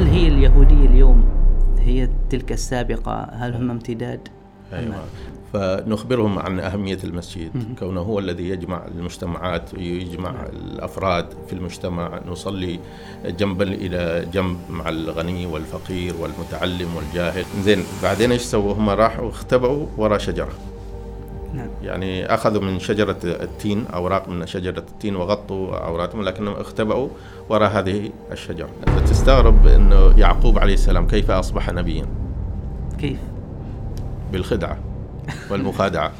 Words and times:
هل 0.00 0.06
هي 0.06 0.28
اليهودية 0.28 0.86
اليوم 0.86 1.24
هي 1.78 2.08
تلك 2.30 2.52
السابقة؟ 2.52 3.22
هل 3.32 3.54
هم 3.54 3.70
امتداد؟ 3.70 4.28
أيوة. 4.72 4.94
فنخبرهم 5.52 6.38
عن 6.38 6.60
أهمية 6.60 6.98
المسجد 7.04 7.50
كونه 7.78 8.00
هو 8.00 8.18
الذي 8.18 8.48
يجمع 8.48 8.86
المجتمعات 8.86 9.74
ويجمع 9.74 10.46
الأفراد 10.52 11.26
في 11.46 11.52
المجتمع. 11.52 12.20
نصلي 12.26 12.80
جنبا 13.26 13.64
إلى 13.64 14.26
جنب 14.32 14.56
مع 14.70 14.88
الغني 14.88 15.46
والفقير 15.46 16.14
والمتعلم 16.20 16.96
والجاهل. 16.96 17.44
زين 17.62 17.84
بعدين 18.02 18.32
إيش 18.32 18.42
سووا؟ 18.42 18.74
هم 18.74 18.90
راحوا 18.90 19.28
اختبأوا 19.28 19.86
وراء 19.98 20.18
شجرة. 20.18 20.52
نعم. 21.54 21.68
يعني 21.82 22.34
أخذوا 22.34 22.62
من 22.62 22.78
شجرة 22.78 23.16
التين 23.24 23.86
أوراق 23.86 24.28
من 24.28 24.46
شجرة 24.46 24.78
التين 24.78 25.16
وغطوا 25.16 25.76
أوراقهم 25.76 26.22
لكنهم 26.22 26.54
اختبأوا 26.54 27.08
وراء 27.48 27.70
هذه 27.70 28.10
الشجرة. 28.32 28.68
فتستغرب 28.86 29.66
أنه 29.66 30.18
يعقوب 30.18 30.58
عليه 30.58 30.74
السلام 30.74 31.06
كيف 31.06 31.30
أصبح 31.30 31.70
نبيا؟ 31.70 32.06
كيف؟ 32.98 33.18
بالخدعة 34.32 34.78
والمخادعة. 35.50 36.12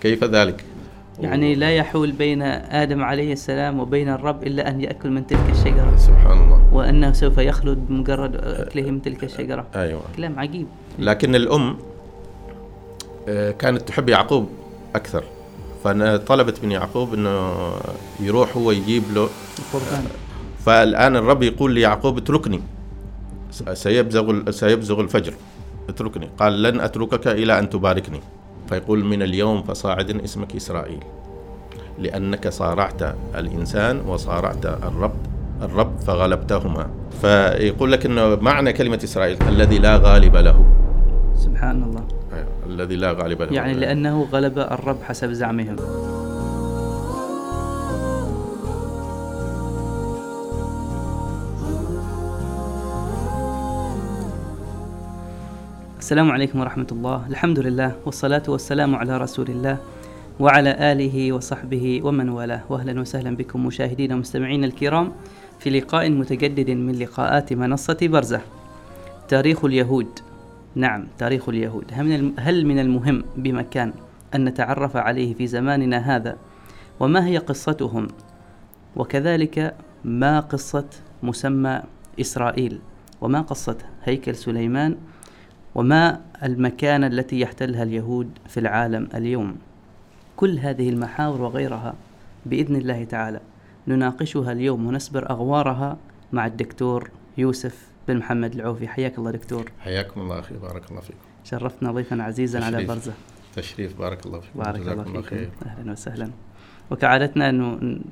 كيف 0.00 0.24
ذلك؟ 0.24 0.64
يعني 1.20 1.54
لا 1.54 1.70
يحول 1.70 2.12
بين 2.12 2.42
آدم 2.42 3.02
عليه 3.02 3.32
السلام 3.32 3.80
وبين 3.80 4.08
الرب 4.08 4.42
إلا 4.42 4.68
أن 4.68 4.80
يأكل 4.80 5.10
من 5.10 5.26
تلك 5.26 5.50
الشجرة. 5.50 5.96
سبحان 5.96 6.38
الله. 6.38 6.68
وأنه 6.72 7.12
سوف 7.12 7.38
يخلد 7.38 7.78
بمجرد 7.88 8.36
أكله 8.36 8.90
من 8.90 9.02
تلك 9.02 9.24
الشجرة. 9.24 9.66
أيوة. 9.76 10.00
كلام 10.16 10.38
عجيب. 10.38 10.66
لكن 10.98 11.34
الأم 11.34 11.76
كانت 13.58 13.82
تحب 13.88 14.08
يعقوب 14.08 14.48
أكثر. 14.94 15.24
فطلبت 15.84 16.64
من 16.64 16.72
يعقوب 16.72 17.14
أنه 17.14 17.54
يروح 18.20 18.56
هو 18.56 18.70
يجيب 18.70 19.02
له 19.14 19.28
القربان 19.58 20.04
فالآن 20.66 21.16
الرب 21.16 21.42
يقول 21.42 21.72
ليعقوب 21.72 22.18
اتركني. 22.18 22.60
سيبزغ 23.72 24.50
سيبزغ 24.50 25.00
الفجر. 25.00 25.34
اتركني. 25.88 26.28
قال 26.38 26.62
لن 26.62 26.80
أتركك 26.80 27.26
إلى 27.26 27.58
أن 27.58 27.70
تباركني. 27.70 28.20
فيقول 28.68 29.04
من 29.04 29.22
اليوم 29.22 29.62
فصاعد 29.62 30.10
اسمك 30.10 30.56
إسرائيل 30.56 31.00
لأنك 31.98 32.48
صارعت 32.48 33.02
الإنسان 33.34 34.00
وصارعت 34.00 34.66
الرب 34.66 35.16
الرب 35.62 35.98
فغلبتهما. 35.98 36.90
فيقول 37.20 37.92
لك 37.92 38.06
أنه 38.06 38.36
معنى 38.36 38.72
كلمة 38.72 39.00
إسرائيل 39.04 39.42
الذي 39.42 39.78
لا 39.78 39.96
غالب 39.96 40.36
له. 40.36 40.64
سبحان 41.36 41.82
الله. 41.82 42.21
الذي 42.72 42.96
لا 42.96 43.12
غالب 43.12 43.42
له. 43.42 43.52
يعني 43.52 43.74
لأنه 43.74 44.28
غلب 44.32 44.58
الرب 44.58 45.02
حسب 45.02 45.32
زعمهم. 45.32 45.76
السلام 55.98 56.30
عليكم 56.30 56.60
ورحمة 56.60 56.86
الله. 56.92 57.26
الحمد 57.30 57.58
لله 57.58 57.92
والصلاة 58.06 58.42
والسلام 58.48 58.94
على 58.94 59.18
رسول 59.18 59.48
الله 59.48 59.76
وعلى 60.40 60.92
آله 60.92 61.32
وصحبه 61.32 62.00
ومن 62.04 62.28
والاه. 62.28 62.62
وأهلا 62.68 63.00
وسهلا 63.00 63.36
بكم 63.36 63.66
مشاهدينا 63.66 64.14
ومستمعينا 64.14 64.66
الكرام 64.66 65.12
في 65.58 65.70
لقاء 65.70 66.10
متجدد 66.10 66.70
من 66.70 66.98
لقاءات 66.98 67.52
منصة 67.52 67.98
برزة 68.02 68.40
تاريخ 69.28 69.64
اليهود. 69.64 70.31
نعم 70.74 71.06
تاريخ 71.18 71.48
اليهود. 71.48 71.84
هل 72.38 72.66
من 72.66 72.78
المهم 72.78 73.24
بمكان 73.36 73.92
أن 74.34 74.44
نتعرف 74.44 74.96
عليه 74.96 75.34
في 75.34 75.46
زماننا 75.46 76.16
هذا؟ 76.16 76.36
وما 77.00 77.26
هي 77.26 77.38
قصتهم؟ 77.38 78.08
وكذلك 78.96 79.74
ما 80.04 80.40
قصة 80.40 80.84
مسمى 81.22 81.82
إسرائيل؟ 82.20 82.78
وما 83.20 83.40
قصة 83.40 83.76
هيكل 84.04 84.34
سليمان؟ 84.34 84.96
وما 85.74 86.20
المكانة 86.42 87.06
التي 87.06 87.40
يحتلها 87.40 87.82
اليهود 87.82 88.30
في 88.48 88.60
العالم 88.60 89.08
اليوم؟ 89.14 89.56
كل 90.36 90.58
هذه 90.58 90.88
المحاور 90.88 91.42
وغيرها 91.42 91.94
بإذن 92.46 92.76
الله 92.76 93.04
تعالى 93.04 93.40
نناقشها 93.88 94.52
اليوم 94.52 94.86
ونسبر 94.86 95.30
أغوارها 95.30 95.96
مع 96.32 96.46
الدكتور 96.46 97.10
يوسف 97.38 97.91
بن 98.08 98.16
محمد 98.16 98.54
العوفي. 98.54 98.88
حياك 98.88 99.18
الله 99.18 99.30
دكتور. 99.30 99.72
حياكم 99.80 100.20
الله 100.20 100.38
أخي 100.38 100.54
بارك 100.54 100.90
الله 100.90 101.00
فيكم. 101.00 101.18
شرفتنا 101.44 101.92
ضيفا 101.92 102.22
عزيزا 102.22 102.64
على 102.64 102.76
تشريف. 102.76 102.88
برزة 102.88 103.12
تشريف 103.56 103.98
بارك 103.98 104.26
الله 104.26 104.40
فيكم. 104.40 104.58
بارك 104.58 104.88
الله 104.88 105.04
فيكم. 105.04 105.22
خير. 105.22 105.48
أهلا 105.66 105.92
وسهلا. 105.92 106.30
وكعادتنا 106.90 107.50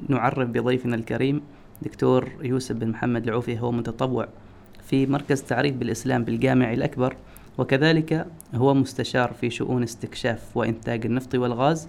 نعرف 0.09 0.49
بضيفنا 0.49 0.97
الكريم 0.97 1.41
دكتور 1.83 2.28
يوسف 2.43 2.77
بن 2.77 2.89
محمد 2.89 3.25
العوفي 3.25 3.61
هو 3.61 3.73
متطوع 3.73 4.28
في 4.84 5.06
مركز 5.06 5.43
تعريف 5.43 5.75
بالإسلام 5.77 6.25
بالجامع 6.25 6.72
الأكبر 6.72 7.17
وكذلك 7.59 8.27
هو 8.55 8.75
مستشار 8.75 9.33
في 9.33 9.51
شؤون 9.51 9.83
استكشاف 9.83 10.57
وإنتاج 10.57 11.07
النفط 11.07 11.34
والغاز. 11.34 11.89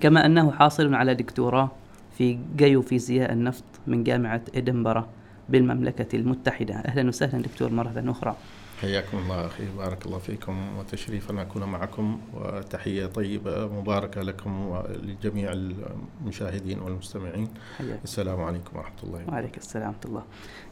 كما 0.00 0.26
أنه 0.26 0.50
حاصل 0.50 0.94
على 0.94 1.14
دكتوراه 1.14 1.70
في 2.18 2.38
جيوفيزياء 2.56 3.32
النفط 3.32 3.64
من 3.86 4.04
جامعة 4.04 4.42
إدنبرا 4.54 5.08
بالمملكة 5.48 6.16
المتحدة. 6.16 6.74
أهلا 6.74 7.08
وسهلا 7.08 7.42
دكتور 7.42 7.70
مرة 7.70 8.04
أخرى. 8.06 8.36
حياكم 8.80 9.18
الله 9.18 9.46
أخي 9.46 9.64
بارك 9.78 10.06
الله 10.06 10.18
فيكم 10.18 10.78
وتشريف 10.78 11.30
أن 11.30 11.38
أكون 11.38 11.64
معكم 11.64 12.20
وتحية 12.34 13.06
طيبة 13.06 13.66
مباركة 13.66 14.22
لكم 14.22 14.66
ولجميع 14.66 15.52
المشاهدين 15.52 16.78
والمستمعين. 16.78 17.48
حياك. 17.78 18.00
السلام 18.04 18.40
عليكم 18.40 18.76
ورحمة 18.76 19.02
الله 19.02 19.24
وعليك 19.28 19.56
السلام 19.56 19.88
ورحمة 19.88 20.04
الله. 20.04 20.22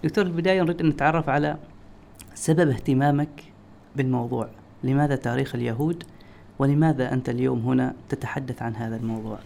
دكتور 0.04 0.26
البداية 0.26 0.62
نريد 0.62 0.80
أن 0.80 0.88
نتعرف 0.88 1.28
على 1.28 1.56
سبب 2.34 2.68
اهتمامك 2.70 3.42
بالموضوع. 3.96 4.48
لماذا 4.84 5.16
تاريخ 5.16 5.54
اليهود 5.54 6.04
ولماذا 6.58 7.12
أنت 7.12 7.28
اليوم 7.28 7.58
هنا 7.58 7.94
تتحدث 8.08 8.62
عن 8.62 8.76
هذا 8.76 8.96
الموضوع؟ 8.96 9.38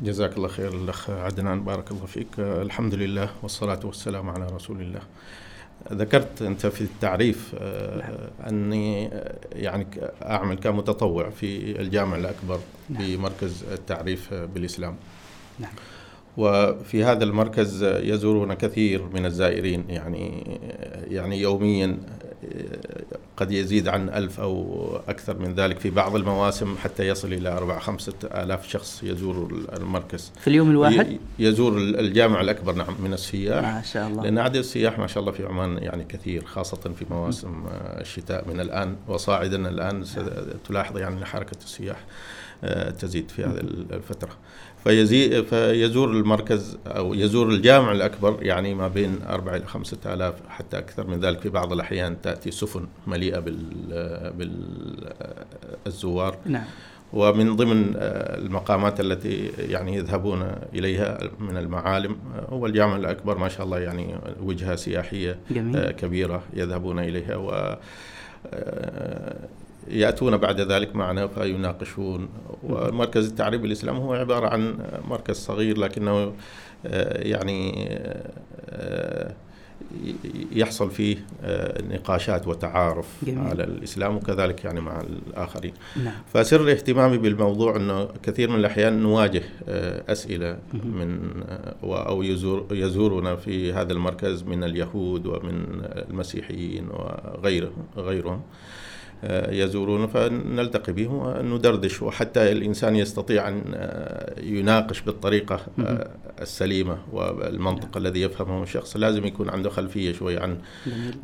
جزاك 0.00 0.36
الله 0.36 0.48
خير 0.48 0.74
الأخ 0.74 1.10
عدنان 1.10 1.64
بارك 1.64 1.90
الله 1.90 2.06
فيك. 2.06 2.26
الحمد 2.38 2.94
لله 2.94 3.30
والصلاة 3.42 3.80
والسلام 3.84 4.30
على 4.30 4.46
رسول 4.46 4.80
الله. 4.80 5.00
ذكرت 5.92 6.42
أنت 6.42 6.66
في 6.66 6.80
التعريف 6.80 7.54
آه، 7.58 8.30
أني 8.48 9.06
آه، 9.06 9.34
يعني 9.52 9.86
أعمل 10.22 10.56
كمتطوع 10.56 11.30
في 11.30 11.80
الجامع 11.80 12.16
الأكبر 12.16 12.60
نعم. 12.90 13.02
بمركز 13.02 13.64
التعريف 13.72 14.32
آه، 14.32 14.44
بالإسلام. 14.44 14.96
نعم. 15.58 15.72
وفي 16.36 17.04
هذا 17.04 17.24
المركز 17.24 17.84
يزورون 17.84 18.54
كثير 18.54 19.02
من 19.14 19.26
الزائرين 19.26 19.84
يعني 19.88 20.58
يعني 21.10 21.40
يوميا 21.40 21.98
قد 23.36 23.52
يزيد 23.52 23.88
عن 23.88 24.08
ألف 24.08 24.40
أو 24.40 25.00
أكثر 25.08 25.38
من 25.38 25.54
ذلك 25.54 25.78
في 25.78 25.90
بعض 25.90 26.16
المواسم 26.16 26.76
حتى 26.76 27.08
يصل 27.08 27.32
إلى 27.32 27.48
أربع 27.48 27.78
خمسة 27.78 28.12
آلاف 28.24 28.68
شخص 28.68 29.02
يزور 29.02 29.66
المركز. 29.76 30.32
في 30.40 30.48
اليوم 30.48 30.70
الواحد؟ 30.70 31.18
يزور 31.38 31.78
الجامع 31.78 32.40
الأكبر 32.40 32.72
نعم 32.72 32.94
من 33.02 33.12
السياح. 33.12 33.64
ما 33.64 33.82
شاء 33.82 34.08
الله. 34.08 34.22
لأن 34.22 34.38
عدد 34.38 34.56
السياح 34.56 34.98
ما 34.98 35.06
شاء 35.06 35.20
الله 35.20 35.32
في 35.32 35.46
عمان 35.46 35.78
يعني 35.78 36.04
كثير 36.04 36.44
خاصة 36.44 36.76
في 36.76 37.04
مواسم 37.10 37.64
الشتاء 38.00 38.48
من 38.48 38.60
الآن. 38.60 38.96
وصاعدا 39.08 39.68
الآن 39.68 40.04
تلاحظ 40.68 40.98
يعني 40.98 41.24
حركة 41.24 41.56
السياح 41.64 42.04
آه، 42.64 42.90
تزيد 42.90 43.30
في 43.30 43.44
هذه 43.44 43.60
الفترة. 43.92 44.30
فيزي 44.84 45.42
فيزور 45.42 46.10
المركز 46.10 46.76
أو 46.86 47.14
يزور 47.14 47.48
الجامع 47.48 47.92
الأكبر 47.92 48.38
يعني 48.42 48.74
ما 48.74 48.88
بين 48.88 49.18
أربعة 49.28 49.56
إلى 49.56 49.66
خمسة 49.66 49.96
آلاف 50.06 50.34
حتى 50.48 50.78
أكثر 50.78 51.06
من 51.06 51.20
ذلك 51.20 51.40
في 51.40 51.48
بعض 51.48 51.72
الأحيان. 51.72 52.16
تأتي 52.34 52.50
سفن 52.50 52.86
مليئة 53.06 53.38
بال 53.38 54.54
بالزوار. 55.84 56.36
نعم. 56.46 56.64
ومن 57.12 57.56
ضمن 57.56 57.92
آه، 57.96 58.38
المقامات 58.38 59.00
التي 59.00 59.50
يعني 59.58 59.96
يذهبون 59.96 60.42
إليها 60.74 61.18
من 61.40 61.56
المعالم 61.56 62.16
آه، 62.36 62.54
هو 62.54 62.66
الجامع 62.66 62.96
الأكبر 62.96 63.38
ما 63.38 63.48
شاء 63.48 63.66
الله 63.66 63.78
يعني 63.78 64.14
وجهة 64.42 64.76
سياحية 64.76 65.30
آه، 65.30 65.54
جميل 65.54 65.90
كبيرة 65.90 66.42
يذهبون 66.54 66.98
إليها. 66.98 67.36
و 67.36 67.76
آه، 68.46 69.48
يأتون 69.88 70.36
بعد 70.36 70.60
ذلك 70.60 70.96
معنا 70.96 71.26
فيناقشون 71.26 72.28
ومركز 72.62 73.28
التعريب 73.28 73.64
الإسلام 73.64 73.96
هو 73.96 74.14
عبارة 74.14 74.46
عن 74.48 74.78
مركز 75.08 75.36
صغير 75.36 75.78
لكنه 75.78 76.32
آه، 76.86 77.28
يعني 77.28 77.88
آه، 78.68 79.34
يحصل 80.52 80.90
فيه 80.90 81.16
آه، 81.42 81.82
نقاشات 81.82 82.48
وتعارف 82.48 83.06
جميل. 83.22 83.38
على 83.38 83.64
الإسلام 83.64 84.16
وكذلك 84.16 84.64
يعني 84.64 84.80
مع 84.80 85.00
الآخرين 85.00 85.72
نعم 86.04 86.14
فسر 86.34 86.70
اهتمامي 86.70 87.18
بالموضوع 87.18 87.76
إنه 87.76 88.08
كثير 88.22 88.50
من 88.50 88.56
الأحيان 88.56 89.02
نواجه 89.02 89.42
آه، 89.68 90.12
أسئلة. 90.12 90.58
من 90.72 91.20
آه، 91.48 92.08
أو 92.08 92.22
يزور 92.22 92.66
يزورنا 92.70 93.36
في 93.36 93.72
هذا 93.72 93.92
المركز 93.92 94.42
من 94.42 94.64
اليهود 94.64 95.26
ومن 95.26 95.64
المسيحيين 95.82 96.88
وغيرهم 96.88 97.86
غيرهم 97.96 98.42
يزورون 99.48 100.06
فنلتقي 100.06 100.92
بهم 100.92 101.14
وندردش 101.14 102.02
وحتى 102.02 102.52
الإنسان 102.52 102.96
يستطيع 102.96 103.48
أن 103.48 103.62
يناقش 104.42 105.00
بالطريقة 105.00 105.60
السليمة 106.40 106.98
والمنطق 107.12 107.96
الذي 107.96 108.22
يفهمه 108.22 108.62
الشخص. 108.62 108.96
لازم 108.96 109.26
يكون 109.26 109.50
عنده 109.50 109.70
خلفية 109.70 110.12
شوي 110.12 110.38
عن 110.38 110.58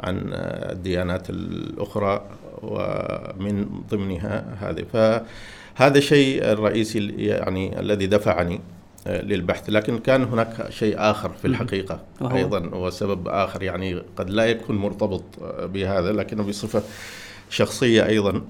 عن 0.01 0.31
الديانات 0.73 1.31
الأخرى 1.31 2.25
ومن 2.63 3.67
ضمنها 3.91 4.57
هذه. 4.61 4.85
فهذا 4.93 5.99
الشيء 5.99 6.53
الرئيسي 6.53 7.09
يعني 7.17 7.81
الذي 7.81 8.07
دفعني 8.07 8.61
للبحث. 9.07 9.71
لكن 9.71 9.99
كان 9.99 10.23
هناك 10.23 10.71
شيء 10.71 10.95
آخر 10.99 11.29
في 11.29 11.45
الحقيقة. 11.45 12.01
أيضا 12.23 12.61
وسبب 12.75 13.29
آخر 13.29 13.63
يعني 13.63 14.03
قد 14.17 14.31
لا 14.31 14.47
يكون 14.47 14.77
مرتبط 14.77 15.23
بهذا 15.63 16.13
لكنه 16.13 16.43
بصفة 16.43 16.83
شخصية 17.51 18.07
أيضا 18.07 18.43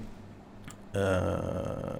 آه، 0.95 1.99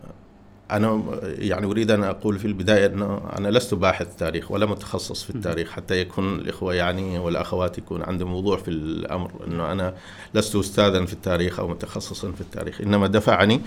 أنا 0.71 1.03
يعني 1.23 1.65
أريد 1.65 1.91
أن 1.91 2.03
أقول 2.03 2.39
في 2.39 2.45
البداية 2.45 2.85
أنه 2.85 3.21
أنا 3.37 3.47
لست 3.47 3.73
باحث 3.73 4.15
تاريخ 4.15 4.51
ولا 4.51 4.65
متخصص 4.65 5.23
في 5.23 5.29
التاريخ 5.29 5.71
حتى 5.71 6.01
يكون 6.01 6.35
الإخوة 6.39 6.73
يعني 6.73 7.19
والأخوات 7.19 7.77
يكون 7.77 8.03
عندهم 8.03 8.33
وضوح 8.33 8.59
في 8.59 8.67
الأمر 8.67 9.31
أنه 9.47 9.71
أنا 9.71 9.93
لست 10.33 10.55
أستاذا 10.55 11.05
في 11.05 11.13
التاريخ 11.13 11.59
أو 11.59 11.67
متخصصا 11.67 12.31
في 12.31 12.41
التاريخ. 12.41 12.81
إنما 12.81 13.07
دفعني 13.07 13.61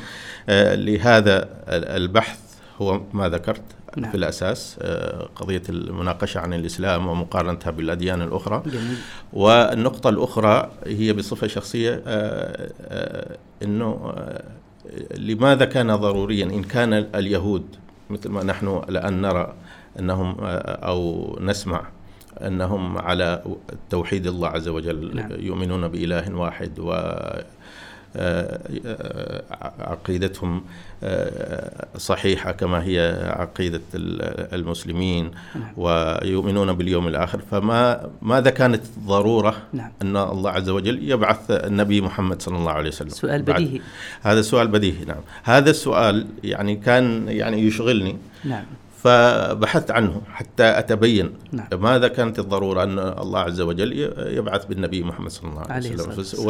آه، 0.48 0.74
لهذا 0.74 1.48
البحث 1.68 2.38
هو 2.80 3.00
ما 3.12 3.28
ذكرت. 3.28 3.62
نعم. 3.96 4.10
في 4.10 4.16
الأساس 4.16 4.76
آه، 4.82 5.28
قضية 5.36 5.62
المناقشة 5.68 6.40
عن 6.40 6.54
الإسلام 6.54 7.06
ومقارنتها 7.06 7.70
بالأديان 7.70 8.22
الأخرى 8.22 8.62
جميل. 8.66 8.96
والنقطة 9.32 10.10
الأخرى 10.10 10.70
هي 10.86 11.12
بصفة 11.12 11.46
شخصية 11.46 12.02
أنه 13.62 14.14
لماذا 15.16 15.64
كان 15.64 15.96
ضروريا 15.96 16.44
إن 16.44 16.62
كان 16.62 16.92
اليهود 16.92 17.66
مثل 18.10 18.28
ما 18.28 18.42
نحن 18.42 18.82
الآن 18.88 19.20
نرى 19.20 19.54
أنهم 19.98 20.36
أو 20.40 21.38
نسمع 21.40 21.82
أنهم 22.40 22.98
على 22.98 23.42
توحيد 23.90 24.26
الله 24.26 24.48
عز 24.48 24.68
وجل 24.68 25.16
نعم. 25.16 25.30
يؤمنون 25.38 25.88
بإله 25.88 26.34
واحد 26.34 26.78
و 26.78 26.92
عقيدتهم 29.80 30.64
صحيحة 31.96 32.52
كما 32.52 32.84
هي 32.84 33.32
عقيدة 33.38 33.80
المسلمين 33.94 35.30
نعم. 35.54 35.72
ويؤمنون 35.76 36.72
باليوم 36.72 37.08
الآخر. 37.08 37.40
فما 37.50 38.10
ماذا 38.22 38.50
كانت 38.50 38.82
ضرورة 39.06 39.56
نعم. 39.72 39.90
أن 40.02 40.16
الله 40.16 40.50
عز 40.50 40.68
وجل 40.68 41.10
يبعث 41.10 41.50
النبي 41.50 42.00
محمد 42.00 42.42
صلى 42.42 42.56
الله 42.56 42.72
عليه 42.72 42.88
وسلم؟ 42.88 43.08
سؤال 43.08 43.42
بديهي. 43.42 43.80
هذا 44.22 44.42
سؤال 44.42 44.68
بديهي 44.68 45.04
نعم. 45.04 45.20
هذا 45.42 45.70
السؤال 45.70 46.26
يعني 46.44 46.76
كان 46.76 47.28
يعني 47.28 47.58
يشغلني. 47.58 48.16
نعم. 48.44 48.64
فبحثت 49.02 49.90
عنه 49.90 50.22
حتى 50.32 50.78
أتبين 50.78 51.32
نعم. 51.52 51.66
ماذا 51.72 52.08
كانت 52.08 52.38
الضرورة 52.38 52.82
أن 52.82 52.98
الله 52.98 53.40
عز 53.40 53.60
وجل 53.60 53.92
يبعث 54.18 54.64
بالنبي 54.64 55.02
محمد 55.02 55.30
صلى 55.30 55.50
الله 55.50 55.62
عليه 55.68 55.94
وسلم. 55.94 56.46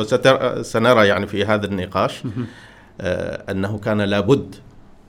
وسنرى 0.58 1.06
يعني 1.06 1.26
في 1.26 1.44
هذا 1.44 1.66
النقاش 1.66 2.22
آه 3.00 3.50
أنه 3.50 3.78
كان 3.78 4.00
لابد 4.00 4.54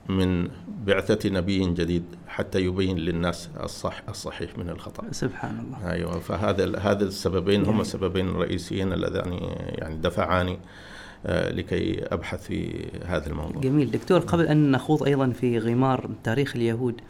من 0.09 0.47
بعثة 0.85 1.29
نبي 1.29 1.73
جديد 1.73 2.03
حتى 2.27 2.59
يبين 2.59 2.97
للناس 2.97 3.49
الصح 3.63 4.01
الصحيح 4.09 4.57
من 4.57 4.69
الخطأ. 4.69 5.03
سبحان 5.11 5.59
الله. 5.59 5.91
أيوة 5.91 6.19
فهذا 6.19 6.79
هذا 6.79 7.03
السببين 7.03 7.65
هم 7.65 7.81
السببين 7.81 8.29
الرئيسيين 8.29 8.93
اللذان 8.93 9.39
يعني 9.61 9.95
دفعاني 9.95 10.59
آه، 11.25 11.51
لكي 11.51 12.05
أبحث 12.11 12.43
في 12.43 12.85
هذا 13.05 13.27
الموضوع. 13.27 13.61
جميل. 13.61 13.91
دكتور 13.91 14.19
قبل 14.19 14.45
أن 14.47 14.71
نخوض 14.71 15.03
أيضا 15.03 15.29
في 15.29 15.59
غمار 15.59 16.09
تاريخ 16.23 16.55
اليهود 16.55 17.01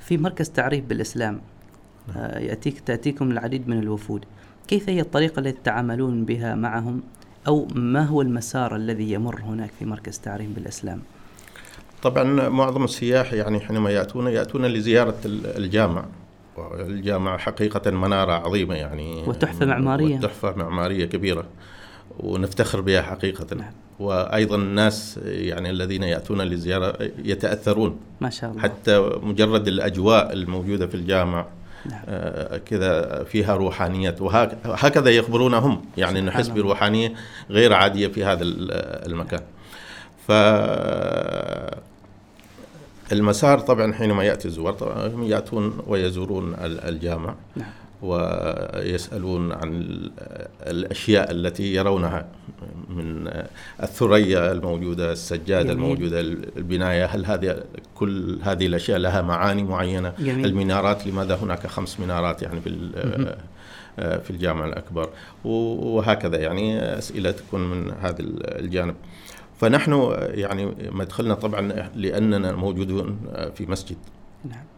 في 0.00 0.16
مركز 0.18 0.50
تعريف 0.50 0.84
بالإسلام 0.84 1.40
آه 2.16 2.38
يأتيك 2.38 2.80
تأتيكم 2.80 3.30
العديد 3.30 3.68
من 3.68 3.78
الوفود. 3.78 4.24
كيف 4.68 4.88
هي 4.88 5.00
الطريقة 5.00 5.40
التي 5.40 5.52
تتعاملون 5.52 6.24
بها 6.24 6.54
معهم؟ 6.54 7.02
أو 7.46 7.68
ما 7.74 8.02
هو 8.02 8.22
المسار 8.22 8.76
الذي 8.76 9.12
يمر 9.12 9.40
هناك 9.40 9.70
في 9.78 9.84
مركز 9.84 10.18
تعريف 10.18 10.50
بالإسلام؟ 10.50 11.00
طبعا 12.02 12.48
معظم 12.48 12.84
السياح 12.84 13.32
يعني 13.32 13.60
حينما 13.60 13.90
يأتون 13.90 14.26
يأتون 14.26 14.66
لزيارة 14.66 15.16
الجامع. 15.24 16.04
الجامع 16.58 17.36
حقيقة 17.36 17.90
منارة 17.90 18.32
عظيمة 18.32 18.74
يعني. 18.74 19.22
وتحفة 19.26 19.66
معمارية. 19.66 20.16
وتحفة 20.16 20.56
معمارية 20.56 21.04
كبيرة. 21.04 21.44
ونفتخر 22.20 22.80
بها 22.80 23.02
حقيقة. 23.02 23.56
نعم. 23.56 23.72
وأيضا 24.02 24.56
الناس 24.56 25.20
يعني 25.24 25.70
الذين 25.70 26.02
يأتون 26.02 26.40
للزيارة 26.40 27.10
يتأثرون. 27.24 28.00
ما 28.20 28.30
شاء 28.30 28.50
الله. 28.50 28.62
حتى 28.62 28.98
مجرد 29.22 29.68
الأجواء 29.68 30.32
الموجودة 30.32 30.86
في 30.86 30.94
الجامع 30.94 31.46
نعم. 31.90 32.00
آه 32.08 32.56
كذا 32.56 33.24
فيها 33.24 33.56
روحانية 33.56 34.14
وهكذا 34.20 35.10
يخبرونهم. 35.10 35.84
يعني 35.96 36.20
نحس 36.20 36.48
بروحانية 36.48 37.14
غير 37.50 37.72
عادية 37.72 38.08
في 38.08 38.24
هذا 38.24 38.42
المكان. 39.06 39.40
ف 40.28 40.32
المسار 43.12 43.58
طبعا 43.60 43.92
حينما 43.92 44.24
يأتي 44.24 44.48
الزوار 44.48 44.72
طبعا 44.72 45.06
هم 45.06 45.22
يأتون 45.24 45.78
ويزورون 45.86 46.54
الجامع. 46.60 47.34
نعم. 47.56 47.68
ويسألون 48.02 49.52
عن 49.52 49.82
الأشياء 50.66 51.30
التي 51.30 51.74
يرونها 51.74 52.26
من 52.88 53.30
الثريا 53.82 54.52
الموجودة 54.52 55.12
السجادة 55.12 55.62
جميل. 55.62 55.84
الموجودة 55.84 56.20
البناية 56.56 57.04
هل 57.04 57.26
هذه 57.26 57.62
كل 57.94 58.38
هذه 58.42 58.66
الأشياء 58.66 58.98
لها 58.98 59.22
معاني 59.22 59.62
معينة 59.62 60.12
جميل. 60.18 60.46
المنارات 60.46 61.06
لماذا 61.06 61.34
هناك 61.34 61.66
خمس 61.66 62.00
منارات 62.00 62.42
يعني 62.42 62.60
في 62.60 62.92
في 63.96 64.30
الجامع 64.30 64.64
الأكبر 64.64 65.08
وهكذا 65.44 66.36
يعني 66.36 66.82
أسئلة 66.98 67.30
تكون 67.30 67.70
من 67.70 67.92
هذا 68.00 68.16
الجانب 68.20 68.94
فنحن 69.60 70.16
يعني 70.18 70.74
مدخلنا 70.90 71.34
طبعا 71.34 71.90
لأننا 71.94 72.52
موجودون 72.52 73.18
في 73.54 73.66
مسجد 73.66 73.96
نعم. 74.44 74.71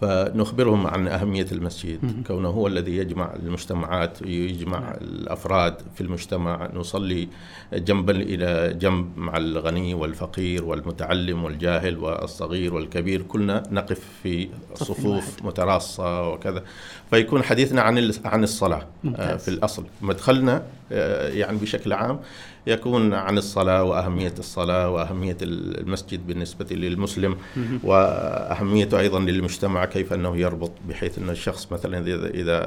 فنخبرهم 0.00 0.86
عن 0.86 1.08
أهمية 1.08 1.46
المسجد 1.52 1.98
كونه 2.26 2.48
هو 2.48 2.66
الذي 2.66 2.96
يجمع 2.96 3.34
المجتمعات 3.34 4.22
يجمع 4.22 4.78
نعم. 4.78 4.92
الأفراد 5.00 5.74
في 5.94 6.00
المجتمع. 6.00 6.70
نصلي 6.74 7.28
جنبا 7.72 8.12
إلى 8.12 8.74
جنب 8.78 9.18
مع 9.18 9.36
الغني 9.36 9.94
والفقير 9.94 10.64
والمتعلم 10.64 11.44
والجاهل 11.44 11.98
والصغير 11.98 12.74
والكبير. 12.74 13.22
كلنا 13.22 13.62
نقف 13.70 14.00
في 14.22 14.48
صفوف 14.74 15.42
متراصة 15.44 16.28
وكذا. 16.28 16.62
فيكون 17.10 17.42
حديثنا 17.42 17.82
عن 17.82 18.12
عن 18.24 18.44
الصلاة 18.44 18.76
آه، 18.80 18.86
ممتاز. 19.04 19.42
في 19.42 19.48
الأصل. 19.48 19.84
مدخلنا 20.02 20.62
آه، 20.92 21.28
يعني 21.28 21.58
بشكل 21.58 21.92
عام 21.92 22.20
يكون 22.66 23.14
عن 23.14 23.38
الصلاة 23.38 23.82
وأهمية 23.82 24.34
الصلاة 24.38 24.90
وأهمية 24.90 25.36
المسجد 25.42 26.26
بالنسبة 26.26 26.66
للمسلم 26.70 27.36
وأهميته 27.82 29.00
أيضا 29.00 29.20
للمجتمع 29.20 29.84
كيف 29.84 30.12
أنه 30.12 30.36
يربط 30.36 30.72
بحيث 30.88 31.18
أن 31.18 31.30
الشخص 31.30 31.72
مثلا 31.72 31.98
إذا 32.26 32.60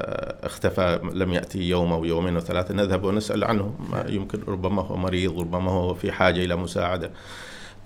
اختفى 0.46 1.00
لم 1.12 1.32
يأتي 1.32 1.68
يوم 1.68 1.92
أو 1.92 2.04
يومين 2.04 2.34
أو 2.34 2.40
ثلاثة 2.40 2.74
نذهب 2.74 3.04
ونسأل 3.04 3.44
عنه. 3.44 3.74
ما 3.90 4.04
يمكن 4.08 4.40
ربما 4.48 4.82
هو 4.82 4.96
مريض 4.96 5.40
ربما 5.40 5.70
هو 5.70 5.94
في 5.94 6.12
حاجة 6.12 6.44
إلى 6.44 6.56
مساعدة. 6.56 7.10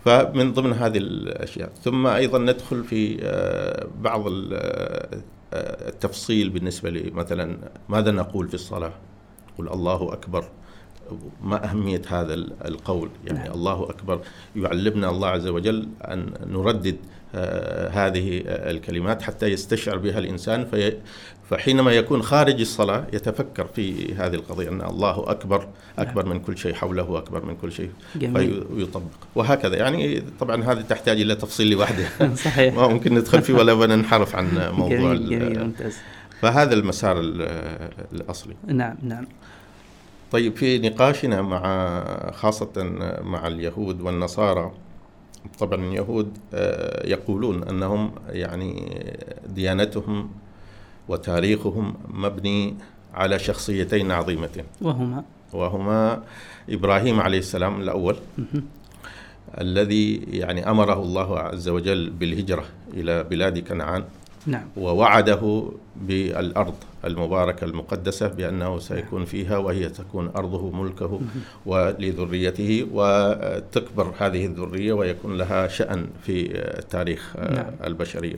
فمن 0.04 0.52
ضمن 0.52 0.72
هذه 0.72 0.98
الأشياء. 0.98 1.72
ثم 1.82 2.06
أيضا 2.06 2.38
ندخل 2.38 2.84
في 2.84 3.18
آه، 3.22 3.86
بعض 4.00 4.24
آه، 4.52 5.18
التفصيل 5.88 6.50
بالنسبة 6.50 6.90
لمثلا 6.90 7.58
ماذا 7.88 8.10
نقول 8.10 8.48
في 8.48 8.54
الصلاة؟ 8.54 8.92
نقول 9.52 9.68
الله 9.68 10.12
أكبر. 10.12 10.44
ما 11.42 11.70
أهمية 11.70 12.02
هذا 12.08 12.34
القول 12.34 13.10
يعني 13.26 13.38
نعم. 13.38 13.52
الله 13.52 13.90
أكبر 13.90 14.20
يعلمنا 14.56 15.10
الله 15.10 15.28
عز 15.28 15.46
وجل 15.46 15.88
أن 16.04 16.32
نردد 16.46 16.96
آه، 17.34 17.88
هذه 17.88 18.42
الكلمات 18.46 19.22
حتى 19.22 19.46
يستشعر 19.46 19.98
بها 19.98 20.18
الإنسان 20.18 20.64
في 20.64 20.96
فحينما 21.50 21.92
يكون 21.92 22.22
خارج 22.22 22.60
الصلاة 22.60 23.06
يتفكر 23.12 23.66
في 23.66 24.14
هذه 24.14 24.34
القضية 24.34 24.68
أن 24.68 24.82
الله 24.82 25.30
أكبر 25.30 25.68
أكبر 25.98 26.22
نعم. 26.22 26.32
من 26.32 26.40
كل 26.40 26.58
شيء 26.58 26.74
حوله 26.74 27.18
أكبر 27.18 27.44
من 27.44 27.56
كل 27.56 27.72
شيء 27.72 27.90
جميل. 28.16 28.64
فيطبق 28.76 29.02
وهكذا 29.34 29.76
يعني 29.76 30.22
طبعا 30.40 30.64
هذه 30.64 30.80
تحتاج 30.80 31.20
إلى 31.20 31.34
تفصيل 31.34 31.70
لوحده 31.70 32.04
صحيح 32.44 32.74
ما 32.74 32.88
ممكن 32.88 33.14
ندخل 33.14 33.42
فيه 33.42 33.54
ولا 33.54 33.86
ننحرف 33.96 34.36
عن 34.36 34.70
موضوع 34.72 35.14
جميل. 35.14 35.30
جميل. 35.30 35.64
ممتاز. 35.64 35.96
فهذا 36.42 36.74
المسار 36.74 37.20
الأصلي 38.12 38.54
نعم 38.66 38.96
نعم 39.02 39.26
طيب 40.32 40.56
في 40.56 40.78
نقاشنا 40.78 41.42
مع 41.42 41.60
خاصة 42.30 42.72
مع 43.22 43.46
اليهود 43.46 44.00
والنصارى 44.00 44.72
طبعا 45.58 45.84
اليهود 45.84 46.38
آه، 46.54 47.06
يقولون 47.06 47.68
أنهم 47.68 48.12
يعني 48.28 48.96
ديانتهم 49.46 50.30
وتاريخهم 51.08 51.94
مبني 52.08 52.74
على 53.14 53.38
شخصيتين 53.38 54.10
عظيمتين. 54.10 54.64
وهما. 54.80 55.24
وهما 55.52 56.22
إبراهيم 56.68 57.20
عليه 57.20 57.38
السلام 57.38 57.80
الأول 57.80 58.16
الذي 59.60 60.14
يعني 60.16 60.70
أمره 60.70 61.02
الله 61.02 61.38
عز 61.38 61.68
وجل 61.68 62.10
بالهجرة 62.10 62.64
إلى 62.94 63.22
بلاد 63.24 63.58
كنعان. 63.58 64.04
نعم. 64.46 64.64
ووعده 64.76 65.64
بالأرض 65.96 66.74
المباركة 67.04 67.64
المقدسة 67.64 68.28
بأنه 68.28 68.78
سيكون 68.78 69.24
فيها 69.24 69.58
وهي 69.58 69.88
تكون 69.88 70.28
أرضه 70.36 70.70
ملكه 70.70 71.20
ولذريته 71.66 72.86
وتكبر 72.92 74.12
هذه 74.18 74.46
الذرية 74.46 74.92
ويكون 74.92 75.38
لها 75.38 75.68
شأن 75.68 76.06
في 76.22 76.64
تاريخ 76.90 77.36
نعم. 77.36 77.66
البشرية. 77.84 78.36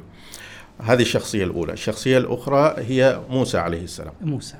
هذه 0.78 1.02
الشخصية 1.02 1.44
الأولى. 1.44 1.72
الشخصية 1.72 2.18
الأخرى 2.18 2.74
هي 2.78 3.20
موسى 3.30 3.58
عليه 3.58 3.84
السلام. 3.84 4.12
موسى. 4.20 4.56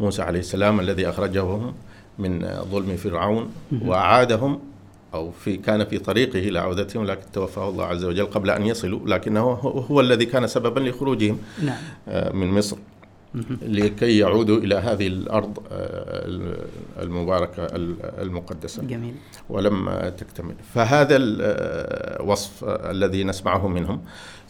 موسى 0.00 0.22
عليه 0.22 0.40
السلام 0.40 0.80
الذي 0.80 1.08
أخرجهم 1.08 1.74
من 2.18 2.48
ظلم 2.70 2.96
فرعون 2.96 3.52
وأعادهم 3.82 4.60
أو 5.14 5.30
في 5.30 5.56
كان 5.56 5.84
في 5.84 5.98
طريقه 5.98 6.38
لعودتهم 6.38 7.04
لكن 7.04 7.22
توفاه 7.32 7.68
الله 7.68 7.84
عز 7.84 8.04
وجل 8.04 8.26
قبل 8.26 8.50
أن 8.50 8.66
يصلوا 8.66 9.00
لكنه 9.06 9.40
هو 9.90 10.00
الذي 10.00 10.26
كان 10.26 10.46
سببا 10.46 10.80
لخروجهم 10.80 11.38
نعم. 11.62 11.78
آه، 12.08 12.32
من 12.32 12.50
مصر. 12.50 12.76
لكي 13.62 14.18
يعودوا 14.18 14.58
إلى 14.58 14.74
هذه 14.74 15.06
الأرض 15.06 15.58
آه، 15.72 16.26
المباركة 17.02 17.68
المقدسة. 18.22 18.82
جميل. 18.82 19.14
ولم 19.48 20.12
تكتمل. 20.18 20.54
فهذا 20.74 21.16
الوصف 21.16 22.64
الذي 22.64 23.24
نسمعه 23.24 23.68
منهم. 23.68 24.00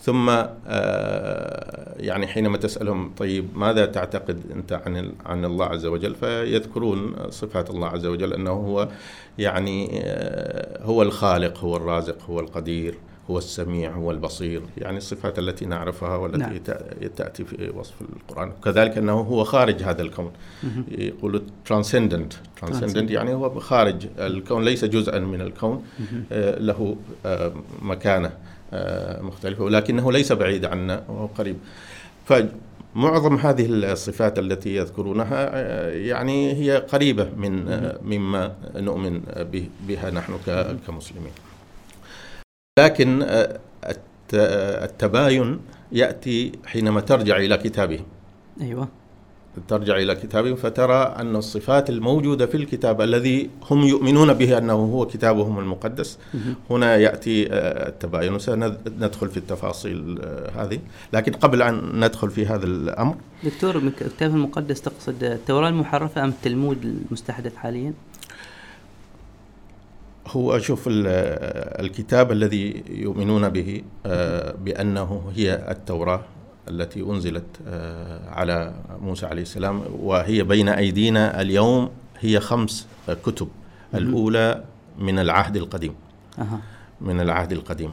ثم 0.05 0.29
آه، 0.67 1.95
يعني 1.99 2.27
حينما 2.27 2.57
تسألهم 2.57 3.13
طيب 3.17 3.49
ماذا 3.55 3.87
تعتقد 3.87 4.41
أنت 4.55 4.73
عن 4.73 5.13
عن 5.27 5.45
الله 5.45 5.67
عز 5.67 5.87
وجل؟ 5.87 6.15
فيذكرون 6.15 7.15
صفات 7.31 7.71
الله 7.71 7.89
عز 7.89 8.07
وجل 8.07 8.33
أنه 8.33 8.51
هو 8.51 8.89
يعني 9.39 9.91
آه، 9.93 10.83
هو 10.83 11.03
الخالق 11.03 11.59
هو 11.59 11.77
الرازق 11.77 12.17
هو 12.31 12.41
القدير 12.41 12.95
هو 13.31 13.39
السميع 13.39 13.93
هو 13.93 14.11
البصير. 14.11 14.63
يعني 14.79 14.97
الصفات 14.97 15.39
التي 15.39 15.67
نعرفها 15.67 16.17
والتي 16.17 16.39
نعم. 16.39 16.59
تأتي 17.17 17.45
في 17.45 17.73
وصف 17.75 17.95
القرآن. 18.01 18.53
كذلك 18.65 18.99
أنه 18.99 19.13
هو 19.13 19.45
خارج 19.45 19.83
هذا 19.83 20.03
الكون. 20.03 20.33
يقول 20.89 21.43
transcendent 21.65 22.33
transcendent 22.61 23.11
يعني 23.11 23.35
هو 23.35 23.61
خارج 23.61 24.07
الكون 24.19 24.65
ليس 24.65 24.85
جزءا 24.85 25.19
من 25.19 25.41
الكون. 25.41 25.85
آه، 26.33 26.59
له 26.59 26.97
آه، 27.27 27.53
مكانة 27.83 28.31
آه، 28.73 29.23
مختلفة. 29.23 29.65
ولكنه 29.65 30.13
ليس 30.13 30.33
بعيد 30.33 30.65
عنا 30.65 31.05
وهو 31.09 31.27
قريب. 31.27 31.57
فمعظم 32.95 33.35
هذه 33.37 33.67
الصفات 33.69 34.39
التي 34.39 34.77
يذكرونها 34.77 35.51
يعني 35.91 36.53
هي 36.53 36.77
قريبة 36.77 37.31
من 37.37 37.67
مما 38.03 38.55
نؤمن 38.77 39.21
بها 39.89 40.11
نحن 40.11 40.39
كمسلمين. 40.87 41.33
لكن 42.79 43.23
آه، 43.23 43.61
التباين 44.85 45.61
يأتي 45.93 46.53
حينما 46.67 47.01
ترجع 47.01 47.37
إلى 47.37 47.57
كتابهم. 47.57 48.05
أيوه. 48.61 48.89
ترجع 49.69 49.97
إلى 49.97 50.15
كتابهم 50.15 50.57
فترى 50.57 51.15
أن 51.19 51.37
الصفات 51.37 51.91
الموجودة 51.91 52.47
في 52.47 52.57
الكتاب 52.57 53.01
الذي 53.01 53.51
هم 53.71 53.85
يؤمنون 53.85 54.33
به 54.33 54.59
أنه 54.59 54.73
هو 54.73 55.07
كتابهم 55.07 55.59
المقدس. 55.59 56.19
هنا 56.71 56.97
يأتي 56.97 57.53
آه، 57.53 57.89
التباين. 57.89 58.35
وسندخل 58.35 59.29
في 59.29 59.37
التفاصيل 59.37 60.19
آه، 60.23 60.65
هذه. 60.65 60.79
لكن 61.13 61.33
قبل 61.33 61.63
أن 61.63 62.05
ندخل 62.05 62.31
في 62.31 62.47
هذا 62.47 62.67
الأمر 62.67 63.15
دكتور 63.45 63.77
الكتاب 63.77 64.35
المقدس 64.35 64.81
تقصد 64.81 65.25
التوراة 65.25 65.69
المحرفة 65.69 66.25
أم 66.25 66.29
التلمود 66.29 66.85
المستحدث 66.85 67.57
حاليا؟ 67.57 67.93
هو 70.29 70.59
شوف 70.59 70.85
الكتاب 70.89 72.33
الذي 72.33 72.85
يؤمنون 72.91 73.49
به 73.49 73.83
آه، 74.07 74.55
بأنه 74.65 75.33
هي 75.37 75.67
التوراة. 75.71 76.21
التي 76.69 77.03
أنزلت 77.03 77.45
آه، 77.69 78.31
على 78.31 78.75
موسى 79.01 79.27
عليه 79.27 79.43
السلام 79.43 79.83
وهي 80.01 80.43
بين 80.43 80.69
أيدينا 80.69 81.41
اليوم 81.41 81.91
هي 82.21 82.41
خمس 82.41 82.87
كتب. 83.25 83.49
الأولى 83.95 84.65
من 84.99 85.19
العهد 85.19 85.57
القديم. 85.57 85.95
من 87.01 87.21
العهد 87.21 87.53
القديم. 87.53 87.93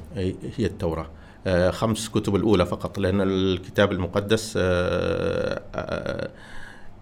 هي 0.57 0.65
التوراة. 0.65 1.07
آه، 1.47 1.71
خمس 1.71 2.09
كتب 2.09 2.35
الأولى 2.35 2.65
فقط 2.65 2.99
لأن 2.99 3.21
الكتاب 3.21 3.91
المقدس 3.91 4.57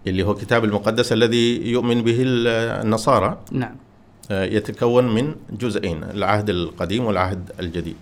اللي 0.06 0.22
هو 0.22 0.32
الكتاب 0.32 0.64
المقدس 0.64 1.12
الذي 1.12 1.70
يؤمن 1.70 2.02
به 2.02 2.16
النصارى 2.20 3.38
نعم. 3.52 3.76
آه، 4.30 4.44
يتكون 4.44 5.14
من 5.14 5.34
جزئين 5.50 6.04
العهد 6.04 6.50
القديم 6.50 7.04
والعهد 7.04 7.52
الجديد. 7.60 7.96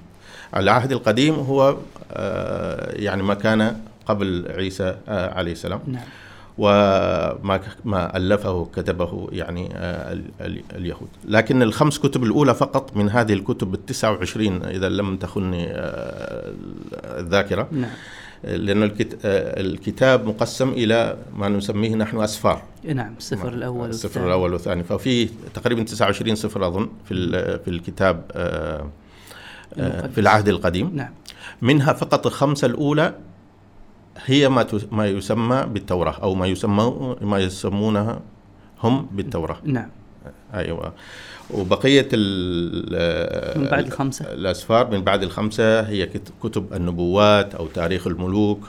العهد 0.56 0.92
القديم 0.92 1.34
هو 1.34 1.76
آه، 2.12 2.92
يعني 2.92 3.22
ما 3.22 3.34
كان 3.34 3.76
قبل 4.06 4.46
عيسى 4.50 4.96
آه، 5.08 5.34
عليه 5.34 5.52
السلام. 5.52 5.80
نعم. 5.86 6.02
وما 6.58 7.60
ما 7.84 8.16
ألفه 8.16 8.68
كتبه 8.76 9.28
يعني 9.32 9.68
اليهود. 10.74 11.08
لكن 11.24 11.62
الخمس 11.62 11.98
كتب 11.98 12.24
الأولى 12.24 12.54
فقط 12.54 12.96
من 12.96 13.10
هذه 13.10 13.32
الكتب 13.32 13.74
التسعة 13.74 14.12
وعشرين 14.12 14.64
إذا 14.64 14.88
لم 14.88 15.16
تخني 15.16 15.66
الذاكرة. 17.04 17.68
نعم. 17.72 17.90
لأن 18.44 18.90
الكتاب 19.24 20.26
مقسم 20.26 20.68
إلى 20.68 21.16
ما 21.36 21.48
نسميه 21.48 21.94
نحن 21.94 22.20
أسفار. 22.20 22.62
نعم 22.84 23.14
السفر 23.18 23.48
الأول 23.48 23.88
السفر 23.88 24.26
الأول 24.26 24.52
والثاني. 24.52 24.84
ففي 24.84 25.28
تقريبا 25.54 25.82
29 25.82 26.36
سفر 26.36 26.66
أظن 26.66 26.88
في 27.08 27.14
في 27.58 27.68
الكتاب 27.70 28.22
في 30.14 30.18
العهد 30.18 30.48
القديم. 30.48 30.90
نعم. 30.94 31.10
منها 31.62 31.92
فقط 31.92 32.26
الخمسة 32.26 32.66
الأولى 32.66 33.14
هي 34.26 34.48
ما 34.48 34.66
ما 34.90 35.06
يسمى 35.06 35.66
بالتوراة 35.66 36.18
أو 36.22 36.34
ما 36.34 36.46
يسمى 36.46 37.16
ما 37.20 37.38
يسمونها 37.38 38.20
هم 38.82 39.06
بالتوراة. 39.12 39.58
نعم. 39.64 39.88
أيوة. 40.54 40.92
وبقية 41.50 42.08
من 43.56 43.68
بعد 43.70 43.86
الخمسة؟ 43.86 44.32
الأسفار 44.32 44.90
من 44.90 45.02
بعد 45.04 45.22
الخمسة 45.22 45.80
هي 45.80 46.08
كتب 46.42 46.74
النبوات 46.74 47.54
أو 47.54 47.66
تاريخ 47.66 48.06
الملوك 48.06 48.68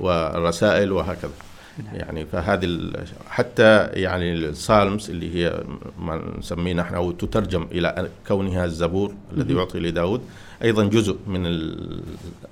والرسائل 0.00 0.92
وهكذا. 0.92 1.30
نعم. 1.30 1.47
يعني 1.92 2.26
فهذه 2.26 2.92
حتى 3.28 3.86
يعني 3.86 4.32
السالمز 4.32 5.10
اللي 5.10 5.34
هي 5.34 5.64
ما 5.98 6.22
نسميه 6.38 6.74
نحن 6.74 6.94
أو 6.94 7.10
تترجم 7.10 7.66
إلى 7.72 8.08
كونها 8.28 8.64
الزبور 8.64 9.14
الذي 9.32 9.54
يعطي 9.54 9.78
لداود 9.78 10.20
أيضا 10.62 10.84
جزء 10.84 11.16
من 11.26 11.42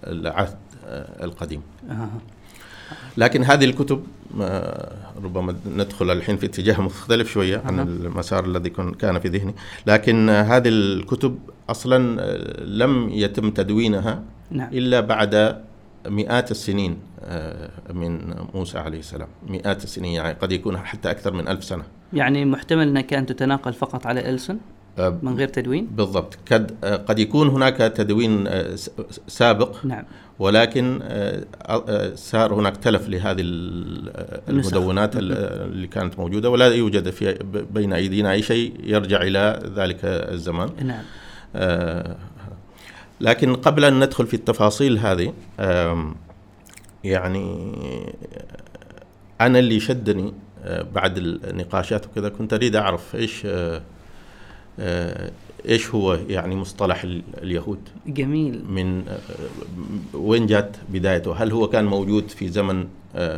العهد 0.05 0.57
القديم. 1.23 1.63
آه. 1.91 2.09
لكن 3.17 3.45
هذه 3.45 3.65
الكتب 3.65 4.05
ربما 5.25 5.57
ندخل 5.77 6.11
الحين 6.11 6.37
في 6.37 6.47
اتجاه 6.47 6.81
مختلف 6.81 7.31
شوية 7.31 7.63
عن 7.65 7.81
المسار 7.81 8.45
الذي 8.45 8.71
كان 8.71 9.19
في 9.19 9.29
ذهني. 9.29 9.55
لكن 9.87 10.31
هذه 10.31 10.69
الكتب 10.69 11.39
أصلا 11.69 12.21
لم 12.65 13.09
يتم 13.09 13.51
تدوينها 13.51 14.23
نعم. 14.51 14.69
إلا 14.73 15.01
بعد 15.01 15.63
مئات 16.09 16.51
السنين 16.51 16.99
آه، 17.25 17.71
من 17.93 18.35
موسى 18.55 18.79
عليه 18.79 18.99
السلام. 18.99 19.29
مئات 19.49 19.85
السنين 19.85 20.13
يعني 20.13 20.33
قد 20.33 20.53
يكون 20.53 20.79
حتى 20.79 21.11
أكثر 21.11 21.33
من 21.33 21.49
ألف 21.49 21.65
سنة. 21.65 21.83
يعني 22.13 22.45
محتمل 22.45 22.89
أنها 22.89 23.03
كانت 23.03 23.33
تتناقل 23.33 23.73
فقط 23.73 24.07
على 24.07 24.31
ألسن 24.31 24.59
آه، 24.99 25.19
من 25.23 25.35
غير 25.37 25.49
تدوين؟ 25.49 25.87
بالضبط. 25.87 26.39
قد 26.53 26.75
آه، 26.85 26.97
قد 26.97 27.19
يكون 27.19 27.49
هناك 27.49 27.77
تدوين 27.77 28.49
سابق 29.27 29.85
نعم. 29.85 30.05
ولكن 30.39 31.01
صار 32.15 32.55
هناك 32.55 32.77
تلف 32.77 33.09
لهذه 33.09 33.43
المدونات 34.49 35.17
اللي 35.17 35.87
كانت 35.87 36.19
موجودة 36.19 36.51
ولا 36.51 36.67
يوجد 36.67 37.11
في 37.11 37.39
بين 37.71 37.93
أيدينا 37.93 38.33
أي 38.33 38.43
شيء 38.43 38.75
يرجع 38.85 39.23
إلى 39.23 39.73
ذلك 39.77 39.99
الزمان. 40.05 40.71
نعم. 40.83 41.03
لكن 43.21 43.55
قبل 43.55 43.85
أن 43.85 44.05
ندخل 44.05 44.27
في 44.27 44.35
التفاصيل 44.35 44.99
هذه 44.99 45.33
يعني 47.05 47.73
أنا 49.41 49.59
اللي 49.59 49.81
شدني 49.81 50.33
بعد 50.95 51.19
النقاشات 51.19 52.07
وكذا 52.07 52.29
كنت 52.29 52.53
أريد 52.53 52.77
أعرف 52.77 53.17
إيش 53.17 53.47
إيش 55.69 55.91
هو 55.95 56.15
يعني 56.29 56.57
مصطلح 56.57 57.05
اليهود؟ 57.43 57.79
جميل. 58.07 58.65
من 58.69 59.05
وين 60.15 60.47
جات 60.47 60.77
بدايته؟ 60.89 61.35
هل 61.35 61.53
هو 61.53 61.69
كان 61.69 61.85
موجود 61.85 62.29
في 62.29 62.49
زمن 62.49 62.87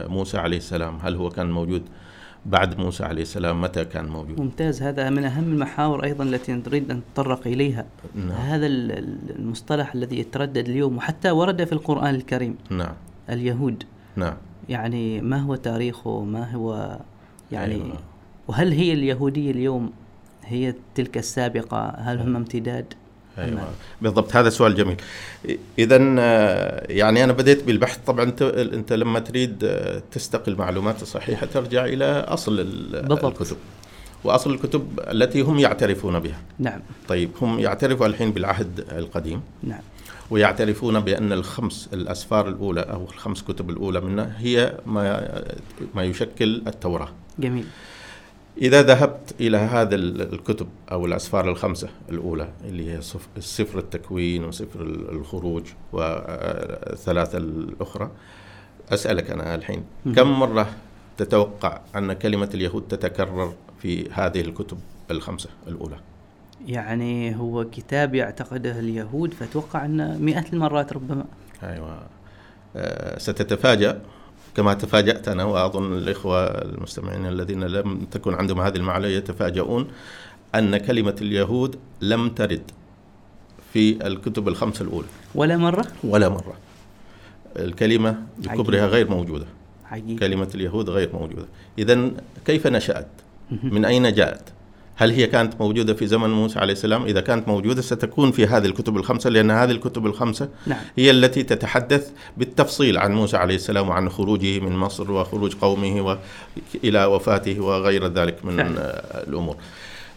موسى 0.08 0.38
عليه 0.38 0.56
السلام؟ 0.56 0.98
هل 1.02 1.14
هو 1.14 1.30
كان 1.30 1.50
موجود 1.50 1.82
بعد 2.46 2.78
موسى 2.78 3.04
عليه 3.04 3.22
السلام 3.22 3.60
متى 3.60 3.84
كان 3.84 4.06
موجود؟ 4.06 4.40
ممتاز. 4.40 4.82
هذا 4.82 5.10
من 5.10 5.24
أهم 5.24 5.52
المحاور 5.52 6.04
أيضا 6.04 6.24
التي 6.24 6.52
نريد 6.52 6.90
أن 6.90 6.96
نتطرق 6.96 7.46
إليها. 7.46 7.86
نعم. 8.14 8.30
هذا 8.30 8.66
المصطلح 8.66 9.94
الذي 9.94 10.18
يتردد 10.18 10.68
اليوم 10.68 10.96
وحتى 10.96 11.30
ورد 11.30 11.64
في 11.64 11.72
القرآن 11.72 12.14
الكريم. 12.14 12.56
نعم. 12.70 12.94
اليهود. 13.30 13.84
نعم. 14.16 14.36
يعني 14.68 15.20
ما 15.20 15.38
هو 15.38 15.54
تاريخه؟ 15.54 16.24
ما 16.24 16.52
هو 16.52 16.98
يعني 17.52 17.74
أيوة. 17.74 17.98
وهل 18.48 18.72
هي 18.72 18.92
اليهودية 18.92 19.50
اليوم 19.50 19.92
هي 20.44 20.74
تلك 20.94 21.18
السابقة؟ 21.18 21.88
هل 21.88 22.20
هم 22.20 22.36
امتداد؟ 22.36 22.94
أيوه. 23.38 23.68
بالضبط 24.02 24.36
هذا 24.36 24.48
سؤال 24.50 24.74
جميل. 24.74 24.96
اذا 25.78 25.98
آه، 26.18 26.92
يعني 26.92 27.24
أنا 27.24 27.32
بديت 27.32 27.64
بالبحث. 27.64 27.98
طبعا 28.06 28.24
أنت 28.24 28.42
أنت 28.42 28.92
لما 28.92 29.18
تريد 29.18 29.64
آه، 29.64 30.02
تستقي 30.12 30.52
المعلومات 30.52 31.02
الصحيحه 31.02 31.46
ترجع 31.46 31.84
إلى 31.84 32.04
أصل 32.28 32.60
ال- 32.60 33.02
بالضبط. 33.02 33.24
الكتب. 33.24 33.56
وأصل 34.24 34.54
الكتب 34.54 35.00
التي 35.10 35.40
هم 35.40 35.58
يعترفون 35.58 36.20
بها. 36.20 36.38
نعم. 36.58 36.80
طيب 37.08 37.30
هم 37.42 37.58
يعترفوا 37.60 38.06
الحين 38.06 38.32
بالعهد 38.32 38.84
القديم. 38.92 39.40
نعم. 39.62 39.80
ويعترفون 40.30 41.00
بأن 41.00 41.32
الخمس 41.32 41.88
الأسفار 41.92 42.48
الأولى 42.48 42.80
أو 42.80 43.04
الخمس 43.04 43.42
كتب 43.42 43.70
الأولى 43.70 44.00
منها 44.00 44.34
هي 44.38 44.74
ما 44.86 45.30
ما 45.94 46.04
يشكل 46.04 46.62
التوراة. 46.66 47.08
جميل. 47.38 47.64
إذا 48.62 48.82
ذهبت 48.82 49.34
إلى 49.40 49.56
هذا 49.56 49.94
ال- 49.94 50.34
الكتب 50.34 50.68
أو 50.92 51.06
الأسفار 51.06 51.48
الخمسة 51.50 51.88
الأولى 52.08 52.48
اللي 52.64 52.92
هي 52.92 53.00
سفر 53.40 53.78
التكوين 53.78 54.44
وسفر 54.44 54.80
ال- 54.80 55.10
الخروج 55.10 55.62
والثلاثة 55.92 57.38
الأخرى 57.38 58.10
أسألك 58.92 59.30
أنا 59.30 59.54
الحين. 59.54 59.84
كم 60.16 60.28
مرة 60.40 60.70
تتوقع 61.16 61.80
أن 61.96 62.12
كلمة 62.12 62.50
اليهود 62.54 62.82
تتكرر 62.88 63.52
في 63.82 64.10
هذه 64.12 64.40
الكتب 64.40 64.78
الخمسة 65.10 65.48
الأولى؟ 65.68 65.96
يعني 66.66 67.36
هو 67.36 67.64
كتاب 67.70 68.14
يعتقده 68.14 68.78
اليهود 68.78 69.34
فأتوقع 69.34 69.84
أن 69.84 70.22
مئات 70.22 70.52
المرات 70.52 70.92
ربما. 70.92 71.24
أيوة. 71.62 71.98
آه، 72.76 73.18
ستتفاجأ 73.18 74.00
كما 74.58 74.74
تفاجأت 74.74 75.28
أنا 75.28 75.44
وأظن 75.44 75.92
الإخوة 75.92 76.46
المستمعين 76.46 77.26
الذين 77.26 77.64
لم 77.64 78.06
تكن 78.10 78.34
عندهم 78.34 78.60
هذه 78.60 78.76
المعلومة 78.76 79.08
يتفاجؤون 79.14 79.88
أن 80.54 80.76
كلمة 80.76 81.16
اليهود 81.20 81.76
لم 82.00 82.28
ترد 82.28 82.62
في 83.72 84.06
الكتب 84.06 84.48
الخمسة 84.48 84.82
الأولى. 84.82 85.06
ولا 85.34 85.56
مرة؟ 85.56 85.86
ولا 86.04 86.28
مرة. 86.28 86.54
الكلمة 87.56 88.22
بكبرها. 88.38 88.86
غير 88.86 89.10
موجودة. 89.10 89.46
عجيب. 89.90 90.18
كلمة 90.18 90.48
اليهود 90.54 90.90
غير 90.90 91.10
موجودة. 91.12 91.46
إذا 91.78 92.10
كيف 92.46 92.66
نشأت. 92.66 93.08
من 93.62 93.84
أين 93.84 94.12
جاءت؟ 94.12 94.42
هل 95.00 95.10
هي 95.10 95.26
كانت 95.26 95.60
موجودة 95.60 95.94
في 95.94 96.06
زمن 96.06 96.30
موسى 96.30 96.58
عليه 96.58 96.72
السلام؟ 96.72 97.04
إذا 97.04 97.20
كانت 97.20 97.48
موجودة 97.48 97.82
ستكون 97.82 98.30
في 98.30 98.46
هذه 98.46 98.66
الكتب 98.66 98.96
الخمسة 98.96 99.30
لأن 99.30 99.50
هذه 99.50 99.70
الكتب 99.70 100.06
الخمسة 100.06 100.48
نعم. 100.66 100.78
هي 100.96 101.10
التي 101.10 101.42
تتحدث 101.42 102.10
بالتفصيل 102.36 102.98
عن 102.98 103.12
موسى 103.12 103.36
عليه 103.36 103.54
السلام 103.54 103.88
وعن 103.88 104.08
خروجه 104.08 104.60
من 104.60 104.76
مصر 104.76 105.12
وخروج 105.12 105.54
قومه 105.54 106.18
إلى 106.84 107.04
وفاته 107.04 107.60
وغير 107.60 108.06
ذلك 108.06 108.44
من. 108.44 108.60
آه، 108.60 109.24
الأمور. 109.28 109.56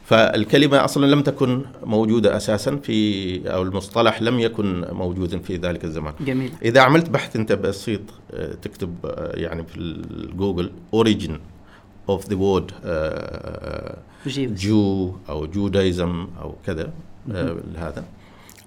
فالكلمة 0.05 0.85
أصلا 0.85 1.05
لم 1.05 1.21
تكن 1.21 1.61
موجودة 1.83 2.37
أساسا 2.37 2.75
في 2.75 3.51
أو 3.53 3.61
المصطلح 3.61 4.21
لم 4.21 4.39
يكن 4.39 4.85
موجودا 4.91 5.39
في 5.39 5.55
ذلك 5.55 5.85
الزمان. 5.85 6.13
جميل. 6.21 6.51
إذا 6.65 6.81
عملت 6.81 7.09
بحث 7.09 7.35
أنت 7.35 7.51
بسيط 7.51 8.01
آه، 8.33 8.53
تكتب 8.53 8.95
آه، 9.05 9.39
يعني 9.39 9.63
في 9.63 9.77
ال 9.77 9.91
Google 9.91 10.71
origin. 10.95 11.50
Of 12.09 12.21
the 12.21 12.35
word 12.35 12.73
آه، 12.85 13.97
أجيب 14.25 14.55
Jew 14.55 15.15
أو 15.29 15.45
Judaism 15.45 16.27
أو 16.41 16.55
كذا 16.65 16.91
آه، 17.31 17.57
هذا 17.75 18.03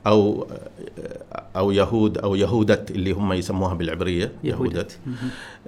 أو 0.06 0.42
آه، 0.42 1.42
أو 1.56 1.70
يهود 1.70 2.18
أو 2.18 2.34
يهودة 2.34 2.84
اللي 2.90 3.12
هم 3.12 3.32
يسموها 3.32 3.74
بالعبرية 3.74 4.32
يهودة 4.44 4.78
يهودت. 4.78 4.98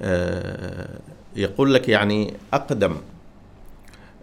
آه، 0.00 0.98
يقول 1.36 1.74
لك 1.74 1.88
يعني 1.88 2.34
أقدم 2.52 2.96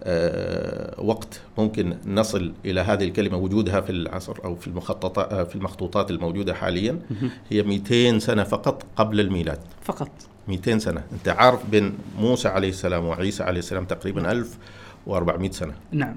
آه، 0.04 1.02
وقت 1.02 1.42
ممكن 1.58 1.98
نصل 2.06 2.54
إلى 2.66 2.82
هذه 2.82 3.04
الكلمة 3.04 3.38
وجودها 3.38 3.82
في 3.82 3.90
العصر 3.92 4.38
أو 4.46 4.56
في 4.56 4.68
المخططات 4.68 5.50
في 5.50 5.56
المخطوطات 5.56 6.12
الموجودة 6.12 6.54
حاليا. 6.54 7.00
هي 7.50 7.64
200 7.64 8.20
سنة 8.20 8.44
فقط 8.44 8.84
قبل 8.96 9.20
الميلاد. 9.20 9.60
فقط. 9.82 10.10
200 10.48 10.78
سنة. 10.80 11.04
أنت 11.14 11.28
عارف 11.30 11.66
بين 11.72 11.98
موسى 12.20 12.48
عليه 12.48 12.70
السلام 12.70 13.06
وعيسى 13.06 13.44
عليه 13.44 13.60
السلام 13.60 13.86
تقريبا 13.86 14.32
1400 14.32 15.52
سنة. 15.52 15.74
نعم. 15.92 16.16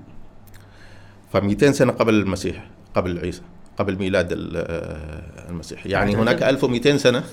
ف 1.32 1.36
200 1.36 1.72
سنة 1.72 1.92
قبل 1.92 2.14
المسيح 2.14 2.66
قبل 2.94 3.18
عيسى 3.18 3.42
قبل 3.78 3.98
ميلاد 3.98 4.32
آه، 4.56 5.48
المسيح. 5.50 5.86
يعني 5.86 6.12
بعد 6.12 6.20
هناك 6.20 6.36
هذا- 6.36 6.50
1200 6.50 6.96
سنة 6.98 7.24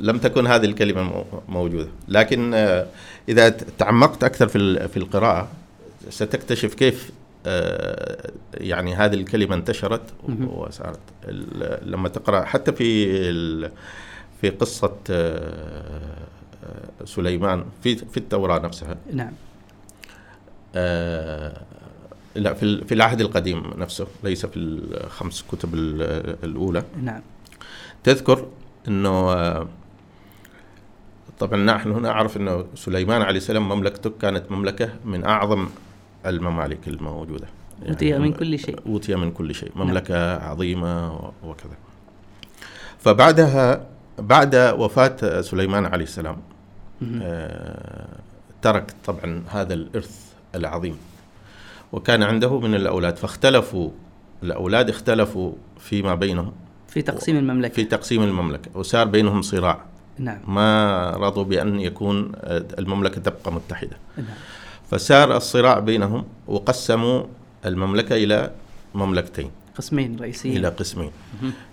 لم 0.00 0.18
تكن 0.18 0.46
هذه 0.46 0.64
الكلمة 0.64 1.02
مو- 1.02 1.24
موجودة. 1.48 1.88
لكن 2.08 2.54
آه، 2.54 2.86
إذا 3.28 3.48
تعمقت 3.48 4.24
أكثر 4.24 4.48
في 4.48 4.88
في 4.88 4.96
القراءة 4.96 5.48
ستكتشف 6.10 6.74
كيف 6.74 7.10
آه، 7.46 8.30
يعني 8.54 8.94
هذه 8.94 9.14
الكلمة 9.14 9.54
انتشرت. 9.54 10.00
وصارت 10.46 10.98
لما 11.82 12.08
تقرأ 12.08 12.44
حتى 12.44 12.72
في 12.72 13.06
في 14.44 14.50
قصة 14.50 14.92
آه، 15.10 16.26
آه، 16.64 17.04
سليمان 17.04 17.64
في 17.82 17.96
في 17.96 18.16
التوراة 18.16 18.58
نفسها. 18.58 18.96
نعم. 19.12 19.32
آه، 20.74 21.60
لا 22.34 22.54
في 22.54 22.84
في 22.84 22.94
العهد 22.94 23.20
القديم 23.20 23.62
نفسه 23.78 24.06
ليس 24.24 24.46
في 24.46 24.56
الخمس 24.56 25.44
كتب 25.52 25.74
ال- 25.74 26.36
الأولى. 26.44 26.82
نعم. 27.02 27.20
تذكر 28.04 28.46
آه، 28.88 29.68
طبعا 31.38 31.56
نحن 31.64 32.02
نعرف 32.02 32.36
إنه 32.36 32.64
سليمان 32.74 33.22
عليه 33.22 33.36
السلام 33.38 33.68
مملكته 33.68 34.10
كانت 34.20 34.52
مملكة 34.52 34.88
من 35.04 35.24
أعظم 35.24 35.68
الممالك 36.26 36.88
الموجودة. 36.88 37.46
أوتي 37.88 38.18
من 38.18 38.32
كل 38.32 38.58
شيء. 38.58 38.78
أوتي 38.86 39.14
من 39.16 39.30
كل 39.30 39.54
شيء. 39.54 39.72
مملكة 39.76 40.36
عظيمة 40.36 41.14
و- 41.16 41.32
وكذا. 41.44 41.76
فبعدها 42.98 43.93
بعد 44.18 44.56
وفاة 44.56 45.40
سليمان 45.40 45.86
عليه 45.86 46.04
السلام. 46.04 46.36
آه، 47.22 48.18
ترك 48.62 48.94
طبعا 49.04 49.42
هذا 49.50 49.74
الإرث 49.74 50.32
العظيم. 50.54 50.96
وكان 51.92 52.22
عنده 52.22 52.60
من 52.60 52.74
الأولاد 52.74 53.16
فاختلفوا 53.16 53.90
الأولاد 54.42 54.88
اختلفوا 54.88 55.52
فيما 55.80 56.14
بينهم. 56.14 56.52
في 56.88 57.02
تقسيم 57.02 57.36
المملكة. 57.36 57.74
في 57.74 57.84
تقسيم 57.84 58.22
المملكة 58.22 58.70
وصار 58.74 59.06
بينهم 59.06 59.42
صراع. 59.42 59.84
نعم. 60.18 60.38
ما 60.46 61.10
رضوا 61.10 61.44
بأن 61.44 61.80
يكون 61.80 62.32
آه، 62.36 62.64
المملكة 62.78 63.20
تبقى 63.20 63.52
متحدة. 63.52 63.96
نعم. 64.16 64.26
فصار 64.90 65.36
الصراع 65.36 65.78
بينهم 65.78 66.24
وقسموا 66.46 67.24
المملكة 67.66 68.16
إلى 68.16 68.50
مملكتين. 68.94 69.50
قسمين 69.78 70.16
رئيسيين. 70.20 70.56
إلى 70.56 70.68
قسمين. 70.68 71.10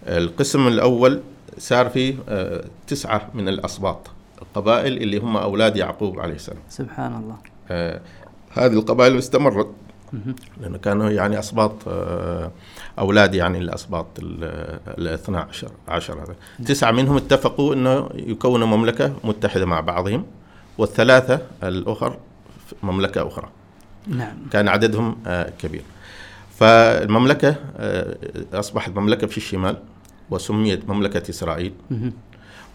القسم 0.07 0.67
الأول 0.67 1.21
صار 1.57 1.89
فيه 1.89 2.15
آه، 2.29 2.63
تسعة 2.87 3.29
من 3.33 3.47
الأسباط. 3.47 4.11
القبائل 4.41 4.97
اللي 4.97 5.17
هم 5.17 5.37
أولاد 5.37 5.77
يعقوب 5.77 6.19
عليه 6.19 6.35
السلام. 6.35 6.59
سبحان 6.69 7.15
الله. 7.15 7.35
آه، 7.71 8.01
هذه 8.51 8.73
القبائل 8.73 9.17
استمرت. 9.17 9.69
لأنه 10.61 10.77
كانوا 10.77 11.09
يعني 11.09 11.39
أسباط 11.39 11.73
آه، 11.87 12.51
أولاد 12.99 13.35
يعني 13.35 13.57
الأسباط 13.57 14.07
الاثنى 14.87 15.37
عشر 15.37 15.71
عشر. 15.87 16.13
هذا 16.13 16.35
تسعة 16.65 16.91
منهم 16.91 17.17
اتفقوا 17.17 17.73
أنه 17.73 18.09
يكونوا 18.13 18.67
مملكة 18.67 19.13
متحدة 19.23 19.65
مع 19.65 19.79
بعضهم 19.79 20.25
والثلاثة 20.77 21.41
الأخر 21.63 22.17
مملكة 22.83 23.27
أخرى. 23.27 23.49
نعم. 24.07 24.37
كان 24.51 24.67
عددهم 24.67 25.17
كبير. 25.59 25.83
فالمملكة 26.59 27.55
أصبحت 28.53 28.91
مملكة 28.95 29.27
في 29.27 29.37
الشمال. 29.37 29.77
وسميت 30.31 30.89
مملكة 30.89 31.29
إسرائيل. 31.29 31.73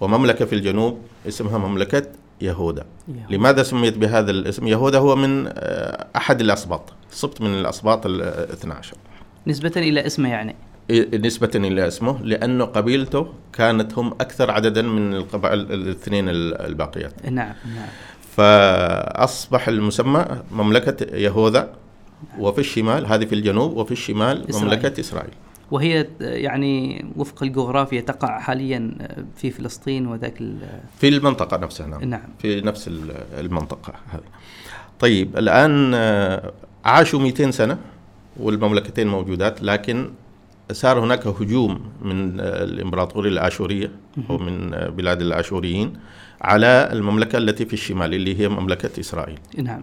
ومملكة 0.00 0.44
في 0.44 0.54
الجنوب 0.54 0.98
اسمها 1.28 1.58
مملكة 1.58 2.06
يهوذا 2.40 2.86
لماذا 3.30 3.62
سميت 3.62 3.98
بهذا 3.98 4.30
الاسم؟ 4.30 4.66
يهوذا 4.66 4.98
هو 4.98 5.16
من 5.16 5.46
آه، 5.48 6.06
أحد 6.16 6.40
الأسباط 6.40 6.92
سبط 7.10 7.40
من 7.40 7.54
الأسباط 7.54 8.06
الاثنى 8.06 8.72
عشر 8.72 8.96
نسبة 9.46 9.72
إلى 9.76 10.06
اسمه 10.06 10.28
يعني؟ 10.28 10.56
نسبة 11.14 11.50
إلى 11.54 11.86
اسمه 11.86 12.22
لأنه 12.22 12.64
قبيلته 12.64 13.26
كانت 13.52 13.98
هم 13.98 14.12
أكثر 14.12 14.50
عددا 14.50 14.82
من 14.82 15.14
القبائل 15.14 15.60
الاثنين 15.60 16.28
الباقيات. 16.28 17.12
نعم 17.24 17.54
نعم. 17.74 17.88
فأصبح 18.36 19.68
المسمى 19.68 20.24
مملكة 20.52 21.16
يهوذا 21.16 21.72
وفي 22.38 22.58
الشمال 22.58 23.06
هذه 23.06 23.24
في 23.24 23.34
الجنوب 23.34 23.76
وفي 23.76 23.92
الشمال 23.92 24.48
إسرائيل. 24.48 24.66
مملكة 24.66 25.00
إسرائيل. 25.00 25.34
وهي 25.70 26.06
يعني 26.20 27.04
وفق 27.16 27.42
الجغرافيا 27.42 28.00
تقع 28.00 28.38
حاليا 28.40 28.90
في 29.36 29.50
فلسطين 29.50 30.06
وذاك 30.06 30.40
ال- 30.40 30.80
في 31.00 31.08
المنطقة 31.08 31.56
نفسها 31.56 31.86
نعم. 31.86 32.04
نعم. 32.04 32.20
في 32.38 32.60
نفس 32.60 32.88
ال- 32.88 33.16
المنطقة 33.40 33.92
هذه. 34.08 34.20
طيب 35.00 35.36
الآن 35.38 35.92
آه، 35.94 36.52
عاشوا 36.84 37.20
200 37.20 37.50
سنة 37.50 37.78
والمملكتين 38.36 39.08
موجودات 39.08 39.62
لكن 39.62 40.10
صار 40.72 41.00
هناك 41.00 41.26
هجوم 41.26 41.80
من 42.02 42.40
آه، 42.40 42.64
الإمبراطورية 42.64 43.30
الآشورية 43.30 43.90
أو 44.30 44.38
من 44.38 44.74
آه، 44.74 44.88
بلاد 44.88 45.20
الآشوريين 45.20 45.92
على 46.40 46.88
المملكة 46.92 47.38
التي 47.38 47.66
في 47.66 47.72
الشمال 47.72 48.14
اللي 48.14 48.40
هي 48.40 48.48
مملكة 48.48 49.00
إسرائيل. 49.00 49.38
نعم. 49.58 49.82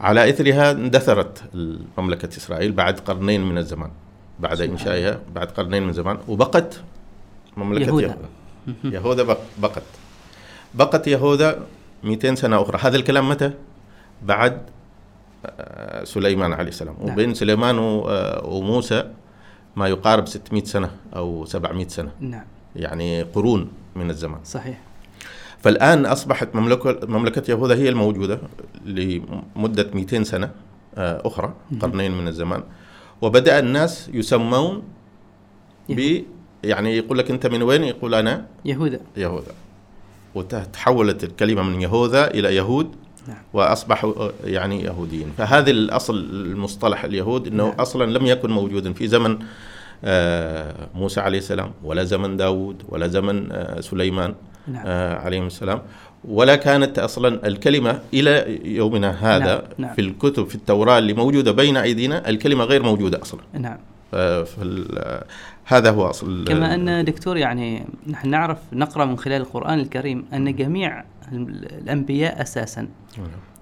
على 0.00 0.30
إثرها 0.30 0.70
اندثرت 0.70 1.42
مملكه 1.98 2.28
إسرائيل 2.28 2.72
بعد 2.72 2.98
قرنين 3.00 3.44
من 3.44 3.58
الزمان. 3.58 3.90
بعد 4.40 4.54
سبحان 4.54 4.70
إنشائها 4.70 5.20
بعد 5.34 5.46
قرنين 5.46 5.82
من 5.82 5.88
الزمان 5.88 6.18
وبقت 6.28 6.80
مملكة 7.56 7.86
يهوذا. 7.86 8.06
يهوذا. 8.06 8.96
يهوذا 8.96 9.22
بق- 9.22 9.40
بقت. 9.58 9.82
بقت 10.74 11.06
يهوذا 11.06 11.66
200 12.04 12.34
سنة 12.34 12.62
أخرى. 12.62 12.78
هذا 12.82 12.96
الكلام 12.96 13.28
متى؟ 13.28 13.50
بعد 14.22 14.62
آه، 15.46 16.04
سليمان 16.04 16.52
عليه 16.52 16.68
السلام. 16.68 16.96
نعم. 17.00 17.12
وبين 17.12 17.34
سليمان 17.34 17.78
آه، 17.78 18.46
وموسى 18.46 19.10
ما 19.76 19.88
يقارب 19.88 20.28
600 20.28 20.64
سنة 20.64 20.90
أو 21.16 21.44
700 21.44 21.88
سنة. 21.88 22.10
نعم. 22.20 22.44
يعني 22.76 23.22
قرون 23.22 23.70
من 23.96 24.10
الزمان. 24.10 24.40
صحيح. 24.44 24.80
فالآن 25.60 26.06
أصبحت 26.06 26.54
مملكة 26.54 26.98
مملكة 27.06 27.50
يهوذا 27.50 27.74
هي 27.74 27.88
الموجودة 27.88 28.38
لمدة 28.84 29.90
200 29.94 30.24
سنة 30.24 30.50
آه، 30.94 31.22
أخرى. 31.24 31.54
قرنين 31.80 32.18
من 32.18 32.28
الزمان. 32.28 32.62
وبدأ 33.22 33.58
الناس 33.58 34.10
يسمون 34.14 34.82
ب 35.88 36.22
يعني 36.64 36.96
يقول 36.96 37.18
لك 37.18 37.30
أنت 37.30 37.46
من 37.46 37.62
وين؟ 37.62 37.84
يقول 37.84 38.14
أنا 38.14 38.46
يهوذا 38.64 39.00
يهوذا 39.16 39.52
وتحولت 40.34 41.24
الكلمة 41.24 41.62
من 41.62 41.80
يهوذا 41.80 42.30
إلى 42.30 42.56
يهود 42.56 42.96
نعم. 43.28 43.36
وأصبحوا 43.52 44.12
آه، 44.16 44.32
يعني 44.44 44.82
يهوديين 44.82 45.32
فهذا 45.38 45.70
الأصل 45.70 46.14
المصطلح 46.14 47.04
اليهود 47.04 47.46
أنه 47.46 47.66
نعم. 47.66 47.80
أصلا 47.80 48.18
لم 48.18 48.26
يكن 48.26 48.50
موجودا 48.50 48.92
في 48.92 49.06
زمن 49.06 49.38
آه، 50.04 50.88
موسى 50.94 51.20
عليه 51.20 51.38
السلام 51.38 51.72
ولا 51.84 52.04
زمن 52.04 52.36
داود 52.36 52.82
ولا 52.88 53.08
زمن 53.08 53.52
آه، 53.52 53.80
سليمان 53.80 54.34
نعم 54.68 54.82
آه، 54.86 55.18
عليهم 55.18 55.46
السلام 55.46 55.82
ولا 56.28 56.56
كانت 56.56 56.98
أصلا 56.98 57.46
الكلمة 57.46 58.00
إلى 58.14 58.60
يومنا 58.64 59.10
هذا 59.10 59.54
نعم، 59.54 59.62
نعم. 59.78 59.94
في 59.94 60.00
الكتب 60.00 60.48
في 60.48 60.54
التوراة 60.54 60.98
اللي 60.98 61.12
موجودة 61.12 61.52
بين 61.52 61.76
أيدينا 61.76 62.28
الكلمة 62.28 62.64
غير 62.64 62.82
موجودة 62.82 63.22
أصلا. 63.22 63.40
نعم. 63.52 63.78
آه، 64.14 64.46
هذا 65.64 65.90
هو 65.90 66.10
أصل 66.10 66.44
كما 66.48 66.74
أن 66.74 67.04
دكتور 67.04 67.36
يعني 67.36 67.84
نحن 68.06 68.28
نعرف 68.28 68.58
نقرأ 68.72 69.04
من 69.04 69.18
خلال 69.18 69.40
القرآن 69.40 69.80
الكريم 69.80 70.24
أن 70.32 70.56
جميع 70.56 71.04
الأنبياء 71.32 72.42
أساسا. 72.42 72.88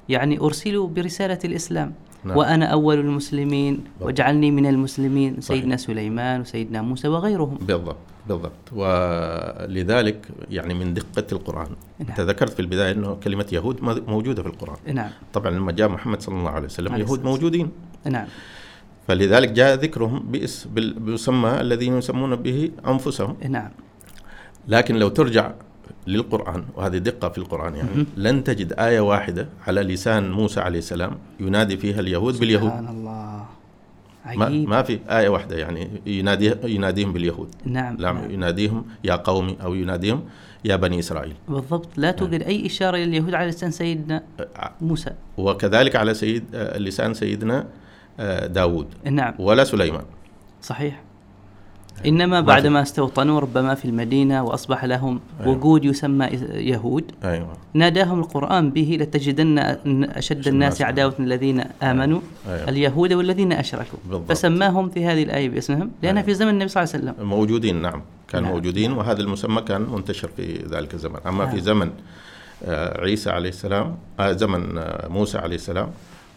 يعني 0.08 0.40
أرسلوا 0.40 0.88
برسالة 0.88 1.38
الإسلام. 1.44 1.92
نعم. 2.24 2.36
وأنا 2.36 2.66
أول 2.66 2.98
المسلمين 2.98 3.74
بالضبط. 3.74 4.02
واجعلني 4.06 4.50
من 4.50 4.66
المسلمين 4.66 5.40
صحيح. 5.40 5.58
سيدنا 5.60 5.76
سليمان 5.76 6.40
وسيدنا 6.40 6.82
موسى 6.82 7.08
وغيرهم. 7.08 7.58
بالضبط 7.60 7.96
بالضبط. 8.28 8.72
ولذلك 8.72 10.28
يعني 10.50 10.74
من 10.74 10.94
دقة 10.94 11.26
القرآن. 11.32 11.66
نعم. 11.98 12.08
أنت 12.08 12.20
ذكرت 12.20 12.52
في 12.52 12.60
البداية 12.60 12.92
إنه 12.92 13.14
كلمة 13.14 13.46
يهود 13.52 13.82
مو- 13.82 14.02
موجودة 14.08 14.42
في 14.42 14.48
القرآن. 14.48 14.94
نعم. 14.94 15.10
طبعا 15.32 15.50
لما 15.50 15.72
جاء 15.72 15.88
محمد 15.88 16.20
صلى 16.22 16.38
الله 16.38 16.50
عليه 16.50 16.66
وسلم 16.66 16.92
عليه 16.92 17.04
يهود 17.04 17.18
الصلاة 17.18 17.32
موجودين. 17.34 17.70
نعم. 18.06 18.26
فلذلك 19.08 19.48
جاء 19.52 19.74
ذكرهم 19.74 20.18
باسم 20.32 20.70
بيسمى 20.74 21.60
الذين 21.60 21.98
يسمون 21.98 22.36
به 22.36 22.70
أنفسهم. 22.86 23.36
نعم. 23.48 23.70
لكن 24.68 24.96
لو 24.96 25.08
ترجع 25.08 25.52
للقرآن 26.06 26.64
وهذه 26.74 26.98
دقة 26.98 27.28
في 27.28 27.38
القرآن 27.38 27.74
يعني. 27.76 28.06
لن 28.16 28.44
تجد 28.44 28.72
آية 28.72 29.00
واحدة 29.00 29.48
على 29.66 29.80
لسان 29.82 30.30
موسى 30.30 30.60
عليه 30.60 30.78
السلام 30.78 31.18
ينادي 31.40 31.76
فيها 31.76 32.00
اليهود 32.00 32.38
باليهود. 32.38 32.70
سبحان 32.70 32.88
الله. 32.88 33.46
ما, 34.36 34.44
عجيب. 34.44 34.68
ما 34.68 34.82
في 34.82 34.98
آية 35.08 35.28
واحدة 35.28 35.56
يعني 35.56 35.90
ينادي 36.06 36.54
يناديهم 36.64 37.12
باليهود. 37.12 37.54
نعم, 37.64 37.96
لا 37.96 38.12
نعم. 38.12 38.30
يناديهم 38.30 38.84
يا 39.04 39.14
قومي 39.14 39.56
أو 39.62 39.74
يناديهم 39.74 40.24
يا 40.64 40.76
بني 40.76 40.98
إسرائيل. 40.98 41.34
بالضبط. 41.48 41.88
لا 41.96 42.10
توجد 42.10 42.42
أي 42.42 42.66
إشارة 42.66 42.96
لليهود 42.96 43.34
على 43.34 43.48
لسان 43.48 43.70
سيدنا 43.70 44.22
موسى. 44.80 45.10
وكذلك 45.36 45.96
على 45.96 46.14
سيد 46.14 46.44
لسان 46.76 47.14
سيدنا 47.14 47.66
آه، 48.20 48.46
داود 48.46 48.86
نعم. 49.04 49.34
ولا 49.38 49.64
سليمان. 49.64 50.04
صحيح. 50.62 51.02
إنما 52.06 52.40
في- 52.40 52.46
بعدما 52.46 52.82
استوطنوا 52.82 53.40
ربما 53.40 53.74
في 53.74 53.84
المدينة 53.84 54.42
وأصبح 54.42 54.84
لهم 54.84 55.20
أيوة. 55.40 55.52
وجود 55.56 55.84
يسمى 55.84 56.24
يهود 56.54 57.04
أيوة 57.24 57.48
ناداهم 57.74 58.20
القرآن 58.20 58.70
به 58.70 58.96
لتجدن 59.00 59.58
أشد 60.08 60.48
الناس 60.48 60.82
عداوة 60.82 61.14
الذين 61.20 61.64
آمنوا 61.82 62.20
أيوة. 62.48 62.68
اليهود 62.68 63.12
والذين 63.12 63.52
أشركوا 63.52 63.98
بالضبط. 64.04 64.32
فسماهم 64.32 64.88
في 64.88 65.06
هذه 65.06 65.22
الآية 65.22 65.48
باسمهم 65.48 65.90
لأنها 66.02 66.22
أيوة. 66.22 66.32
في 66.32 66.34
زمن 66.38 66.50
النبي 66.50 66.68
صلى 66.68 66.82
الله 66.84 66.94
عليه 66.94 67.04
وسلم 67.12 67.28
موجودين 67.28 67.82
نعم 67.82 68.02
كانوا 68.28 68.46
نعم. 68.48 68.56
موجودين 68.56 68.92
وهذا 68.92 69.20
المسمى 69.20 69.62
كان 69.62 69.80
منتشر 69.92 70.28
في 70.36 70.64
ذلك 70.70 70.94
الزمن 70.94 71.16
أما 71.26 71.46
في 71.46 71.56
نعم. 71.56 71.64
زمن 71.64 71.90
آه، 72.64 73.00
عيسى 73.00 73.30
عليه 73.30 73.48
السلام 73.48 73.96
آه، 74.20 74.32
زمن 74.32 74.78
آه، 74.78 75.08
موسى 75.08 75.38
عليه 75.38 75.54
السلام 75.56 75.88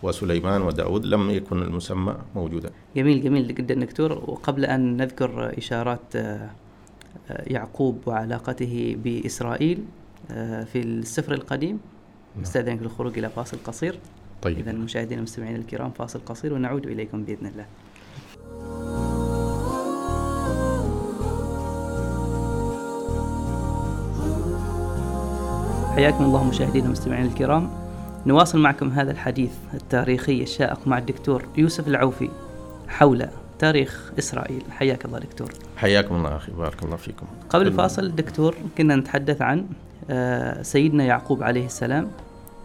وسليمان 0.06 0.62
وداود 0.62 1.06
لم 1.06 1.30
يكن 1.30 1.62
المسمى 1.62 2.16
موجودا. 2.36 2.70
جميل 2.96 3.24
جميل. 3.24 3.56
جدا 3.56 3.76
دكتور 3.76 4.12
وقبل 4.12 4.66
أن 4.66 4.98
نذكر 4.98 5.58
إشارات 5.58 6.16
آه، 6.16 6.50
آه، 7.30 7.44
يعقوب 7.48 8.02
وعلاقته 8.06 8.98
بإسرائيل 9.04 9.86
آه، 10.32 10.64
في 10.64 10.80
السفر 10.80 11.34
القديم. 11.34 11.80
نستأذنك 12.42 12.82
للخروج 12.82 13.18
إلى 13.18 13.30
فاصل 13.30 13.58
قصير. 13.66 14.00
طيب. 14.42 14.58
إذا 14.58 14.72
مشاهدينا 14.72 15.20
المستمعين 15.20 15.56
الكرام 15.56 15.92
فاصل 15.92 16.20
قصير 16.26 16.54
ونعود 16.54 16.86
إليكم 16.88 17.24
بإذن 17.24 17.48
الله. 17.48 17.66
حياكم 25.96 26.24
الله 26.24 26.44
مشاهدينا 26.44 26.86
المستمعين 26.86 27.26
الكرام. 27.26 27.85
نواصل 28.26 28.60
معكم 28.60 28.90
هذا 28.90 29.12
الحديث 29.12 29.52
التاريخي. 29.74 30.44
الشائق 30.44 30.88
مع 30.88 30.98
الدكتور 30.98 31.46
يوسف 31.58 31.88
العوفي 31.88 32.30
حول 32.88 33.28
تاريخ 33.60 34.12
إسرائيل. 34.20 34.64
حياك 34.70 35.06
الله 35.06 35.20
دكتور. 35.20 35.52
حياكم 35.78 36.16
الله 36.16 36.36
أخي 36.36 36.52
بارك 36.52 36.84
الله 36.84 36.96
فيكم. 36.96 37.26
قبل 37.50 37.68
الفاصل 37.68 38.16
دكتور 38.16 38.56
كنا 38.78 38.96
نتحدث 38.96 39.42
عن 39.42 39.66
آه، 40.10 40.62
سيدنا 40.62 41.04
يعقوب 41.04 41.44
عليه 41.44 41.66
السلام 41.66 42.12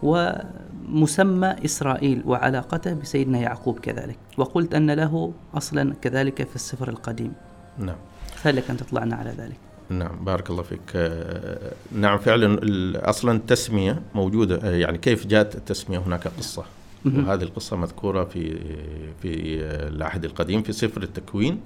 ومسمى 0.03 1.55
إسرائيل 1.65 2.23
وعلاقته 2.25 2.93
بسيدنا 2.93 3.39
يعقوب 3.39 3.79
كذلك 3.79 4.17
وقلت 4.37 4.73
أن 4.73 4.91
له 4.91 5.33
أصلا 5.53 5.93
كذلك 6.01 6.47
في 6.47 6.55
السفر 6.55 6.89
القديم. 6.89 7.33
نعم. 7.77 7.95
هل 8.43 8.55
لك 8.55 8.69
أن 8.69 8.77
تطلعنا 8.77 9.15
على 9.15 9.29
ذلك. 9.29 9.70
نعم 9.91 10.25
بارك 10.25 10.49
الله 10.49 10.63
فيك. 10.63 10.79
آه، 10.95 11.71
نعم 11.91 12.17
فعلا 12.17 12.59
أصلا 13.09 13.31
التسمية 13.31 14.01
موجودة 14.15 14.59
آه، 14.63 14.75
يعني 14.75 14.97
كيف 14.97 15.27
جاءت 15.27 15.55
التسمية؟ 15.55 15.97
هناك 15.99 16.27
قصة. 16.27 16.63
وهذه 17.05 17.41
القصة 17.43 17.75
مذكورة 17.77 18.23
في 18.23 18.57
في 19.21 19.61
العهد 19.87 20.25
القديم 20.25 20.61
في 20.63 20.71
سفر 20.73 21.03
التكوين. 21.03 21.59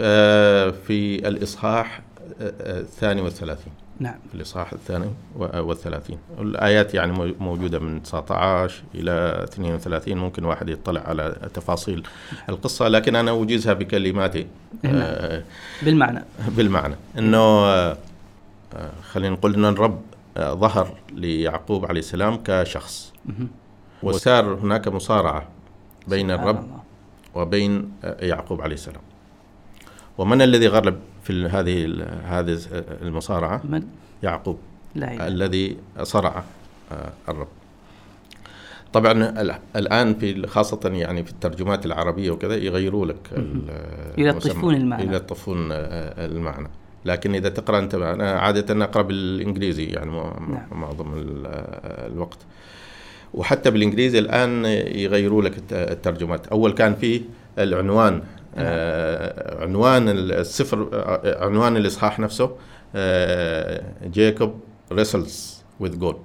آه، 0.00 0.70
في 0.70 1.28
الإصحاح 1.28 2.02
آه، 2.40 2.80
الثاني 2.80 3.20
والثلاثين. 3.20 3.72
نعم. 4.00 4.14
الإصحاح 4.34 4.72
الثاني 4.72 5.10
والثلاثين. 5.36 6.18
الآيات 6.38 6.94
يعني 6.94 7.12
مو- 7.12 7.34
موجودة 7.40 7.78
من 7.78 8.02
19 8.02 8.82
إلى 8.94 9.40
32 9.44 10.18
ممكن 10.18 10.44
واحد 10.44 10.68
يطلع 10.68 11.00
على 11.00 11.36
تفاصيل 11.54 12.02
القصة 12.48 12.88
لكن 12.88 13.16
أنا 13.16 13.30
أوجزها 13.30 13.72
بكلماتي. 13.72 14.46
نعم. 14.82 14.94
آه، 14.96 15.42
بالمعنى. 15.82 16.24
بالمعنى. 16.48 16.94
أنه 17.18 17.38
آه، 17.38 17.96
خلينا 19.12 19.34
نقول 19.34 19.54
أن 19.54 19.64
الرب 19.64 20.00
آه، 20.36 20.54
ظهر 20.54 20.94
ليعقوب 21.12 21.86
عليه 21.86 22.00
السلام 22.00 22.38
كشخص. 22.44 23.12
وصار 24.02 24.54
هناك 24.54 24.88
مصارعة 24.88 25.48
بين 26.08 26.30
الرب 26.30 26.58
الله. 26.64 26.80
وبين 27.34 27.92
آه، 28.04 28.24
يعقوب 28.24 28.60
عليه 28.62 28.74
السلام. 28.74 29.00
ومن 30.18 30.42
الذي 30.42 30.66
غلب 30.68 30.98
في 31.26 31.46
هذه 31.46 31.84
هذه 32.24 32.58
المصارعة 33.02 33.60
من؟ 33.64 33.82
يعقوب 34.22 34.58
لا 34.94 35.28
الذي 35.28 35.76
صرع 36.02 36.44
آه، 36.92 37.12
الرب. 37.28 37.48
طبعا 38.92 39.12
ال- 39.40 39.58
الآن 39.76 40.14
في 40.14 40.46
خاصة 40.46 40.80
يعني 40.84 41.24
في 41.24 41.30
الترجمات 41.30 41.86
العربية 41.86 42.30
وكذا 42.30 42.56
يغيروا 42.56 43.06
لك 43.06 43.30
يلطفون. 44.18 44.74
المعنى. 44.74 45.02
يلطفون 45.14 45.68
آه، 45.72 46.26
المعنى. 46.26 46.68
لكن 47.04 47.34
إذا 47.34 47.48
تقرأ 47.48 47.78
أنت 47.78 47.94
أنا 47.94 48.30
عادة 48.30 48.84
أقرأ 48.84 49.02
بالإنجليزي 49.02 49.84
يعني 49.84 50.10
نعم. 50.10 50.80
معظم 50.80 51.12
آه، 51.46 52.06
الوقت. 52.06 52.38
وحتى 53.34 53.70
بالإنجليزي 53.70 54.18
الآن 54.18 54.64
يغيروا 54.94 55.42
لك 55.42 55.58
الت- 55.58 55.72
الترجمات. 55.72 56.46
أول 56.46 56.72
كان 56.72 56.94
في 56.94 57.22
العنوان 57.58 58.22
آه 58.58 59.62
عنوان 59.62 60.08
السفر 60.08 60.88
آه، 60.92 61.44
عنوان 61.44 61.76
الإصحاح 61.76 62.18
نفسه 62.18 62.50
جيكوب 64.04 64.60
ريسلز 64.92 65.62
وذ 65.80 65.98
جود. 65.98 66.16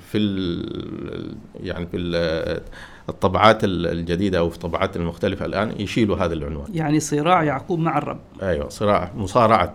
في 0.00 0.18
ال 0.18 1.34
يعني 1.60 1.86
في 1.86 1.96
ال- 1.96 2.60
الطبعات 3.08 3.64
ال- 3.64 3.86
الجديدة 3.86 4.38
أو 4.38 4.50
في 4.50 4.56
الطبعات 4.56 4.96
المختلفة 4.96 5.46
الآن 5.46 5.80
يشيلوا 5.80 6.16
هذا 6.16 6.34
العنوان. 6.34 6.66
يعني 6.74 7.00
صراع 7.00 7.42
يعقوب 7.42 7.78
مع 7.78 7.98
الرب. 7.98 8.20
أيوه 8.42 8.68
صراع 8.68 9.12
مصارعة 9.16 9.74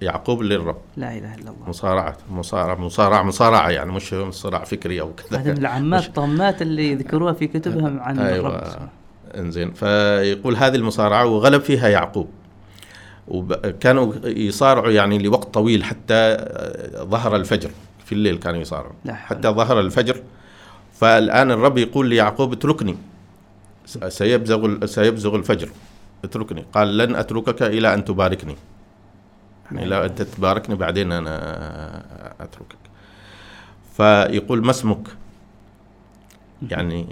يعقوب 0.00 0.42
للرب. 0.42 0.76
لا 0.96 1.18
إله 1.18 1.34
إلا 1.34 1.50
الله. 1.50 1.68
مصارعة 1.68 2.16
مصارعة 2.30 2.74
مصارعة 2.74 3.22
مصارعة 3.22 3.70
يعني 3.70 3.92
مش 3.92 4.14
صراع 4.30 4.64
فكري 4.64 5.00
أو 5.00 5.12
كذا. 5.14 5.38
هذا 5.40 5.52
من 5.52 5.58
العمات 5.58 6.06
الطامات 6.06 6.62
اللي 6.62 6.90
يذكروها 6.92 7.32
في 7.32 7.46
كتبهم 7.46 8.00
عن 8.00 8.18
الرب. 8.18 8.52
أيوة 8.52 8.88
إنزين. 9.38 9.72
فيقول 9.72 10.56
هذه 10.56 10.74
المصارعة 10.74 11.26
وغلب 11.26 11.62
فيها 11.62 11.88
يعقوب. 11.88 12.28
وكانوا 13.28 14.14
يصارعوا 14.24 14.90
يعني 14.90 15.18
لوقت 15.18 15.54
طويل 15.54 15.84
حتى 15.84 16.36
ظهر 16.96 17.36
الفجر. 17.36 17.70
في 18.04 18.12
الليل 18.12 18.36
كانوا 18.36 18.60
يصارعوا. 18.60 18.94
حتى 19.08 19.48
ظهر 19.48 19.80
الفجر. 19.80 20.22
فالآن 20.92 21.50
الرب 21.50 21.78
يقول 21.78 22.06
ليعقوب 22.08 22.52
اتركني. 22.52 22.96
سيبزغ 24.08 24.86
سيبزغ 24.86 25.36
الفجر. 25.36 25.68
اتركني. 26.24 26.64
قال 26.72 26.98
لن 26.98 27.16
أتركك 27.16 27.62
إلى 27.62 27.94
أن 27.94 28.04
تباركني. 28.04 28.56
يعني 29.72 29.86
لا 29.86 30.04
أنت 30.04 30.22
تباركني 30.22 30.74
بعدين 30.74 31.12
أنا 31.12 31.36
أتركك. 32.40 32.76
فيقول 33.96 34.64
ما 34.64 34.70
اسمك؟ 34.70 35.08
يعني 36.70 37.06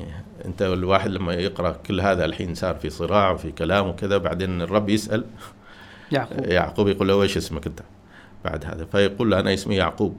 أنت 0.44 0.62
الواحد 0.62 1.10
لما 1.10 1.34
يقرأ 1.34 1.72
كل 1.72 2.00
هذا 2.00 2.24
الحين 2.24 2.54
صار 2.54 2.74
في 2.74 2.90
صراع 2.90 3.30
وفي 3.30 3.52
كلام 3.52 3.88
وكذا 3.88 4.18
بعدين 4.18 4.62
الرب 4.62 4.88
يسأل 4.88 5.24
يعقوب. 6.12 6.46
يعقوب 6.46 6.88
يقول 6.88 7.08
له 7.08 7.22
إيش 7.22 7.36
اسمك 7.36 7.66
أنت؟ 7.66 7.80
بعد 8.44 8.64
هذا. 8.64 8.84
فيقول 8.84 9.30
له 9.30 9.40
أنا 9.40 9.54
اسمي 9.54 9.76
يعقوب. 9.76 10.16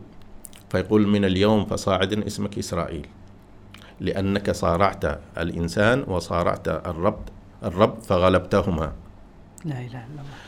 فيقول 0.70 1.08
من 1.08 1.26
اليوم 1.26 1.66
فصاعدا 1.66 2.28
اسمك 2.28 2.58
إسرائيل 2.58 3.08
لأنك 4.00 4.52
صارعت 4.52 5.20
الإنسان 5.38 6.04
وصارعت 6.08 6.68
الرب 6.68 7.22
الرب 7.64 8.02
فغلبتهما. 8.02 8.94
لا 9.66 9.80
إله 9.80 9.86
إلا 9.86 10.22
الله. 10.22 10.43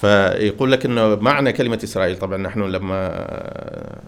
فيقول 0.00 0.72
لك 0.72 0.86
إنه 0.86 1.14
معنى 1.14 1.52
كلمة 1.52 1.80
إسرائيل 1.84 2.18
طبعا 2.18 2.36
نحن 2.36 2.62
لما 2.62 3.26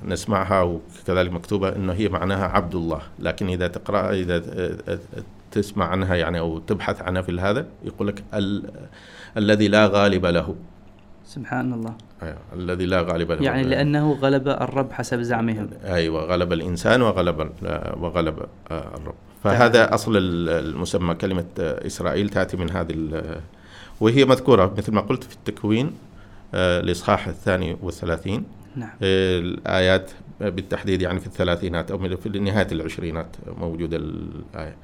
نسمعها 0.05 0.63
وكذلك 0.63 1.33
مكتوبة 1.33 1.69
إنه 1.69 1.93
هي 1.93 2.09
معناها 2.09 2.45
عبد 2.45 2.75
الله 2.75 3.01
لكن 3.19 3.49
إذا 3.49 3.69
تقرأ 3.69 4.11
إذا 4.11 4.43
تسمع 5.51 5.87
عنها 5.87 6.15
يعني 6.15 6.39
أو 6.39 6.59
تبحث 6.59 7.03
عنها 7.03 7.23
في 7.23 7.41
هذا 7.41 7.67
يقول 7.85 8.09
لك 8.09 8.25
ال... 8.35 8.71
الذي 9.37 9.69
لا 9.69 9.87
غالب 9.87 10.27
له. 10.27 10.55
سبحان 11.25 11.73
الله. 11.73 11.95
أيوة. 12.23 12.39
الذي 12.55 12.87
لا 12.87 13.01
غالب 13.01 13.33
له. 13.33 13.43
يعني 13.43 13.63
لأنه 13.63 14.13
غلب 14.13 14.49
الرب 14.49 14.93
حسب 14.93 15.21
زعمهم. 15.21 15.69
أيوه 15.85 16.25
غلب 16.25 16.53
الإنسان 16.53 17.03
وغلب 17.03 17.51
وغلب 17.97 18.39
آه، 18.71 18.97
الرب. 18.97 19.15
فهذا 19.45 19.95
أصل 19.95 20.13
المسمى 20.17 21.15
كلمة 21.15 21.45
إسرائيل 21.59 22.29
تأتي 22.29 22.57
من 22.57 22.71
هذه 22.71 22.95
وهي 24.03 24.25
مذكورة 24.25 24.75
مثل 24.79 24.93
ما 24.93 25.01
قلت 25.01 25.25
في 25.25 25.35
التكوين 25.35 25.93
آه، 26.55 26.81
الاصحاح 26.81 27.29
الثاني 27.29 27.77
والثلاثين. 27.83 28.45
نعم. 28.77 28.89
آه، 29.03 29.39
الآيات 29.39 30.11
بالتحديد 30.41 31.03
يعني 31.03 31.21
في 31.21 31.27
الثلاثينات 31.27 31.93
من- 31.93 32.17
في 32.17 32.29
نهاية 32.29 32.67
العشرينات 32.73 33.37
موجودة 33.59 33.97
الآية. 33.97 34.77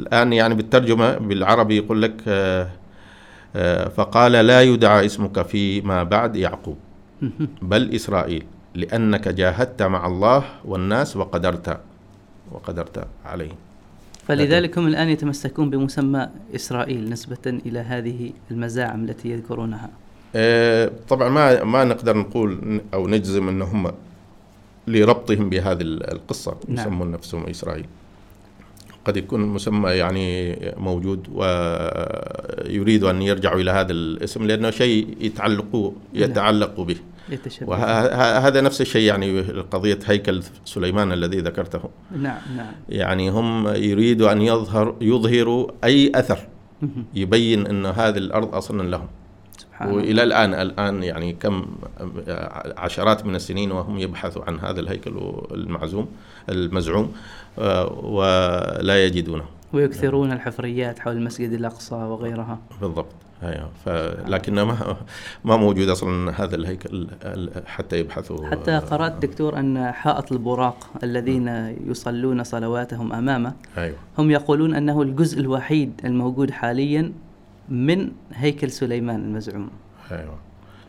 الآن 0.00 0.32
يعني 0.32 0.54
بالترجمة 0.54 1.18
بالعربي 1.18 1.76
يقول 1.76 2.02
لك 2.02 2.14
آه، 2.28 2.68
آه، 3.56 3.88
فقال 3.88 4.32
لا 4.32 4.62
يدعى 4.62 5.06
اسمك 5.06 5.42
فيما 5.42 6.02
بعد 6.02 6.36
يعقوب 6.36 6.76
بل 7.62 7.94
إسرائيل 7.94 8.44
لأنك 8.74 9.28
جاهدت 9.28 9.82
مع 9.82 10.06
الله 10.06 10.44
والناس 10.64 11.16
وقدرت 11.16 11.80
وقدرت 12.52 13.06
عليه 13.24 13.52
فلذلك 14.28 14.78
هم 14.78 14.86
الآن 14.86 15.08
يتمسكون 15.08 15.70
بمسمى 15.70 16.28
إسرائيل 16.54 17.10
نسبة 17.10 17.60
إلى 17.66 17.78
هذه 17.78 18.30
المزاعم 18.50 19.04
التي 19.04 19.28
يذكرونها. 19.30 19.90
آه، 20.36 20.90
طبعا 21.08 21.28
ما 21.28 21.64
ما 21.64 21.84
نقدر 21.84 22.16
نقول 22.16 22.80
أو 22.94 23.08
نجزم 23.08 23.48
أنهم 23.48 23.92
لربطهم 24.86 25.50
بهذه 25.50 25.82
القصة 25.82 26.56
نعم. 26.68 26.86
يسمون 26.86 27.10
نفسهم 27.10 27.46
إسرائيل. 27.46 27.86
قد 29.04 29.16
يكون 29.16 29.42
المسمى 29.42 29.90
يعني 29.90 30.58
موجود 30.76 31.28
ويريد 31.32 33.04
أن 33.04 33.22
يرجعوا 33.22 33.60
إلى 33.60 33.70
هذا 33.70 33.92
الاسم 33.92 34.46
لأنه 34.46 34.70
شيء 34.70 35.16
يتعلقوا 35.20 35.92
يتعلقوا 36.14 36.84
به. 36.84 36.96
وهذا 37.62 38.60
نفس 38.60 38.80
الشيء 38.80 39.02
يعني 39.02 39.40
قضية 39.40 39.98
هيكل 40.06 40.42
سليمان 40.64 41.12
الذي 41.12 41.40
ذكرته. 41.40 41.80
نعم 42.10 42.38
نعم. 42.56 42.72
يعني 42.88 43.30
هم 43.30 43.68
يريدوا 43.68 44.32
أن 44.32 44.42
يظهر 44.42 44.94
يظهروا 45.00 45.70
أي 45.84 46.12
أثر. 46.14 46.38
يبين 47.14 47.66
أن 47.66 47.86
هذه 47.86 48.18
الأرض 48.18 48.54
أصلا 48.54 48.88
لهم. 48.90 49.06
سبحان 49.58 49.94
وإلى 49.94 50.22
الآن 50.22 50.54
الآن 50.54 51.02
يعني 51.02 51.32
كم 51.32 51.66
عشرات 52.76 53.26
من 53.26 53.34
السنين 53.34 53.72
وهم 53.72 53.98
يبحثوا 53.98 54.44
عن 54.44 54.58
هذا 54.60 54.80
الهيكل 54.80 55.32
المعزوم 55.50 56.08
المزعوم 56.48 57.12
آه، 57.58 57.92
ولا 57.92 59.04
يجدونه. 59.04 59.44
ويكثرون 59.72 60.32
الحفريات 60.32 60.98
حول 60.98 61.16
المسجد 61.16 61.52
الأقصى 61.52 61.94
وغيرها. 61.94 62.58
بالضبط. 62.80 63.25
أيوه. 63.42 63.70
فلكن 63.84 64.54
ما 64.54 64.96
ما 65.44 65.56
موجود 65.56 65.88
أصلا 65.88 66.44
هذا 66.44 66.56
الهيكل 66.56 67.08
حتى 67.66 67.98
يبحثوا. 67.98 68.50
حتى 68.50 68.78
قرأت 68.78 69.12
دكتور 69.22 69.58
أن 69.58 69.92
حائط 69.92 70.32
البراق 70.32 70.90
الذين 71.02 71.76
يصلون 71.86 72.44
صلواتهم 72.44 73.12
أمامه 73.12 73.52
أيوه. 73.78 73.96
هم 74.18 74.30
يقولون 74.30 74.74
أنه 74.74 75.02
الجزء 75.02 75.40
الوحيد 75.40 76.00
الموجود 76.04 76.50
حاليا 76.50 77.12
من 77.68 78.10
هيكل 78.34 78.70
سليمان 78.70 79.20
المزعوم. 79.20 79.70
أيوه. 80.10 80.38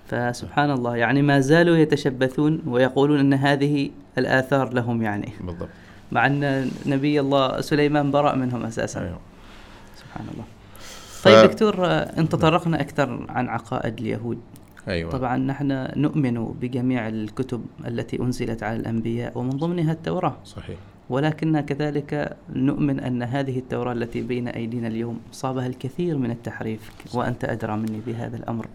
فسبحان 0.07 0.71
الله 0.71 0.95
يعني 0.95 1.21
ما 1.21 1.39
زالوا 1.39 1.77
يتشبثون 1.77 2.61
ويقولون 2.67 3.19
أن 3.19 3.33
هذه 3.33 3.89
الآثار 4.17 4.73
لهم 4.73 5.01
يعني. 5.01 5.33
بالضبط. 5.41 5.69
مع 6.11 6.25
أن 6.25 6.71
نبي 6.85 7.19
الله 7.19 7.61
سليمان 7.61 8.11
براء 8.11 8.35
منهم 8.35 8.63
أساسا. 8.63 9.01
أيوه. 9.01 9.19
سبحان 9.95 10.27
الله. 10.33 10.56
طيب 11.23 11.49
دكتور 11.49 11.85
آه، 11.85 12.19
إن 12.19 12.29
تطرقنا 12.29 12.81
أكثر 12.81 13.25
عن 13.29 13.47
عقائد 13.47 13.99
اليهود. 13.99 14.37
أيوه. 14.87 15.11
طبعا 15.11 15.37
نحن 15.37 15.87
نؤمن 15.95 16.45
بجميع 16.61 17.07
الكتب 17.07 17.65
التي 17.87 18.21
أنزلت 18.21 18.63
على 18.63 18.75
الأنبياء 18.75 19.37
ومن 19.37 19.49
ضمنها 19.49 19.91
التوراة. 19.91 20.35
صحيح. 20.45 20.77
ولكننا 21.09 21.61
كذلك 21.61 22.37
نؤمن 22.55 22.99
أن 22.99 23.23
هذه 23.23 23.59
التوراة 23.59 23.93
التي 23.93 24.21
بين 24.21 24.47
أيدينا 24.47 24.87
اليوم 24.87 25.19
صابها 25.31 25.67
الكثير 25.67 26.17
من 26.17 26.31
التحريف 26.31 26.91
وأنت 27.13 27.45
أدرى 27.45 27.77
مني 27.77 28.01
بهذا 28.07 28.37
الأمر. 28.37 28.67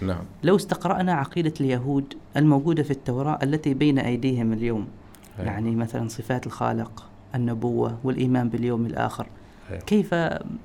نعم. 0.00 0.24
لو 0.42 0.56
استقرأنا 0.56 1.12
عقيدة 1.12 1.52
اليهود 1.60 2.14
الموجودة 2.36 2.82
في 2.82 2.90
التوراة 2.90 3.38
التي 3.42 3.74
بين 3.74 3.98
أيديهم 3.98 4.52
اليوم 4.52 4.86
أيوة. 5.38 5.50
يعني 5.50 5.76
مثلا 5.76 6.08
صفات 6.08 6.46
الخالق 6.46 7.06
النبوة 7.34 7.98
والإيمان 8.04 8.48
باليوم 8.48 8.86
الآخر 8.86 9.26
أيوة. 9.70 9.80
كيف 9.80 10.14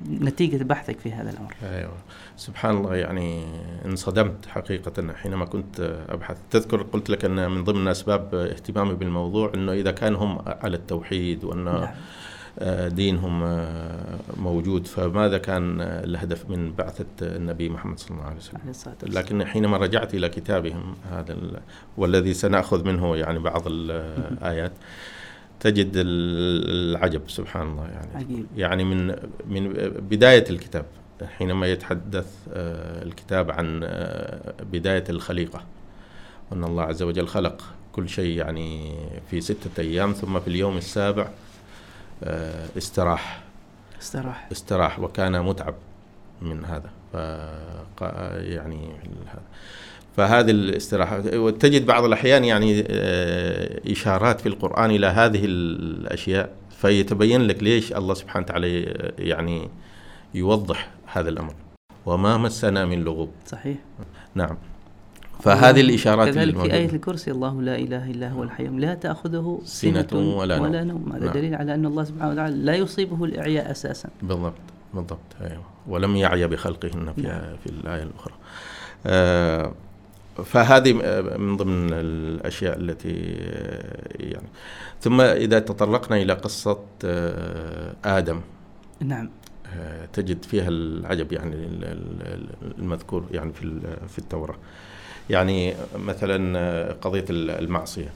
نتيجة 0.09 0.63
بحثك 0.63 0.99
في 0.99 1.11
هذا 1.11 1.29
الأمر؟ 1.29 1.53
أيوه. 1.63 1.91
سبحان 2.37 2.77
الله 2.77 2.95
يعني 2.95 3.43
انصدمت 3.85 4.45
حقيقة 4.45 5.13
حينما 5.13 5.45
كنت 5.45 6.03
أبحث. 6.09 6.37
تذكر 6.51 6.81
قلت 6.81 7.09
لك 7.09 7.25
أن 7.25 7.51
من 7.51 7.63
ضمن 7.63 7.87
أسباب 7.87 8.35
اهتمامي 8.35 8.93
بالموضوع 8.93 9.51
أنه 9.55 9.71
إذا 9.71 9.91
كان 9.91 10.15
هم 10.15 10.37
على 10.45 10.77
التوحيد 10.77 11.43
وأن 11.43 11.63
نعم. 11.63 11.87
آه، 12.59 12.87
دينهم 12.87 13.43
آه، 13.43 14.19
موجود 14.37 14.87
فماذا 14.87 15.37
كان 15.37 15.81
الهدف 15.81 16.49
من 16.49 16.71
بعثة 16.73 17.05
النبي 17.21 17.69
محمد 17.69 17.99
صلى 17.99 18.11
الله 18.11 18.23
عليه 18.23 18.37
وسلم؟ 18.69 18.93
لكن 19.03 19.45
حينما 19.45 19.77
رجعت 19.77 20.13
إلى 20.13 20.29
كتابهم 20.29 20.95
هذا 21.11 21.33
ال- 21.33 21.59
والذي 21.97 22.33
سنأخذ 22.33 22.85
منه 22.87 23.15
يعني 23.17 23.39
بعض 23.39 23.63
الآيات 23.71 24.71
تجد 25.63 25.91
ال- 25.95 26.95
العجب 26.95 27.21
سبحان 27.29 27.67
الله 27.67 27.85
يعني. 27.87 28.15
عجيب. 28.15 28.45
يعني 28.57 28.83
من 28.83 29.07
من 29.47 29.73
بداية 30.09 30.43
الكتاب 30.49 30.85
حينما 31.37 31.67
يتحدث 31.67 32.27
آه، 32.53 33.03
الكتاب 33.03 33.51
عن 33.51 33.81
آه، 33.83 34.53
بداية 34.71 35.03
الخليقة 35.09 35.63
وأن 36.51 36.63
الله 36.63 36.83
عز 36.83 37.03
وجل 37.03 37.27
خلق 37.27 37.63
كل 37.91 38.09
شيء 38.09 38.37
يعني 38.37 38.95
في 39.31 39.41
ستة 39.41 39.81
أيام 39.81 40.11
ثم 40.13 40.39
في 40.39 40.47
اليوم 40.47 40.77
السابع 40.77 41.29
آه، 42.23 42.67
استراح. 42.77 43.43
استراح. 44.01 44.47
استراح 44.51 44.99
وكان 44.99 45.41
متعب 45.41 45.75
من 46.41 46.65
هذا 46.65 46.89
ف 47.13 47.15
يعني 48.51 48.87
هذا 49.27 49.41
فهذه 50.17 50.51
الاستراحة. 50.51 51.23
وتجد 51.33 51.85
بعض 51.85 52.03
الأحيان 52.03 52.43
يعني 52.43 52.83
آه، 52.87 53.91
إشارات 53.91 54.41
في 54.41 54.49
القرآن 54.49 54.91
إلى 54.91 55.07
هذه 55.07 55.45
الأشياء 55.45 56.49
فيتبين 56.69 57.41
لك 57.41 57.63
ليش 57.63 57.93
الله 57.93 58.13
سبحانه 58.13 58.45
وتعالى 58.45 58.87
آه، 58.87 59.13
يعني 59.17 59.69
يوضح 60.33 60.89
هذا 61.05 61.29
الأمر. 61.29 61.53
وما 62.05 62.37
مسنا 62.37 62.85
من 62.85 63.03
لغوب. 63.03 63.29
صحيح. 63.45 63.77
نعم. 64.35 64.57
فهذه 65.39 65.81
الإشارات 65.81 66.33
كذلك 66.33 66.57
في. 66.57 66.73
آية 66.73 66.89
الكرسي 66.89 67.31
الله 67.31 67.61
لا 67.61 67.75
إله 67.75 68.11
إلا 68.11 68.29
هو 68.29 68.43
الحي 68.43 68.67
لا 68.67 68.93
تأخذه 68.93 69.61
سنة 69.63 70.07
سنة 70.09 70.19
ولا 70.19 70.57
نوم. 70.57 70.65
ولا 70.65 70.83
نوم. 70.83 71.13
هذا 71.13 71.25
نعم. 71.25 71.33
دليل 71.33 71.55
على 71.55 71.73
أن 71.73 71.85
الله 71.85 72.03
سبحانه 72.03 72.31
وتعالى 72.31 72.55
لا 72.55 72.75
يصيبه 72.75 73.25
الإعياء 73.25 73.71
أساسا. 73.71 74.09
بالضبط. 74.21 74.53
بالضبط. 74.93 75.19
أيوه. 75.41 75.63
ولم 75.87 76.15
يعي 76.15 76.47
بخلقهن 76.47 77.13
في 77.13 77.21
نعم. 77.21 77.41
في 77.63 77.69
الآية 77.69 78.03
الأخرى. 78.03 78.33
آه 79.05 79.73
فهذه 80.45 80.93
من 81.37 81.57
ضمن 81.57 81.93
الأشياء 81.93 82.77
التي 82.77 83.13
يعني. 84.19 84.47
ثم 85.01 85.21
إذا 85.21 85.59
تطرقنا 85.59 86.17
إلى 86.17 86.33
قصة 86.33 86.79
آدم. 88.05 88.41
نعم. 88.99 89.29
تجد 90.13 90.43
فيها 90.43 90.67
العجب 90.67 91.31
يعني 91.31 91.55
المذكور 92.79 93.25
يعني 93.31 93.53
في 93.53 93.79
في 94.07 94.19
التوراة. 94.19 94.55
يعني 95.29 95.73
مثلا 95.97 96.91
قضية 96.91 97.25
المعصية. 97.29 98.09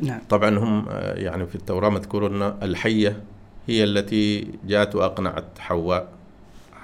نعم. 0.00 0.20
طبعا 0.30 0.58
هم 0.58 0.86
يعني 1.14 1.46
في 1.46 1.54
التوراة 1.54 1.88
مذكور 1.88 2.26
أن 2.26 2.54
الحية 2.62 3.22
هي 3.66 3.84
التي 3.84 4.48
جاءت 4.66 4.94
وأقنعت 4.94 5.58
حواء 5.58 6.08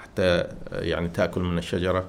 حتى 0.03 0.45
يعني 0.73 1.09
تأكل 1.09 1.41
من 1.41 1.59
الشجرة. 1.59 2.09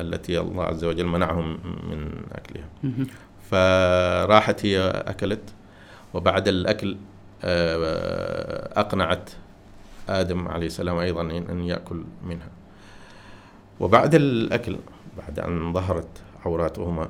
التي 0.00 0.40
الله 0.40 0.64
عز 0.64 0.84
وجل 0.84 1.06
منعهم 1.06 1.58
من 1.90 2.10
أكلها. 2.32 2.68
فراحت 3.50 4.66
هي 4.66 4.90
أكلت 4.90 5.54
وبعد 6.14 6.48
الأكل 6.48 6.96
أقنعت 8.76 9.30
آدم 10.08 10.48
عليه 10.48 10.66
السلام 10.66 10.98
أيضا 10.98 11.22
أن 11.22 11.64
يأكل 11.64 12.04
منها. 12.24 12.48
وبعد 13.80 14.14
الأكل 14.14 14.76
بعد 15.18 15.38
أن 15.38 15.72
ظهرت 15.72 16.08
عوراتهما 16.44 17.08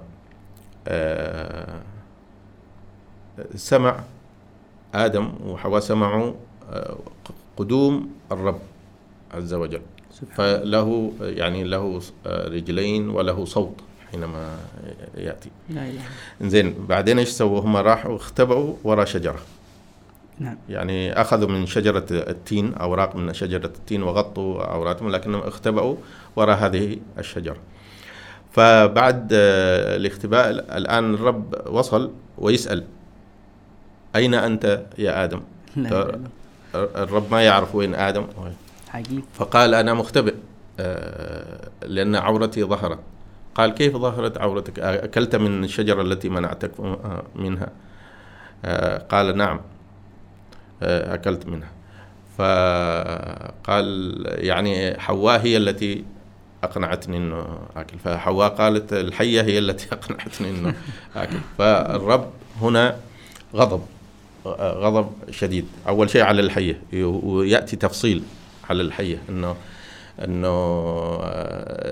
سمع 3.55 4.01
آدم 4.95 5.33
وحواء 5.45 5.81
سمعوا 5.81 6.35
قدوم 7.57 8.11
الرب 8.33 8.61
عز 9.35 9.55
وجل. 9.55 9.83
فله 10.37 11.13
يعني 11.21 11.65
له 11.65 12.01
رجلين 12.27 13.09
وله 13.09 13.45
صوت 13.45 13.81
حينما 14.13 14.59
يأتي. 15.17 15.51
لا 15.71 15.83
إله 15.89 16.03
زين 16.41 16.75
بعدين 16.89 17.19
إيش 17.19 17.29
سووا؟ 17.29 17.61
هم 17.61 17.77
راحوا 17.77 18.17
اختبأوا 18.17 18.75
وراء 18.85 19.05
شجرة. 19.05 19.39
نعم. 20.39 20.57
يعني 20.69 21.21
أخذوا 21.21 21.49
من 21.49 21.67
شجرة 21.67 22.07
التين 22.11 22.75
أوراق 22.75 23.17
من 23.17 23.35
شجرة 23.35 23.67
التين 23.67 24.03
وغطوا 24.03 24.63
عوراتهم 24.63 25.11
لكنهم 25.11 25.41
اختبأوا 25.41 25.97
وراء 26.37 26.57
هذه 26.57 26.99
الشجرة. 27.19 27.57
فبعد 28.53 29.29
الاختباء 29.33 30.51
الآن 30.51 31.15
الرب 31.15 31.55
وصل 31.67 32.13
ويسأل 32.39 32.85
أين 34.17 34.35
أنت 34.35 34.83
يا 34.99 35.25
آدم؟ 35.25 35.41
لا 35.77 35.89
إلا 35.89 36.21
الرب 36.75 37.31
ما 37.31 37.43
يعرف 37.43 37.75
وين 37.75 37.95
آدم. 37.95 38.27
عجيب 38.97 39.25
فقال 39.35 39.75
أنا 39.75 39.95
مختبئ 39.95 40.35
آه، 40.81 41.69
لأن 41.87 42.17
عورتي 42.17 42.65
ظهرت. 42.65 42.99
قال 43.55 43.75
كيف 43.75 43.97
ظهرت 43.97 44.39
عورتك؟ 44.39 44.79
أكلت 44.79 45.37
من 45.37 45.65
الشجرة 45.65 46.03
التي 46.03 46.29
منعتك 46.29 46.71
منها. 47.35 47.69
آه، 48.65 48.99
قال 48.99 49.37
نعم 49.37 49.61
آه، 50.83 51.15
أكلت 51.15 51.47
منها. 51.47 51.69
فقال 52.39 54.23
يعني 54.27 55.01
حواء 55.01 55.41
هي 55.41 55.57
التي 55.57 56.05
أقنعتني 56.65 57.17
إنه 57.17 57.59
آكل. 57.77 57.99
فحواء 57.99 58.49
قالت 58.49 58.93
الحية 58.93 59.43
هي 59.43 59.59
التي 59.59 59.87
أقنعتني 59.95 60.51
إنه 60.51 60.75
آكل. 61.17 61.39
فالرب 61.59 62.31
هنا 62.61 62.97
غضب 63.55 63.83
غضب 64.57 65.11
شديد. 65.31 65.67
أول 65.89 66.11
شيء 66.11 66.23
على 66.23 66.41
الحية 66.41 66.81
ويأتي 66.93 67.77
تفصيل. 67.77 68.23
على 68.71 68.83
الحية 68.83 69.19
إنه 69.29 69.57
إنه 70.25 71.17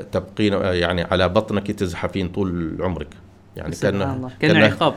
تبقين 0.03 0.53
يعني 0.53 1.03
على 1.03 1.29
بطنك 1.29 1.71
تزحفين 1.71 2.29
طول 2.29 2.79
عمرك. 2.81 3.09
يعني 3.57 3.75
الله. 3.85 4.31
كان 4.41 4.57
عقاب. 4.57 4.95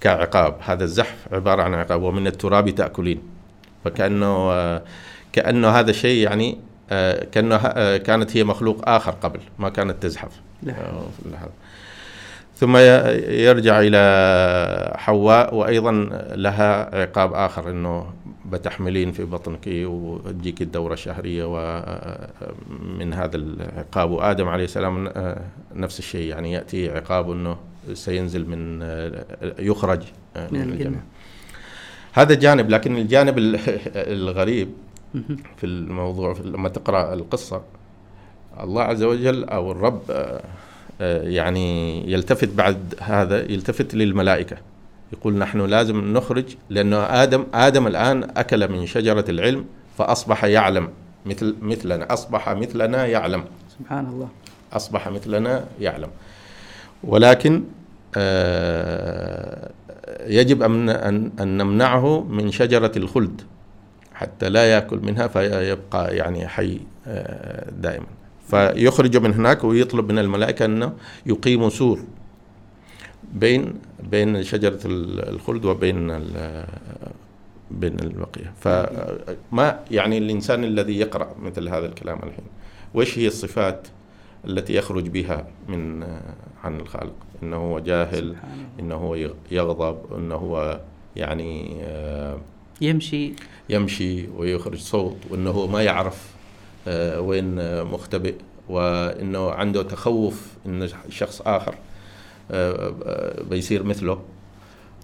كعقاب. 0.00 0.56
هذا 0.60 0.84
الزحف 0.84 1.16
عبارة 1.32 1.62
عن 1.62 1.74
عقاب 1.74 2.02
ومن 2.02 2.26
التراب 2.26 2.70
تأكلين. 2.70 3.22
فكأنه 3.84 4.50
كأنه 5.32 5.68
هذا 5.68 5.90
الشيء 5.90 6.24
يعني 6.24 6.58
كأنه 7.32 7.56
كانت 7.96 8.36
هي 8.36 8.44
مخلوق 8.44 8.88
آخر 8.88 9.10
قبل 9.10 9.40
ما 9.58 9.68
كانت 9.68 10.02
تزحف. 10.02 10.40
لا. 10.62 10.74
ثم 12.60 12.76
يرجع 12.76 13.80
إلى 13.80 14.94
حواء 14.96 15.54
وأيضا 15.54 15.92
لها 16.34 17.00
عقاب 17.00 17.32
آخر 17.32 17.70
إنه 17.70 18.06
بتحملين 18.46 19.12
في 19.12 19.24
بطنك 19.24 19.68
وتجيك 19.68 20.62
الدورة 20.62 20.92
الشهرية 20.92 21.44
ومن 21.44 23.12
هذا 23.12 23.36
العقاب. 23.36 24.10
وآدم 24.10 24.48
عليه 24.48 24.64
السلام 24.64 25.12
نفس 25.74 25.98
الشيء 25.98 26.28
يعني 26.28 26.52
يأتي 26.52 26.90
عقاب 26.90 27.30
إنه 27.30 27.56
سينزل 27.92 28.46
من 28.48 28.82
يخرج 29.58 30.02
من 30.50 30.62
الجنة. 30.62 31.02
هذا 32.12 32.34
جانب 32.34 32.70
لكن 32.70 32.96
الجانب 32.96 33.34
الغريب 33.96 34.68
في 35.56 35.66
الموضوع 35.66 36.36
لما 36.44 36.68
تقرأ 36.68 37.14
القصة 37.14 37.62
الله 38.60 38.82
عز 38.82 39.02
وجل 39.02 39.44
أو 39.44 39.72
الرب 39.72 40.02
يعني 41.00 42.00
يلتفت 42.12 42.48
بعد 42.48 42.94
هذا 43.00 43.50
يلتفت 43.52 43.94
للملائكة. 43.94 44.56
يقول 45.12 45.34
نحن 45.34 45.60
لازم 45.60 46.12
نخرج 46.12 46.44
لأنه 46.70 46.96
آدم 46.96 47.46
آدم 47.54 47.86
الآن 47.86 48.30
أكل 48.36 48.72
من 48.72 48.86
شجرة 48.86 49.24
العلم 49.28 49.64
فأصبح 49.98 50.44
يعلم. 50.44 50.88
مثل 51.26 51.56
مثلنا 51.62 52.12
أصبح 52.12 52.48
مثلنا 52.48 53.06
يعلم. 53.06 53.44
سبحان 53.78 54.06
الله. 54.06 54.28
أصبح 54.72 55.08
مثلنا 55.08 55.64
يعلم. 55.80 56.08
ولكن 57.04 57.62
يجب 60.26 60.62
أن 60.62 60.88
أن 61.40 61.56
نمنعه 61.56 62.20
من 62.20 62.50
شجرة 62.50 62.92
الخلد 62.96 63.42
حتى 64.14 64.48
لا 64.48 64.72
يأكل 64.72 64.98
منها 65.02 65.26
فيبقى 65.26 66.16
يعني 66.16 66.48
حي 66.48 66.80
دائما. 67.78 68.06
فيخرج 68.50 69.16
من 69.16 69.34
هناك 69.34 69.64
ويطلب 69.64 70.12
من 70.12 70.18
الملائكة 70.18 70.64
أنه 70.64 70.92
يقيموا 71.26 71.68
سور 71.68 72.04
بين 73.32 73.74
بين 74.10 74.42
شجرة 74.42 74.78
الخلد 74.84 75.64
وبين 75.64 76.06
بين 77.70 78.00
البقية. 78.00 78.52
فما 78.60 79.80
يعني 79.90 80.18
الإنسان 80.18 80.64
الذي 80.64 80.98
يقرأ 80.98 81.34
مثل 81.42 81.68
هذا 81.68 81.86
الكلام 81.86 82.18
الحين. 82.18 82.44
وش 82.94 83.18
هي 83.18 83.26
الصفات 83.26 83.88
التي 84.44 84.74
يخرج 84.74 85.08
بها 85.08 85.46
من 85.68 86.02
عن 86.64 86.80
الخالق؟ 86.80 87.14
إنه 87.42 87.56
هو 87.56 87.78
جاهل 87.78 88.36
إنه 88.80 88.94
هو 88.94 89.14
يغضب 89.50 89.98
إنه 90.16 90.34
هو 90.34 90.80
يعني 91.16 91.80
يمشي. 92.80 93.32
يمشي 93.68 94.28
ويخرج 94.36 94.78
صوت 94.78 95.16
وإنه 95.30 95.50
هو 95.50 95.66
ما 95.66 95.82
يعرف 95.82 96.39
وين 97.18 97.84
مختبئ 97.84 98.34
وإنه 98.68 99.50
عنده 99.50 99.82
تخوف 99.82 100.46
إن 100.66 100.88
شخص 101.08 101.42
آخر 101.46 101.74
بيصير 103.50 103.82
مثله. 103.82 104.20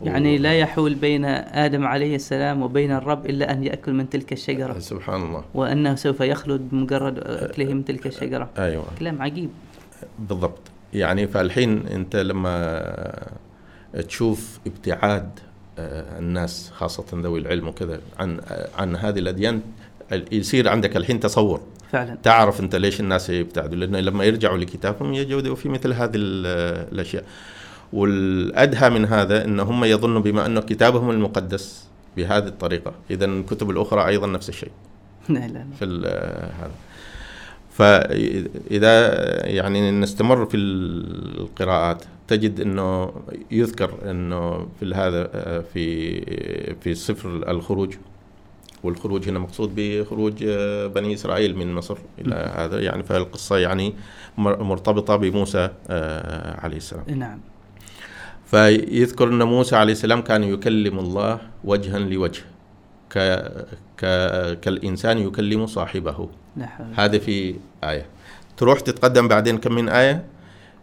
يعني 0.03 0.39
لا 0.39 0.59
يحول 0.59 0.95
بين 0.95 1.25
آدم 1.25 1.87
عليه 1.87 2.15
السلام 2.17 2.63
وبين 2.63 2.93
الرب 2.93 3.27
إلا 3.27 3.53
أن 3.53 3.65
يأكل 3.65 3.93
من 3.93 4.11
تلك 4.11 4.33
الشجرة. 4.33 4.79
سبحان 4.79 5.23
الله. 5.23 5.45
وأنه 5.55 5.95
سوف 5.95 6.21
يخلد 6.21 6.69
بمجرد 6.73 7.19
اكله 7.19 7.75
من 7.75 7.85
تلك 7.85 8.07
الشجرة. 8.07 8.51
أيوه. 8.59 8.85
كلام 8.99 9.23
عجيب. 9.23 9.51
بالضبط. 10.19 10.59
يعني 10.95 11.27
فالحين 11.27 11.87
أنت 11.87 12.17
لما 12.17 12.83
تشوف 14.09 14.59
ابتعاد 14.67 15.31
الناس 15.79 16.71
خاصة 16.75 17.05
ذوي 17.15 17.41
العلم 17.41 17.69
وكذا 17.69 18.01
عن 18.19 18.41
عن 18.79 18.97
هذه 18.97 19.19
الأديان 19.19 19.61
يصير 20.33 20.69
عندك 20.69 20.97
الحين 20.97 21.21
تصور. 21.21 21.61
فعلا. 21.93 22.19
تعرف 22.23 22.61
انت 22.61 22.77
ليش 22.77 23.01
الناس 23.01 23.31
يبتعدوا 23.31 23.77
لأنه 23.79 24.01
لما 24.01 24.25
يرجعوا 24.25 24.59
لكتابهم 24.59 25.15
يجدوا 25.15 25.55
في 25.55 25.69
مثل 25.69 25.93
هذه 25.93 26.13
الأشياء. 26.15 27.25
والأدهى 27.93 28.91
من 28.91 29.05
هذا 29.05 29.45
إن 29.45 29.61
هم 29.61 29.85
يظنوا 29.85 30.21
بما 30.21 30.47
أنه 30.47 30.61
كتابهم 30.61 31.11
المقدس 31.11 31.87
بهذه 32.17 32.47
الطريقة. 32.47 32.93
اذا 33.11 33.25
الكتب 33.25 33.71
الأخرى 33.71 34.07
أيضا 34.07 34.27
نفس 34.27 34.49
الشيء. 34.49 34.71
لا 35.29 35.39
لا 35.39 35.59
لا. 35.59 35.65
في 35.79 35.85
هذا. 36.61 36.71
فاذا 37.71 39.47
يعني 39.47 39.91
نستمر 39.91 40.47
في 40.47 40.57
القراءات 40.57 42.05
تجد 42.29 42.61
إنه 42.61 43.13
يذكر 43.51 44.11
إنه 44.11 44.69
في 44.81 44.95
هذا 44.95 45.25
في 45.75 46.75
في 46.81 46.95
سفر 46.95 47.29
الخروج. 47.51 47.95
والخروج 48.87 49.29
هنا 49.29 49.39
مقصود 49.39 49.73
بخروج 49.77 50.45
بني 50.95 51.15
إسرائيل 51.15 51.57
من 51.57 51.75
مصر 51.75 51.99
إلى 52.19 52.35
هذا 52.57 52.81
يعني 52.81 53.03
فالقصة 53.03 53.59
يعني 53.59 53.95
مرتبطة 54.39 55.17
بموسى 55.17 55.71
عليه 56.59 56.77
السلام. 56.77 57.05
نعم. 57.09 57.41
فيذكر 58.47 59.29
إن 59.29 59.43
موسى 59.43 59.77
عليه 59.77 59.93
السلام 59.93 60.21
كان 60.21 60.45
يكلم 60.45 60.99
الله 60.99 61.41
وجها 61.65 61.99
لوجه 61.99 62.43
ك 63.11 63.19
ك 63.99 64.05
كالإنسان 64.61 65.19
يكلم 65.19 65.67
صاحبه. 65.67 66.13
حول. 66.13 66.29
هذا 66.95 67.19
في 67.19 67.55
آية. 67.85 68.07
تروح 68.57 68.81
تتقدم 68.81 69.29
بعدين 69.29 69.59
كم 69.59 69.75
من 69.75 69.89
آية 69.89 70.25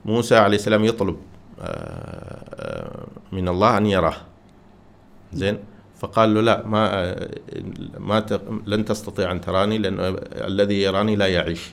موسى 0.06 0.36
عليه 0.36 0.56
السلام 0.56 0.86
يطلب 0.86 1.18
آه، 1.62 3.08
من 3.32 3.48
الله 3.48 3.78
أن 3.78 3.86
يراه 3.86 4.16
زين 5.34 5.58
فقال 6.04 6.34
له 6.34 6.42
لا 6.42 6.68
ما 6.68 7.16
ما 8.00 8.20
ت- 8.20 8.42
لن 8.68 8.86
تستطيع 8.86 9.32
أن 9.32 9.42
تراني 9.42 9.78
لأن 9.78 9.96
الذي 10.52 10.82
يراني 10.82 11.16
لا 11.16 11.28
يعيش. 11.28 11.72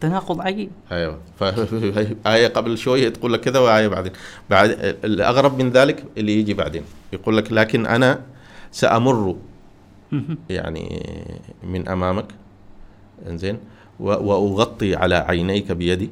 تناقض 0.00 0.40
عجيب. 0.40 0.70
أيوه. 0.92 1.18
فآية 1.40 2.46
قبل 2.56 2.78
شوية 2.78 3.08
تقول 3.08 3.32
لك 3.32 3.40
كذا 3.40 3.58
وآية 3.58 3.88
بعدين. 3.88 4.12
بعد 4.50 4.70
الأغرب 5.04 5.58
من 5.62 5.70
ذلك 5.70 6.04
اللي 6.18 6.38
يجي 6.40 6.54
بعدين. 6.54 6.82
يقول 7.12 7.36
لك 7.36 7.52
لكن 7.52 7.86
أنا 7.86 8.20
سأمر 8.72 9.36
مهم. 10.12 10.38
يعني 10.60 11.06
من 11.64 11.88
أمامك. 11.88 12.26
إنزين. 13.28 13.58
و- 14.00 14.10
وأغطي 14.32 14.94
على 14.96 15.14
عينيك 15.14 15.72
بيدي. 15.72 16.10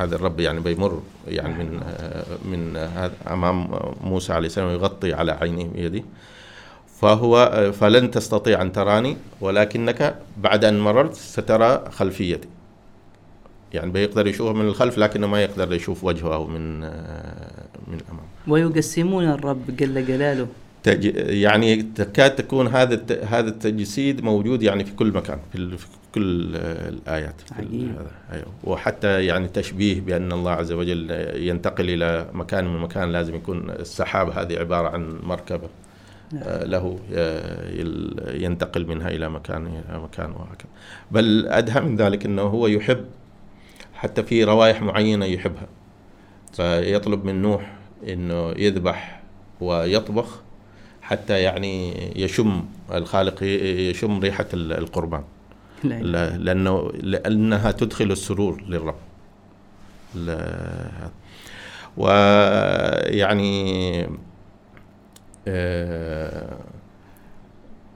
هذا 0.00 0.16
الرب 0.16 0.40
يعني 0.40 0.60
بيمر 0.60 1.02
يعني 1.28 1.64
من 1.64 1.80
من 2.44 2.76
هذا 2.76 3.12
أمام 3.30 3.68
موسى 4.04 4.32
عليه 4.32 4.46
السلام 4.46 4.70
يغطي 4.70 5.12
على 5.12 5.32
عينيه 5.32 5.68
بيده. 5.68 6.02
فهو 7.00 7.50
فلن 7.80 8.10
تستطيع 8.10 8.62
أن 8.62 8.72
تراني 8.72 9.16
ولكنك 9.40 10.16
بعد 10.38 10.64
أن 10.64 10.80
مررت 10.80 11.14
سترى 11.14 11.84
خلفيتي. 11.90 12.48
يعني 13.72 13.90
بيقدر 13.90 14.26
يشوفه 14.26 14.52
من 14.52 14.66
الخلف 14.68 14.98
لكنه 14.98 15.26
ما 15.26 15.42
يقدر 15.42 15.72
يشوف 15.72 16.04
وجهه 16.04 16.46
من 16.46 16.80
من 17.88 17.98
أمام. 18.10 18.26
ويقسمون 18.48 19.24
الرب 19.24 19.76
جل 19.76 20.06
جلاله. 20.06 20.46
تج... 20.82 21.04
يعني 21.44 21.82
تكاد 21.82 22.36
تكون 22.36 22.66
هذا 22.68 22.94
الت... 22.94 23.12
هذا 23.12 23.48
التجسيد 23.48 24.24
موجود 24.24 24.62
يعني 24.62 24.84
في 24.84 24.92
كل 24.92 25.12
مكان 25.12 25.38
في, 25.52 25.58
ال... 25.58 25.78
في 25.78 25.86
كل 26.14 26.56
آه، 26.56 26.88
الآيات 26.88 27.40
في 27.40 27.52
ال- 27.60 27.66
عجيب. 27.66 27.94
أيوه. 28.32 28.46
وحتى 28.64 29.24
يعني 29.26 29.48
تشبيه 29.48 30.00
بأن 30.00 30.32
الله 30.32 30.50
عز 30.50 30.72
وجل 30.72 31.10
ينتقل 31.34 31.90
إلى 31.90 32.26
مكان 32.32 32.64
من 32.74 32.80
مكان 32.80 33.12
لازم 33.12 33.34
يكون 33.34 33.70
السحاب 33.70 34.30
هذه 34.30 34.58
عبارة 34.58 34.88
عن 34.88 35.18
مركبة 35.22 35.68
نعم. 36.32 36.42
آه، 36.46 36.64
له 36.64 36.98
آه، 37.14 37.70
ينتقل 38.34 38.86
منها 38.86 39.08
إلى 39.08 39.28
مكان 39.30 39.66
إلى 39.66 39.98
مكان 40.00 40.30
وهكذا 40.30 40.68
بل 41.10 41.46
أدهى 41.48 41.80
من 41.80 41.96
ذلك 41.96 42.24
إنه 42.26 42.42
هو 42.42 42.66
يحب 42.66 43.04
حتى 43.94 44.22
في 44.22 44.44
روائح 44.44 44.82
معينة 44.82 45.24
يحبها 45.26 45.66
فيطلب 46.52 47.24
من 47.24 47.42
نوح 47.42 47.72
إنه 48.08 48.50
يذبح 48.50 49.22
ويطبخ 49.60 50.40
حتى 51.02 51.42
يعني 51.42 51.94
يشم 52.22 52.64
الخالق 52.94 53.42
يشم 53.90 54.20
ريحة 54.20 54.46
ال- 54.54 54.72
القربان 54.72 55.22
لا. 55.84 56.36
لأنه 56.36 56.90
لأنها 56.92 57.70
تدخل 57.70 58.12
السرور 58.12 58.62
للرب. 58.68 58.94
ويعني 61.96 64.06
آه، 65.48 66.56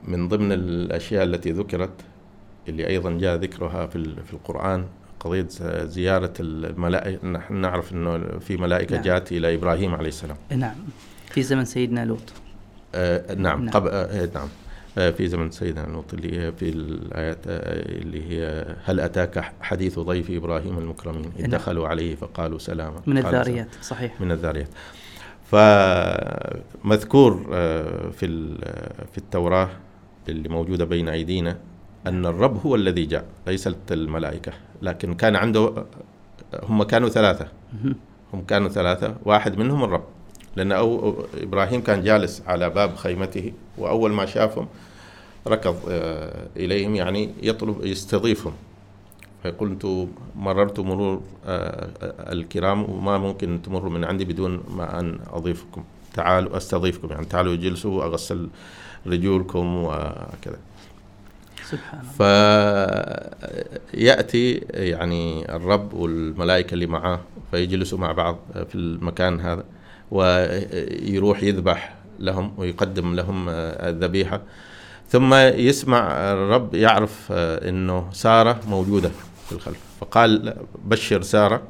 من 0.03 0.27
ضمن 0.27 0.51
الأشياء 0.51 1.23
التي 1.23 1.51
ذكرت 1.51 1.91
اللي 2.67 2.87
أيضا 2.87 3.11
جاء 3.11 3.35
ذكرها 3.35 3.85
في 3.87 3.95
ال- 3.95 4.23
في 4.23 4.33
القرآن 4.33 4.85
قضية 5.19 5.47
زيارة 5.85 6.33
الملائكة. 6.39 7.27
نحن 7.27 7.53
نعرف 7.55 7.93
إنه 7.93 8.39
في 8.39 8.57
ملائكة 8.57 8.95
نعم. 8.95 9.03
جاءت 9.03 9.31
إلى 9.31 9.55
إبراهيم 9.55 9.95
عليه 9.95 10.07
السلام. 10.07 10.37
نعم. 10.49 10.75
في 11.29 11.43
زمن 11.43 11.65
سيدنا 11.65 12.05
لوط. 12.05 12.33
آه 12.95 13.33
نعم, 13.35 13.65
نعم. 13.65 13.73
قبل 13.73 13.89
آه 13.89 14.29
نعم. 14.35 14.47
في 14.95 15.27
زمن 15.27 15.51
سيدنا 15.51 15.85
لوط 15.87 16.13
اللي 16.13 16.39
هي 16.39 16.51
في 16.51 16.69
الآيات 16.69 17.37
آه 17.47 18.01
اللي 18.01 18.29
هي 18.29 18.65
هل 18.85 18.99
أتاك 18.99 19.51
حديث 19.61 19.99
ضيف 19.99 20.31
إبراهيم 20.31 20.77
المكرمين؟ 20.77 21.31
إذ. 21.39 21.49
دخلوا 21.49 21.87
عليه 21.87 22.15
فقالوا 22.15 22.59
سلاما. 22.59 23.01
من 23.07 23.17
الذاريات 23.17 23.67
صحيح. 23.81 24.21
من 24.21 24.31
الذاريات. 24.31 24.69
فمذكور 26.83 27.45
آه، 27.53 28.09
في 28.09 28.25
ال- 28.25 28.57
في 29.11 29.17
التوراة 29.17 29.69
اللي 30.29 30.49
موجودة 30.49 30.85
بين 30.85 31.09
أيدينا 31.09 31.57
أن 32.07 32.25
الرب 32.25 32.57
هو 32.65 32.75
الذي 32.75 33.05
جاء 33.05 33.25
ليست 33.47 33.77
الملائكة. 33.91 34.51
لكن 34.81 35.13
كان 35.13 35.35
عنده 35.35 35.85
هم 36.63 36.83
كانوا 36.83 37.09
ثلاثة. 37.09 37.47
هم 38.33 38.41
كانوا 38.47 38.69
ثلاثة 38.69 39.15
واحد 39.25 39.57
منهم 39.57 39.83
الرب. 39.83 40.03
لأن 40.55 40.71
أو 40.71 41.15
إبراهيم 41.41 41.81
كان 41.81 42.03
جالس 42.03 42.43
على 42.47 42.69
باب 42.69 42.95
خيمته 42.95 43.53
وأول 43.77 44.11
ما 44.11 44.25
شافهم 44.25 44.67
ركض 45.47 45.75
آه، 45.89 46.47
إليهم 46.57 46.95
يعني 46.95 47.29
يطلب 47.41 47.85
يستضيفهم. 47.85 48.53
أنتم 49.61 50.07
مررت 50.35 50.79
مرور 50.79 51.21
آه، 51.45 51.89
آه، 52.01 52.31
الكرام 52.31 52.89
وما 52.89 53.17
ممكن 53.17 53.61
تمروا 53.61 53.89
من 53.89 54.03
عندي 54.03 54.25
بدون 54.25 54.63
ما 54.69 54.99
أن 54.99 55.19
أضيفكم. 55.33 55.83
تعالوا 56.13 56.57
أستضيفكم 56.57 57.11
يعني 57.11 57.25
تعالوا 57.25 57.53
اجلسوا 57.53 57.99
وأغسل 57.99 58.49
رجولكم 59.07 59.83
وكذا 59.83 60.57
سبحان 61.63 62.01
فيأتي 63.91 64.53
يعني 64.69 65.55
الرب 65.55 65.93
والملائكة 65.93 66.73
اللي 66.73 66.85
معاه 66.85 67.19
فيجلسوا 67.51 67.97
مع 67.97 68.11
بعض 68.11 68.37
في 68.69 68.75
المكان 68.75 69.39
هذا. 69.39 69.63
ويروح 70.15 71.43
يذبح 71.43 71.95
لهم 72.19 72.53
ويقدم 72.57 73.15
لهم 73.15 73.49
الذبيحة. 73.49 74.41
ثم 75.09 75.33
يسمع 75.33 76.07
الرب 76.11 76.75
يعرف 76.75 77.31
إنه 77.31 78.09
سارة 78.13 78.59
موجودة 78.67 79.11
في 79.45 79.51
الخلف. 79.51 79.79
فقال 80.01 80.55
بشر 80.85 81.21
سارة 81.21 81.61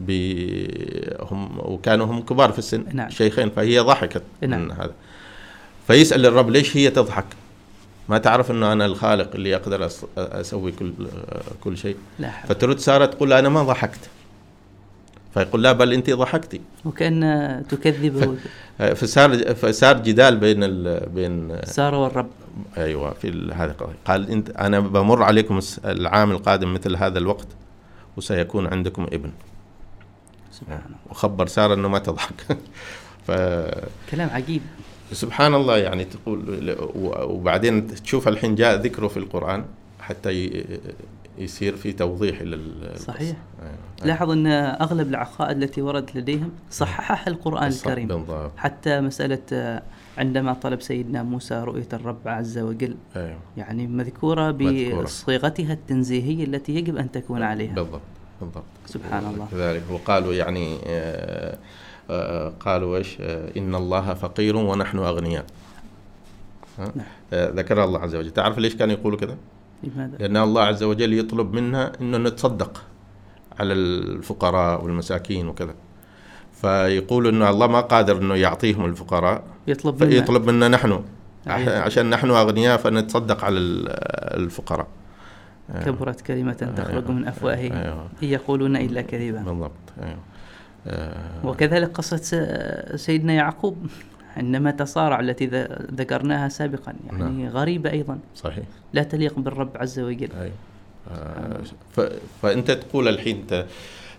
بهم 0.00 1.58
وكانوا 1.58 2.06
هم 2.06 2.22
كبار 2.22 2.52
في 2.52 2.58
السن 2.58 2.84
نعم. 2.92 3.10
شيخين 3.10 3.50
فهي 3.50 3.78
ضحكت 3.78 4.22
نعم. 4.40 4.60
من 4.60 4.70
هذا. 4.70 4.94
فيسأل 5.86 6.26
الرب 6.26 6.50
ليش 6.50 6.76
هي 6.76 6.90
تضحك؟ 6.90 7.24
ما 8.08 8.18
تعرف 8.18 8.50
إنه 8.50 8.72
أنا 8.72 8.86
الخالق 8.86 9.34
اللي 9.34 9.56
أقدر 9.56 9.88
أسوي 10.18 10.72
كل 10.72 10.92
كل 11.60 11.76
شيء؟ 11.76 11.96
لا 12.18 12.30
فترد 12.48 12.78
سارة 12.78 13.06
تقول 13.06 13.32
أنا 13.32 13.48
ما 13.48 13.62
ضحكت. 13.62 14.00
فيقول 15.34 15.62
لا 15.62 15.72
بل 15.72 15.92
انت 15.92 16.10
ضحكتي. 16.10 16.60
وكأن 16.84 17.62
تكذبه 17.68 18.36
فصار 18.94 19.36
فصار 19.62 19.98
جدال 19.98 20.36
بين 20.36 20.64
ال 20.64 21.08
بين 21.10 21.56
سارة 21.64 22.02
والرب. 22.02 22.28
أيوه 22.76 23.12
في 23.12 23.28
ال- 23.28 23.52
هذا 23.54 23.72
القضية. 23.72 23.94
قال 24.04 24.30
انت 24.30 24.50
أنا 24.50 24.80
بمر 24.80 25.22
عليكم 25.22 25.60
العام 25.84 26.30
القادم 26.30 26.74
مثل 26.74 26.96
هذا 26.96 27.18
الوقت 27.18 27.46
وسيكون 28.16 28.66
عندكم 28.66 29.02
ابن. 29.02 29.30
سبحان 30.52 30.80
الله 30.86 30.96
وخبر 31.10 31.46
سارة 31.46 31.74
إنه 31.74 31.88
ما 31.88 31.98
تضحك. 31.98 32.46
ف 33.26 33.30
كلام 34.10 34.30
عجيب. 34.30 34.62
سبحان 35.12 35.54
الله 35.54 35.76
يعني 35.78 36.04
تقول 36.04 36.76
وبعدين 37.22 37.86
تشوف 37.86 38.28
الحين 38.28 38.54
جاء 38.54 38.80
ذكره 38.80 39.08
في 39.08 39.16
القرآن 39.16 39.64
حتى 40.00 40.30
يصير 41.38 41.76
في 41.76 41.92
توضيح 41.92 42.42
لل 42.42 42.92
صحيح. 42.96 43.36
أيوة. 43.62 43.74
لاحظ 44.04 44.30
أن 44.30 44.46
أغلب 44.46 45.08
العقائد 45.08 45.62
التي 45.62 45.82
وردت 45.82 46.16
لديهم 46.16 46.50
صححها 46.70 47.32
بالضبط، 47.32 47.86
الكريم 47.86 48.08
بالضبط 48.08 48.52
حتى 48.56 49.00
مسألة 49.00 49.38
آه، 49.52 49.82
عندما 50.18 50.52
طلب 50.52 50.80
سيدنا 50.80 51.22
موسى 51.22 51.54
رؤية 51.54 51.88
الرب 51.92 52.28
عز 52.28 52.58
وجل 52.58 52.96
أيوه 53.16 53.38
يعني 53.56 53.86
مذكورة. 53.86 54.50
بصيغتها 54.50 55.72
التنزيهية 55.72 56.44
التي 56.44 56.74
يجب 56.74 56.96
أن 56.96 57.12
تكون 57.12 57.42
عليها 57.42 57.74
بالضبط 57.74 58.00
بالضبط 58.40 58.64
سبحان 58.86 59.26
الله. 59.26 59.48
كذلك 59.50 59.82
وقالوا 59.90 60.34
يعني 60.34 60.78
آه، 60.86 61.58
آه، 62.10 62.52
قالوا 62.60 62.96
إيش 62.96 63.20
إن 63.56 63.74
الله 63.74 64.14
فقير 64.14 64.56
ونحن 64.56 64.98
أغنياء؟ 64.98 65.44
نعم. 66.78 67.06
ذكر 67.32 67.84
الله 67.84 68.00
عز 68.00 68.14
وجل 68.14 68.30
تعرف 68.30 68.58
ليش 68.58 68.76
كانوا 68.76 68.94
يقولوا 68.94 69.18
كذا 69.18 69.36
لماذا؟ 69.84 70.16
لأن 70.18 70.36
الله 70.36 70.62
عز 70.62 70.82
وجل 70.82 71.12
يطلب 71.12 71.54
منا 71.54 71.92
أنه 72.00 72.18
نتصدق 72.18 72.82
على 73.60 73.72
الفقراء 73.72 74.84
والمساكين 74.84 75.48
وكذا. 75.48 75.74
فيقول 76.52 77.26
أنه 77.26 77.50
الله 77.50 77.66
ما 77.66 77.80
قادر 77.80 78.18
أنه 78.18 78.34
يعطيهم 78.34 78.84
الفقراء. 78.84 79.42
يطلب 79.66 80.04
منا. 80.04 80.10
فيطلب 80.10 80.50
منا 80.50 80.68
نحن. 80.68 81.04
أيوة. 81.48 81.78
عشان 81.78 82.10
نحن 82.10 82.30
أغنياء 82.30 82.76
فنتصدق 82.76 83.44
على 83.44 83.58
ال- 83.58 83.88
الفقراء. 84.40 84.86
كبرت 85.84 86.20
كلمة 86.20 86.52
تخرج 86.52 87.08
من 87.08 87.26
أفواههم. 87.26 87.72
أيوة. 87.72 88.08
إن 88.22 88.28
يقولون 88.28 88.76
إلا 88.76 89.02
كذبا. 89.02 89.38
بالضبط 89.42 89.70
أيوة. 90.02 90.18
آه، 90.86 91.46
وكذلك 91.46 91.90
قصة 91.90 92.46
سيدنا 92.96 93.32
يعقوب. 93.32 93.86
عندما 94.36 94.70
تصارع 94.70 95.20
التي 95.20 95.46
ذكرناها 95.94 96.48
سابقا 96.48 96.94
يعني 97.06 97.42
نعم. 97.42 97.48
غريبة 97.48 97.90
أيضا 97.90 98.18
صحيح 98.36 98.64
لا 98.92 99.02
تليق 99.02 99.38
بالرب 99.38 99.70
عز 99.76 100.00
وجل 100.00 100.28
أيوة. 100.40 100.52
آه، 101.10 101.60
ف- 101.96 102.12
فأنت 102.42 102.70
تقول 102.70 103.08
الحين 103.08 103.44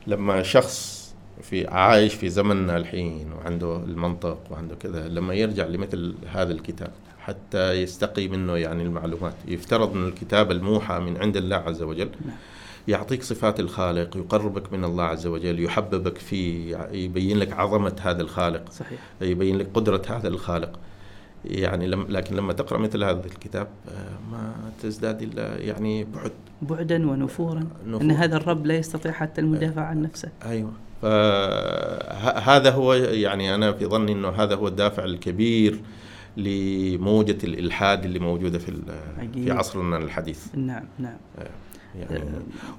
لما 0.07 0.43
شخص 0.43 1.05
في 1.41 1.68
عايش 1.68 2.13
في 2.13 2.30
زمننا 2.30 2.78
الحين 2.78 3.32
وعنده 3.34 3.76
المنطق 3.78 4.39
وعنده 4.51 4.76
كذا 4.76 5.07
لما 5.07 5.34
يرجع 5.34 5.66
لمثل 5.66 6.16
هذا 6.34 6.51
الكتاب 6.53 6.91
حتى 7.20 7.72
يستقي 7.72 8.28
منه 8.28 8.57
يعني 8.57 8.84
المعلومات 8.84 9.34
يفترض 9.47 9.91
إن 9.97 10.07
الكتاب 10.07 10.51
الموحى 10.51 10.99
من 10.99 11.18
عند 11.18 11.38
الله 11.38 11.55
عز 11.55 11.82
وجل 11.82 12.09
نعم. 12.26 12.36
يعطيك 12.88 13.23
صفات 13.23 13.59
الخالق 13.59 14.17
يقربك 14.17 14.73
من 14.73 14.83
الله 14.83 15.03
عز 15.03 15.27
وجل 15.27 15.63
يحببك 15.63 16.17
فيه 16.17 16.77
يبين 16.91 17.38
لك 17.38 17.53
عظمة 17.53 17.95
هذا 18.01 18.21
الخالق 18.21 18.71
صحيح. 18.71 18.99
يبين 19.21 19.57
لك 19.57 19.69
قدرة 19.73 20.01
هذا 20.09 20.27
الخالق. 20.27 20.79
يعني 21.45 21.88
لم 21.88 22.05
لكن 22.09 22.36
لما 22.36 22.53
تقرأ 22.53 22.77
مثل 22.77 23.03
هذا 23.03 23.25
الكتاب 23.25 23.67
آه، 23.89 24.31
ما 24.31 24.53
تزداد 24.81 25.21
إلا 25.21 25.61
يعني 25.61 26.03
بعد. 26.03 26.31
بعدا 26.61 27.09
ونفورا 27.09 27.67
نفور. 27.86 28.01
ان 28.01 28.11
هذا 28.11 28.38
الرب 28.38 28.65
لا 28.65 28.77
يستطيع 28.77 29.11
حتى 29.11 29.41
المدافع 29.41 29.81
عن 29.81 30.01
نفسه. 30.01 30.29
أيوه. 30.45 30.71
فهذا 31.01 32.71
هو 32.71 32.93
يعني 32.93 33.55
أنا 33.55 33.71
في 33.71 33.86
ظني 33.86 34.11
إنه 34.11 34.29
هذا 34.29 34.55
هو 34.55 34.67
الدافع 34.67 35.03
الكبير 35.03 35.79
لموجة 36.38 37.38
الإلحاد 37.43 38.05
اللي 38.05 38.19
موجودة 38.19 38.59
في. 38.59 38.73
في 39.33 39.51
عصرنا 39.51 39.97
الحديث. 39.97 40.55
نعم 40.55 40.83
نعم. 40.99 41.17
يعني 41.99 42.29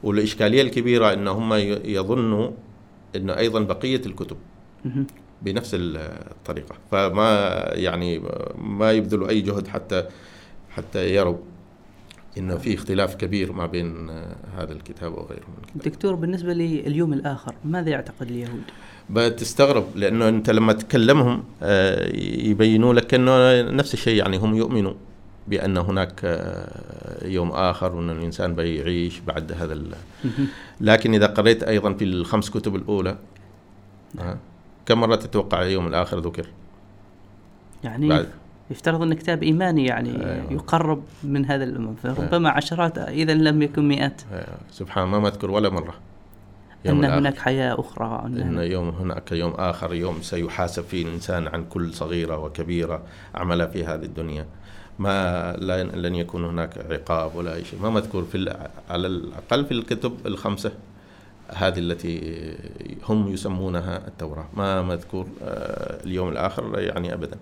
والإشكالية 0.02 0.62
الكبيرة 0.62 1.12
أن 1.12 1.28
هم 1.28 1.52
يظنوا 1.84 2.50
أنه 3.16 3.36
أيضا 3.36 3.60
بقية 3.60 4.02
الكتب. 4.06 4.36
بنفس 5.42 5.70
الطريقة 5.74 6.74
فما 6.90 7.62
يعني 7.72 8.22
ما 8.58 8.92
يبذلوا 8.92 9.28
أي 9.28 9.40
جهد 9.40 9.68
حتى 9.68 10.04
حتى 10.70 11.14
يروا 11.14 11.36
إنه 12.38 12.56
في 12.56 12.74
اختلاف 12.74 13.14
كبير 13.14 13.52
ما 13.52 13.66
بين 13.66 14.10
هذا 14.56 14.72
الكتاب 14.72 15.12
وغيره 15.12 15.46
من 15.48 15.64
الكتاب 15.64 15.92
دكتور 15.92 16.14
بالنسبة 16.14 16.52
لليوم 16.52 17.12
الآخر 17.12 17.54
ماذا 17.64 17.90
يعتقد 17.90 18.30
اليهود؟ 18.30 18.62
بتستغرب 19.10 19.84
لأنه 19.94 20.28
أنت 20.28 20.50
لما 20.50 20.72
تكلمهم 20.72 21.44
آه، 21.62 22.16
يبينوا 22.18 22.94
لك 22.94 23.14
إنه 23.14 23.62
نفس 23.62 23.94
الشيء 23.94 24.18
يعني 24.18 24.36
هم 24.36 24.54
يؤمنوا 24.56 24.94
بأن 25.48 25.76
هناك 25.76 26.20
آه، 26.24 27.26
يوم 27.26 27.50
آخر 27.50 27.96
وأن 27.96 28.10
الإنسان 28.10 28.54
بيعيش 28.54 29.20
بعد 29.20 29.52
هذا 29.52 29.72
ال-. 29.72 29.94
لكن 30.80 31.14
إذا 31.14 31.26
قريت 31.26 31.62
أيضا 31.62 31.92
في 31.92 32.04
الخمس 32.04 32.50
كتب 32.50 32.76
الأولى 32.76 33.16
آه، 34.20 34.36
كم 34.86 35.00
مرة 35.00 35.16
تتوقع 35.16 35.62
اليوم 35.62 35.86
الآخر 35.86 36.18
ذكر؟ 36.18 36.46
يعني 37.84 38.08
بعد 38.08 38.28
يفترض 38.70 39.02
أن 39.02 39.14
كتاب 39.14 39.42
إيماني 39.42 39.86
يعني 39.86 40.10
أيوة. 40.10 40.52
يقرب 40.52 41.02
من 41.24 41.46
هذا 41.46 41.64
الأمم 41.64 41.94
فربما 41.94 42.50
عشرات 42.50 42.98
إذا 42.98 43.34
لم 43.34 43.62
يكن 43.62 43.88
مئات 43.88 44.22
آه، 44.32 44.56
سبحان 44.70 45.08
ما 45.08 45.18
مذكر 45.18 45.50
ولا 45.50 45.68
مرة 45.68 45.94
أن 46.86 46.98
الآخر. 46.98 47.18
هناك 47.18 47.38
حياة 47.38 47.80
أخرى 47.80 48.22
أن 48.26 48.58
أن 48.58 48.70
يوم 48.70 48.88
هناك 48.88 49.32
يوم 49.32 49.50
آخر 49.50 49.94
يوم 49.94 50.22
سيحاسب 50.22 50.82
فيه 50.82 51.06
الإنسان 51.06 51.48
عن 51.48 51.64
كل 51.64 51.94
صغيرة 51.94 52.38
وكبيرة 52.38 53.02
عملها 53.34 53.66
في 53.66 53.84
هذه 53.84 54.04
الدنيا 54.04 54.46
ما 54.98 55.52
لن 55.58 55.88
لن 56.02 56.14
يكون 56.14 56.44
هناك 56.44 56.78
عقاب 56.90 57.36
ولا 57.36 57.54
أي 57.54 57.64
شيء. 57.64 57.80
ما 57.82 57.90
مذكور 57.90 58.24
في 58.32 58.56
على 58.90 59.06
الأقل 59.06 59.64
في 59.64 59.72
الكتب 59.72 60.26
الخمسة 60.26 60.72
هذه 61.48 61.78
التي 61.78 62.42
هم 63.08 63.28
يسمونها 63.32 64.06
التوراة. 64.08 64.48
ما 64.56 64.82
مذكور 64.82 65.26
آه، 65.44 66.04
اليوم 66.04 66.28
الآخر 66.28 66.78
يعني 66.78 67.14
ابدا. 67.14 67.36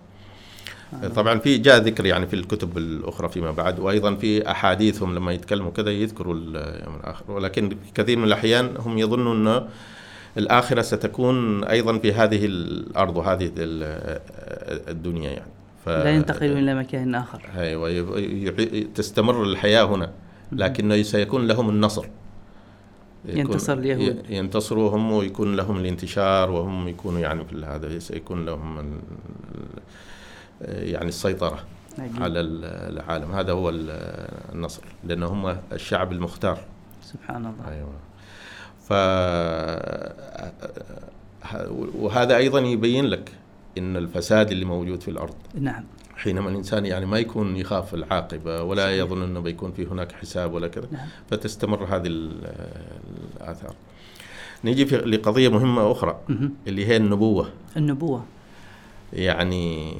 طبعا 1.17 1.39
في 1.39 1.59
جاء 1.59 1.79
ذكر 1.79 2.07
يعني 2.07 2.27
في 2.27 2.35
الكتب 2.37 2.79
الأخرى 2.79 3.29
فيما 3.29 3.51
بعد 3.51 3.79
وأيضا 3.81 4.15
في 4.15 4.51
أحاديثهم 4.51 5.15
لما 5.15 5.33
يتكلموا 5.33 5.71
كذا 5.71 5.91
يذكروا 5.91 6.35
اليوم 6.35 6.97
الآخر. 7.01 7.31
ولكن 7.33 7.77
كثير 7.95 8.19
من 8.19 8.25
الأحيان 8.25 8.75
هم 8.79 8.99
يظنوا 8.99 9.35
إنه 9.35 9.69
الآخرة 10.39 10.83
ستكون 10.83 11.65
أيضا 11.65 11.99
في 11.99 12.13
هذه 12.13 12.47
الأرض 12.47 13.17
وهذه 13.17 13.51
ال- 13.57 14.21
الدنيا 14.89 15.31
يعني. 15.31 15.51
ف 15.85 15.89
لا 15.89 16.11
ينتقلون 16.11 16.59
إلى 16.59 16.75
مكان 16.75 17.15
آخر. 17.15 17.43
أيوه 17.57 17.91
يع- 17.91 18.85
تستمر 18.95 19.43
الحياة 19.43 19.85
هنا 19.85 20.11
لكنه 20.53 21.03
سيكون 21.03 21.47
لهم 21.47 21.71
النصر. 21.71 22.07
ينتصر 23.25 23.73
اليهود. 23.73 24.31
ينتصروا 24.31 24.91
هم 24.97 25.13
ويكون 25.13 25.57
لهم 25.57 25.77
الانتشار 25.77 26.51
وهم 26.51 26.89
يكونوا 26.89 27.21
يعني 27.21 27.45
في 27.45 27.65
هذا 27.65 27.99
سيكون 27.99 28.47
لهم 28.47 28.79
ال- 28.79 29.01
يعني 30.93 31.09
السيطرة 31.09 31.59
عجيب. 31.99 32.23
على 32.23 32.41
ال- 32.41 32.65
العالم. 32.65 33.33
هذا 33.33 33.53
هو 33.53 33.69
ال- 33.69 34.29
النصر 34.55 34.83
لأن 35.05 35.23
هم 35.23 35.57
الشعب 35.73 36.13
المختار. 36.13 36.59
سبحان 37.03 37.47
الله. 37.47 37.73
أيوة. 37.73 37.93
ف 38.89 38.93
وهذا 41.95 42.37
أيضا 42.37 42.61
يبين 42.61 43.05
لك 43.07 43.33
إن 43.79 43.97
الفساد 43.97 44.51
اللي 44.51 44.65
موجود 44.65 45.01
في 45.03 45.11
الأرض 45.11 45.35
نعم. 45.61 45.85
حينما 46.17 46.51
الإنسان 46.51 46.87
يعني 46.87 47.07
ما 47.07 47.19
يكون 47.19 47.57
يخاف 47.57 47.95
العاقبة 47.95 48.63
ولا 48.63 48.83
صحيح. 48.87 48.99
يظن 48.99 49.23
أنه 49.23 49.41
بيكون 49.41 49.73
في 49.73 49.87
هناك 49.87 50.13
حساب 50.13 50.53
ولا 50.55 50.69
كذا 50.69 50.89
نعم. 50.93 51.07
فتستمر 51.31 51.85
هذه 51.85 52.07
ال- 52.07 52.55
الآثار. 53.37 53.75
نيجي 54.65 54.87
في 54.87 54.97
لقضية 54.97 55.49
مهمة 55.49 55.91
أخرى 55.93 56.21
مهم. 56.29 56.55
اللي 56.67 56.87
هي 56.87 56.97
النبوة. 56.97 57.49
النبوة. 57.77 58.25
يعني 59.13 59.95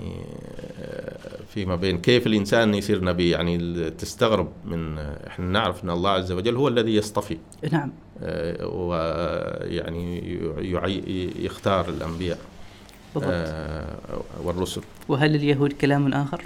فيما 1.49 1.77
بين 1.77 1.99
كيف 1.99 2.27
الإنسان 2.27 2.75
يصير 2.75 3.05
نبي 3.05 3.31
يعني 3.31 3.91
تستغرب 3.91 4.49
من 4.65 4.99
إحنا 4.99 5.47
نعرف 5.47 5.85
إن 5.85 5.91
الله 5.91 6.11
عز 6.11 6.33
وجل 6.33 6.57
هو 6.57 6.69
الذي 6.69 6.95
يصطفي. 6.97 7.39
نعم. 7.73 7.93
آه، 8.23 8.67
ويعني 8.67 10.19
يعي- 10.73 11.31
يختار 11.39 11.89
الأنبياء. 11.89 12.39
بالضبط. 13.15 13.33
آه، 13.33 13.97
والرسل. 14.43 14.83
وهل 15.09 15.35
اليهود 15.35 15.73
كلام 15.73 16.13
آخر؟ 16.13 16.43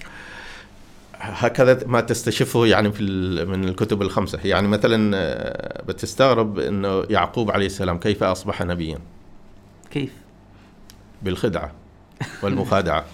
هكذا 1.14 1.86
ما 1.86 2.00
تستشفه 2.00 2.66
يعني 2.66 2.92
في 2.92 3.02
من 3.44 3.64
الكتب 3.64 4.02
الخمسة. 4.02 4.38
يعني 4.44 4.68
مثلا 4.68 5.16
آه، 5.16 5.82
بتستغرب 5.82 6.58
انه 6.58 7.04
يعقوب 7.10 7.50
عليه 7.50 7.66
السلام 7.66 7.98
كيف 7.98 8.22
أصبح 8.22 8.62
نبيا؟ 8.62 8.98
كيف؟ 9.90 10.12
بالخدعة 11.22 11.72
والمخادعة. 12.42 13.04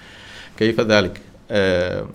كيف 0.58 0.80
ذلك؟ 0.80 1.20
آه، 1.50 2.06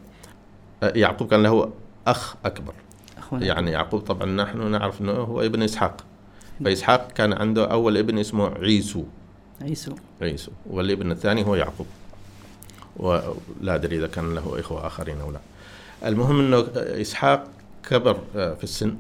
يعقوب 0.83 1.29
كان 1.29 1.43
له 1.43 1.71
أخ 2.07 2.35
أكبر. 2.45 2.73
أخونا 3.17 3.45
يعني 3.45 3.71
يعقوب 3.71 4.01
طبعا 4.01 4.25
نحن 4.25 4.71
نعرف 4.71 5.01
أنه 5.01 5.11
هو 5.11 5.41
ابن 5.41 5.63
إسحاق. 5.63 6.05
فإسحاق 6.65 7.11
كان 7.11 7.33
عنده 7.33 7.71
أول 7.71 7.97
ابن 7.97 8.17
اسمه 8.17 8.49
عيسو. 8.61 9.03
عيسو. 9.61 9.95
عيسو. 10.21 10.51
والابن 10.65 11.11
الثاني 11.11 11.45
هو 11.45 11.55
يعقوب. 11.55 11.87
ولا 12.97 13.75
أدري 13.75 13.97
إذا 13.97 14.07
كان 14.07 14.35
له 14.35 14.59
إخوة 14.59 14.87
آخرين 14.87 15.21
أو 15.21 15.31
لا. 15.31 15.39
المهم 16.05 16.39
أنه 16.39 16.67
إسحاق 16.75 17.47
كبر 17.89 18.19
آه، 18.35 18.53
في 18.53 18.63
السن 18.63 18.95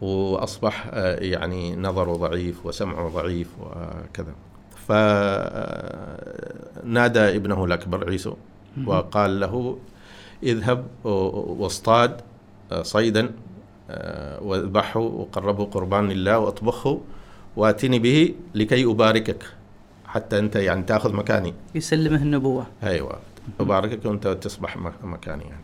وأصبح 0.00 0.86
آه، 0.92 1.16
يعني 1.16 1.76
نظره 1.76 2.12
ضعيف 2.12 2.66
وسمعه 2.66 3.08
ضعيف 3.08 3.48
وكذا. 3.60 4.34
فنادى 6.82 7.20
ابنه 7.36 7.64
الأكبر 7.64 8.10
عيسو 8.10 8.34
وقال 8.86 9.40
له 9.40 9.78
اذهب 10.42 10.86
واصطاد 11.04 12.20
آه، 12.72 12.82
صيدا 12.82 13.30
آه، 13.90 14.42
واذبحه 14.42 15.00
وقربه 15.00 15.64
قربان 15.64 16.08
لله 16.08 16.38
وأطبخه 16.38 17.00
واتني 17.56 17.98
به 17.98 18.34
لكي 18.54 18.84
أباركك 18.84 19.44
حتى 20.06 20.38
أنت 20.38 20.56
يعني 20.56 20.82
تأخذ 20.82 21.12
مكاني. 21.14 21.54
يسلمه 21.74 22.22
النبوة. 22.22 22.66
أيوه. 22.82 23.18
أباركك 23.60 24.04
وأنت 24.04 24.28
تصبح 24.28 24.76
مكاني 25.04 25.44
يعني. 25.44 25.62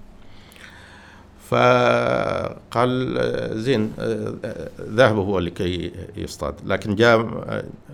فقال 1.48 3.18
زين 3.62 3.92
ذهب 4.80 5.16
هو 5.16 5.38
لكي 5.38 5.92
يصطاد. 6.16 6.54
لكن 6.66 6.94
جاء 6.94 7.18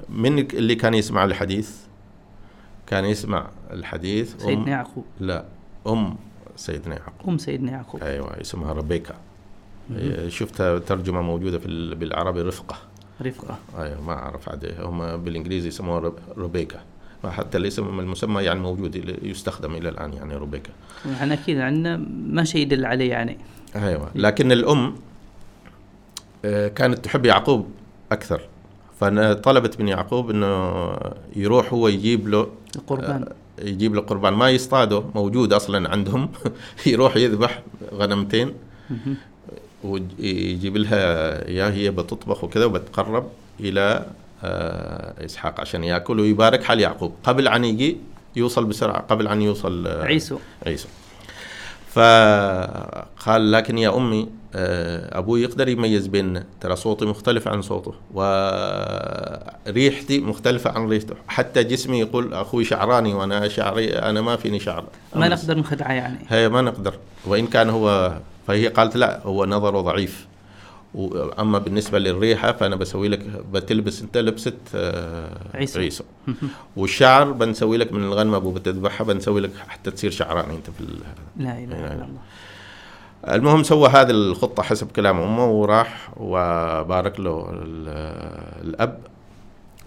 من 0.08 0.38
اللي 0.38 0.74
كان 0.74 0.94
يسمع 0.94 1.24
الحديث؟ 1.24 1.76
كان 2.86 3.04
يسمع 3.04 3.46
الحديث 3.72 4.34
أم- 4.34 4.42
سيدنا 4.42 4.70
يعقوب. 4.70 5.04
لا 5.20 5.44
أم 5.86 6.16
سيدنا 6.56 6.94
يعقوب. 6.94 7.28
أم 7.30 7.38
سيدنا 7.38 7.72
يعقوب. 7.72 8.02
أيوه 8.02 8.40
اسمها 8.40 8.72
ربيكا 8.72 9.14
شفتها 10.28 10.78
ترجمة 10.78 11.22
موجودة 11.22 11.58
في 11.58 11.66
ال- 11.66 11.94
بالعربي 11.94 12.42
رفقة. 12.42 12.76
رفقة. 13.22 13.58
أيوه 13.78 14.02
ما 14.02 14.12
أعرف 14.12 14.48
عاد 14.48 14.74
هم 14.80 15.16
بالإنجليزي 15.16 15.68
يسموها 15.68 16.12
ربيكا. 16.36 16.80
حتى 17.30 17.58
الاسم 17.58 18.00
المسمى 18.00 18.42
يعني 18.42 18.60
موجود 18.60 19.18
يستخدم 19.22 19.74
إلى 19.74 19.88
الآن 19.88 20.12
يعني 20.12 20.34
ربيكا. 20.34 20.70
يعني 21.20 21.34
أكيد 21.34 21.58
عندنا 21.58 21.96
ما 22.26 22.44
شيء 22.44 22.62
يدل 22.62 22.84
عليه 22.84 23.10
يعني. 23.10 23.38
أيوه. 23.76 24.10
لكن 24.14 24.52
الأم 24.52 24.94
آه، 26.44 26.68
كانت 26.68 26.98
تحب 26.98 27.26
يعقوب 27.26 27.68
أكثر. 28.12 28.40
فطلبت 29.00 29.80
من 29.80 29.88
يعقوب 29.88 30.30
إنه 30.30 30.74
يروح 31.36 31.72
هو 31.72 31.88
يجيب 31.88 32.28
له 32.28 32.48
القربان. 32.76 33.28
يجيب 33.62 33.94
له 33.94 34.00
قربان. 34.00 34.32
ما 34.32 34.50
يصطاده 34.50 35.04
موجود 35.14 35.52
أصلا 35.52 35.90
عندهم. 35.90 36.28
يروح 36.86 37.16
يذبح 37.16 37.62
غنمتين. 37.94 38.54
ويجيب 39.84 40.76
لها 40.76 41.02
اياه 41.48 41.70
هي 41.70 41.90
بتطبخ 41.90 42.44
وكذا 42.44 42.64
وبتقرب 42.64 43.26
إلى 43.60 44.06
آه، 44.44 45.24
إسحاق 45.24 45.60
عشان 45.60 45.84
يأكل 45.84 46.20
ويبارك 46.20 46.62
حال 46.62 46.80
يعقوب. 46.80 47.14
قبل 47.24 47.48
أن 47.48 47.64
يجي 47.64 47.96
يوصل 48.36 48.64
بسرعة 48.64 49.00
قبل 49.00 49.28
أن 49.28 49.42
يوصل 49.42 49.86
آه، 49.86 50.04
عيسو. 50.04 50.38
عيسى 50.66 50.88
فقال 51.92 53.52
لكن 53.52 53.78
يا 53.78 53.96
أمي 53.96 54.28
أبوي 54.56 55.42
يقدر 55.42 55.68
يميز 55.68 56.06
بيننا 56.06 56.44
ترى 56.60 56.76
صوتي 56.76 57.04
مختلف 57.04 57.48
عن 57.48 57.62
صوته 57.62 57.94
وريحتي 59.66 60.20
مختلفة 60.20 60.70
عن 60.70 60.88
ريحته. 60.88 61.14
حتى 61.28 61.64
جسمي 61.64 62.00
يقول 62.00 62.34
أخوي 62.34 62.64
شعراني 62.64 63.14
وأنا 63.14 63.48
شعري 63.48 63.98
أنا 63.98 64.20
ما 64.20 64.36
فيني 64.36 64.60
شعر. 64.60 64.84
ما 65.16 65.28
نقدر 65.28 65.58
نخدعه 65.58 65.92
يعني؟ 65.92 66.18
هي 66.28 66.48
ما 66.48 66.62
نقدر. 66.62 66.94
وإن 67.26 67.46
كان 67.46 67.70
هو 67.70 68.18
فهي 68.46 68.68
قالت 68.68 68.96
لا 68.96 69.20
هو 69.26 69.44
نظره 69.46 69.80
ضعيف. 69.80 70.26
واما 70.94 71.58
بالنسبة 71.58 71.98
للريحة 71.98 72.52
فأنا 72.52 72.76
بسوي 72.76 73.08
لك 73.08 73.20
بتلبس 73.52 74.02
أنت 74.02 74.18
لبسه 74.18 74.52
آه، 74.74 75.38
عيسو. 75.54 75.80
عيسو 75.80 76.04
والشعر 76.76 77.32
بنسوي 77.32 77.76
لك 77.76 77.92
من 77.92 78.04
الغنم 78.04 78.34
أبو 78.34 78.50
بتذبحها 78.52 79.04
بنسوي 79.04 79.40
لك 79.40 79.50
حتى 79.68 79.90
تصير 79.90 80.10
شعراني 80.10 80.54
أنت 80.56 80.66
في 80.70 80.84
لا 81.36 81.58
إله 81.58 81.64
إلا 81.64 81.74
لا. 81.74 81.94
الله. 81.94 82.18
المهم 83.28 83.62
سوى 83.62 83.88
هذه 83.88 84.10
الخطة 84.10 84.62
حسب 84.62 84.90
كلام 84.92 85.20
أمه 85.20 85.44
وراح 85.50 86.10
وبارك 86.16 87.20
له 87.20 87.50
ال- 87.52 87.88
الأب 88.68 88.98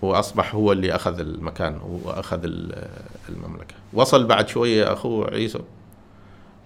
وأصبح 0.01 0.55
هو 0.55 0.71
اللي 0.71 0.95
أخذ 0.95 1.19
المكان 1.19 1.79
وأخذ 2.03 2.39
ال- 2.43 2.87
المملكة. 3.29 3.75
وصل 3.93 4.25
بعد 4.25 4.47
شوية 4.47 4.93
أخوه 4.93 5.29
عيسو 5.31 5.59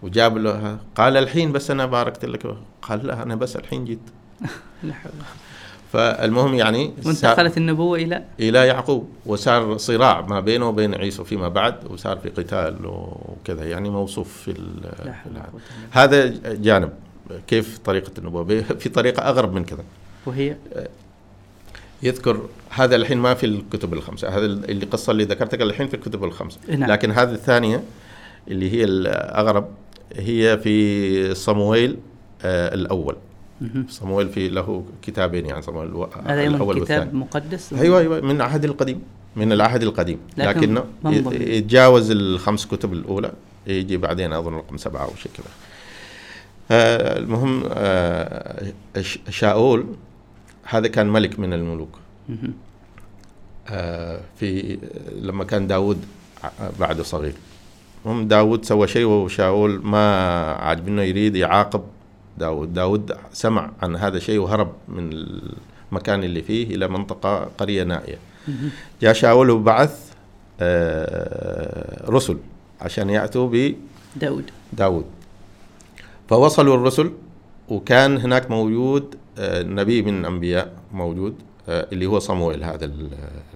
وجاب 0.03 0.38
له 0.38 0.78
قال 0.95 1.17
الحين 1.17 1.51
بس 1.51 1.72
أنا 1.72 1.86
باركت 1.86 2.26
لك. 2.26 2.55
قال 2.82 3.07
لا 3.07 3.24
أنا 3.24 3.36
بس 3.36 3.55
الحين 3.55 3.86
جيت. 3.86 3.99
فالمهم 5.92 6.54
يعني 6.54 6.94
وانتقلت 7.06 7.58
النبوة 7.58 7.98
إلى 7.98 8.24
إلى 8.39 8.68
يعقوب 8.68 9.10
وصار 9.26 9.78
صراع 9.78 10.22
ما 10.22 10.39
بينه 10.39 10.70
وبين 10.70 10.96
عيسو 10.96 11.24
فيما 11.24 11.48
بعد 11.48 11.76
وصار 11.89 12.18
في 12.18 12.30
قتال 12.30 12.76
وكذا 12.86 13.64
يعني 13.66 13.89
موصوف 13.89 14.42
في 14.42 14.54
في 14.54 15.30
هذا 15.92 16.34
جانب 16.54 16.89
كيف 17.48 17.78
طريقة 17.78 18.12
النبوة؟ 18.18 18.62
في 18.62 18.89
طريقة 18.89 19.30
أغرب 19.30 19.54
من 19.54 19.66
كذا. 19.66 19.84
وهي؟ 20.26 20.56
يذكر 22.04 22.42
هذا 22.70 22.96
الحين 22.96 23.18
ما 23.18 23.34
في 23.34 23.46
الكتب 23.46 23.94
الخمسة 23.94 24.30
هذا 24.30 24.46
اللي 24.46 24.86
قصة 24.86 25.12
اللي 25.12 25.24
ذكرتك 25.24 25.62
الحين 25.62 25.88
في 25.88 25.94
الكتب 25.94 26.24
الخمسة. 26.24 26.60
نعم. 26.70 26.92
لكن 26.92 27.12
هذه 27.12 27.32
الثانية 27.32 27.84
اللي 28.48 28.72
هي 28.72 28.84
الأغرب 28.84 29.68
هي 30.16 30.58
في 30.58 31.36
صمويل 31.36 31.98
آه، 32.44 32.74
الأول. 32.74 33.16
صمويل 33.89 34.30
في 34.30 34.49
له 34.49 34.86
كتابين 35.01 35.45
يعني 35.45 35.62
صمويل 35.62 35.88
الأول 35.88 36.07
كتاب 36.59 36.80
والثاني. 36.80 37.14
مقدس؟ 37.14 37.74
أيوه 37.74 37.99
أيوه 37.99 38.22
من 38.22 38.36
العهد 38.36 38.66
القديم 38.66 39.01
من 39.36 39.51
العهد 39.51 39.84
القديم. 39.84 40.20
لكن 40.38 40.82
يتجاوز 41.32 42.12
الخمس 42.12 42.66
كتب 42.66 42.93
الأولى 42.93 43.32
يجي 43.68 43.97
بعدين 43.97 44.34
أظن 44.34 44.53
رقم 44.53 44.78
سبعة 44.78 45.03
أو 45.03 45.16
شيء 45.16 45.32
كذا. 45.38 45.45
آه، 46.72 47.20
المهم 47.20 47.64
آه، 47.74 48.72
ش- 49.01 49.20
شاول 49.30 49.86
هذا 50.64 50.88
كان 50.88 51.09
ملك 51.09 51.39
من 51.39 51.53
الملوك. 51.53 51.89
آه، 53.70 54.20
في 54.39 54.78
لما 55.22 55.43
كان 55.43 55.68
داود 55.68 56.05
بعده 56.80 57.03
صغير. 57.03 57.34
هم 58.05 58.28
داود 58.28 58.66
سوى 58.66 58.88
شيء 58.88 59.05
وشاول 59.05 59.82
ما 59.84 60.16
عاجب 60.51 60.88
انه 60.88 61.01
يريد 61.01 61.36
يعاقب 61.36 61.82
داود. 62.38 62.73
داود 62.73 63.17
سمع 63.34 63.71
عن 63.82 63.95
هذا 63.95 64.17
الشيء 64.17 64.39
وهرب 64.39 64.73
من 64.88 65.09
المكان 65.91 66.23
اللي 66.23 66.41
فيه 66.41 66.75
إلى 66.75 66.88
منطقة 66.88 67.49
قرية 67.57 67.84
نائية. 67.84 68.17
مهم. 68.47 68.69
جاء 69.01 69.13
شاول 69.13 69.49
وبعث 69.49 70.11
آه، 70.59 72.09
رسل 72.11 72.38
عشان 72.82 73.09
يأتوا 73.09 73.49
داود. 74.15 74.45
بداود 74.73 75.05
فوصلوا 76.29 76.75
الرسل 76.75 77.11
وكان 77.69 78.17
هناك 78.17 78.51
موجود 78.51 79.15
آه، 79.38 79.63
نبي 79.63 80.01
من 80.01 80.19
الانبياء 80.19 80.73
موجود 80.93 81.36
آه، 81.69 81.88
اللي 81.91 82.05
هو 82.05 82.19
صمويل 82.19 82.63
هذا 82.63 82.86
ال- 82.86 83.09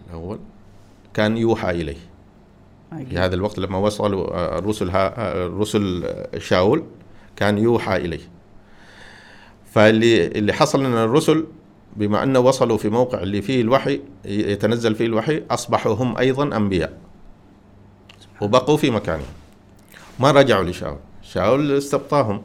الأول. 0.10 0.40
كان 1.14 1.38
يوحى 1.38 1.70
إليه. 1.72 1.98
في 3.10 3.18
هذا 3.18 3.36
الوقت 3.36 3.60
لما 3.60 3.78
وصلوا 3.78 4.58
الرسل 4.60 4.90
الرسل 4.96 6.14
شاول 6.38 6.84
كان 7.36 7.58
يوحى 7.58 7.96
إليه. 7.98 8.20
فاللي 9.76 10.28
اللي 10.28 10.54
حصل 10.54 10.86
ان 10.86 10.94
الرسل 10.94 11.46
بما 11.96 12.24
أنه 12.24 12.40
وصلوا 12.40 12.78
في 12.78 12.90
موقع 12.90 13.24
اللي 13.24 13.42
فيه 13.42 13.62
الوحي 13.62 14.02
يتنزل 14.26 14.96
فيه 14.96 15.06
الوحي 15.06 15.44
اصبحوا 15.52 15.94
هم 15.94 16.18
أيضا 16.18 16.58
أنبياء. 16.58 16.94
وبقوا 18.42 18.78
في 18.78 18.92
مكانهم. 18.92 19.26
ما 20.20 20.32
رجعوا 20.32 20.64
لشاول. 20.64 20.98
شاول 21.22 21.72
استبطاهم. 21.78 22.42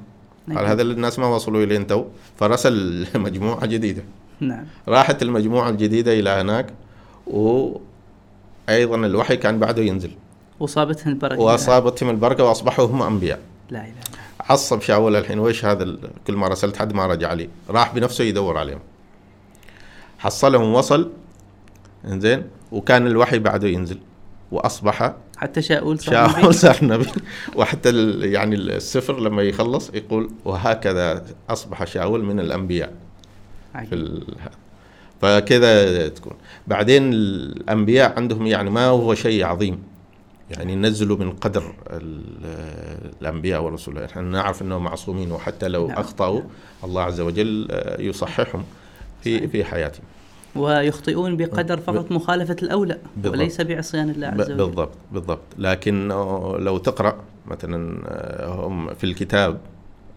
قال 0.57 0.67
هذا 0.67 0.83
الناس 0.83 1.19
ما 1.19 1.27
وصلوا 1.27 1.65
الين 1.65 1.87
تو. 1.87 2.05
فرسل 2.37 3.07
مجموعه 3.15 3.67
جديدة. 3.67 4.03
نعم. 4.41 4.65
راحت 4.89 5.23
المجموعة 5.23 5.71
الجديدة 5.71 6.13
إلى 6.13 6.31
هناك 6.31 6.73
وأيضا 7.27 8.97
الوحي 8.97 9.37
كان 9.37 9.59
بعده 9.59 9.83
ينزل. 9.83 10.11
وصابتهم 10.61 11.13
البركة. 11.13 11.41
واصابتهم 11.41 12.11
البركة 12.11 12.45
وأصبحوا 12.45 12.87
هم 12.87 13.03
أنبياء. 13.03 13.41
لا 13.71 13.81
إله 13.81 14.10
عصب 14.49 14.81
شاول 14.81 15.17
الحين 15.17 15.39
ويش 15.39 15.65
هذا 15.65 15.97
كل 16.27 16.37
ما 16.37 16.49
رسلت 16.49 16.77
حد 16.77 16.93
ما 16.93 17.07
رجع 17.07 17.33
لي. 17.33 17.49
راح 17.71 17.95
بنفسه 17.95 18.25
يدور 18.25 18.59
عليهم. 18.59 18.81
حصلهم 20.19 20.75
وصل 20.75 21.11
إنزين 22.05 22.45
وكان 22.73 23.07
الوحي 23.07 23.39
بعده 23.39 23.69
ينزل 23.69 23.99
وأصبح 24.53 25.15
حتى 25.37 25.63
شاول 25.63 25.99
صار 25.99 26.31
نبي. 26.31 26.41
شاول 26.41 26.55
صار 26.55 26.79
نبي. 26.83 27.07
وحتى 27.57 27.91
يعني 28.21 28.57
السفر 28.57 29.21
لما 29.21 29.43
يخلص 29.43 29.91
يقول 29.95 30.31
وهكذا 30.45 31.25
أصبح 31.51 31.85
شاول 31.85 32.25
من 32.25 32.41
الأنبياء 32.41 32.93
في. 33.89 33.95
ال... 33.95 34.25
فكذا 35.21 36.09
تكون. 36.09 36.33
بعدين 36.67 37.13
الأنبياء 37.13 38.17
عندهم 38.17 38.47
يعني 38.47 38.71
ما 38.71 38.87
هو 38.87 39.15
شيء 39.15 39.45
عظيم. 39.45 39.83
يعني 40.51 40.73
ينزلوا 40.73 41.17
من 41.17 41.33
قدر 41.33 41.75
ال- 41.91 43.15
الأنبياء 43.21 43.63
والرسل 43.63 43.99
إحنا 43.99 44.23
نعرف 44.23 44.63
إنهم 44.63 44.85
معصومين 44.85 45.33
وحتى 45.33 45.69
لو 45.69 45.87
نعم. 45.89 45.99
أخطأوا 45.99 46.41
الله 46.85 47.03
عز 47.03 47.21
وجل 47.21 47.69
آه، 47.71 48.01
يصححهم 48.01 48.65
في 49.23 49.37
صحيح. 49.39 49.51
في 49.51 49.65
حياتهم 49.65 50.03
ويخطئون 50.57 51.37
بقدر 51.37 51.77
فقط 51.81 52.13
مخالفة 52.13 52.57
الأولى 52.63 52.99
بالضبط. 53.17 53.33
وليس 53.33 53.61
بعصيان 53.61 54.11
الله 54.11 54.27
عز 54.27 54.41
وجل 54.41 54.57
بالضبط 54.57 54.91
بالضبط 55.13 55.41
لكن 55.59 56.09
لو 56.59 56.79
تقرأ 56.79 57.17
مثلا 57.47 58.01
آه، 58.07 58.67
هم 58.67 58.95
في 58.95 59.05
الكتاب 59.05 59.61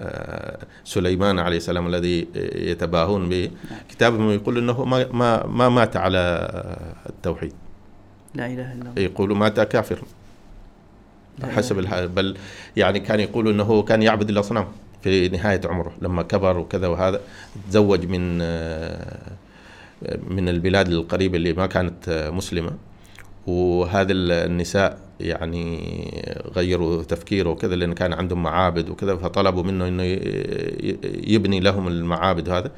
آه، 0.02 0.58
سليمان 0.84 1.40
عليه 1.40 1.58
السلام 1.58 1.88
الذي 1.88 2.28
يتباهون 2.56 3.30
به 3.30 3.52
نعم. 3.72 3.80
كتابهم 3.90 4.32
يقول 4.32 4.58
إنه 4.58 4.86
ما 4.86 5.12
ما 5.12 5.46
ما 5.46 5.70
مات 5.70 5.98
على 5.98 6.20
التوحيد 7.10 7.54
لا 8.36 8.46
إله 8.48 8.74
إلا 8.74 8.82
الله 8.82 9.02
يقولوا 9.02 9.36
مات 9.38 9.60
كافر 9.60 10.00
حسب. 11.44 11.76
بل 12.16 12.38
يعني 12.76 13.00
كان 13.00 13.20
يقولوا 13.20 13.52
إنه 13.52 13.82
كان 13.82 14.02
يعبد 14.02 14.30
الاصنام 14.30 14.68
في 15.04 15.30
نهاية 15.30 15.62
عمره 15.66 15.94
لما 16.02 16.24
كبر 16.24 16.58
وكذا 16.58 16.88
وهذا 16.88 17.22
تزوج 17.70 18.06
من 18.06 18.38
من 20.28 20.50
البلاد 20.50 20.88
القريبة 20.88 21.38
اللي 21.38 21.54
ما 21.54 21.66
كانت 21.66 22.30
مسلمة 22.34 22.72
وهذا 23.48 24.12
النساء 24.14 25.00
يعني 25.20 25.80
غيروا 26.56 27.04
تفكيره 27.04 27.50
وكذا 27.50 27.76
لأن 27.76 27.94
كان 27.94 28.14
عندهم 28.14 28.44
معابد 28.44 28.90
وكذا 28.90 29.16
فطلبوا 29.16 29.64
منه 29.64 29.88
إنه 29.88 30.04
يبني 31.28 31.60
لهم 31.60 31.88
المعابد 31.88 32.50
هذا 32.50 32.72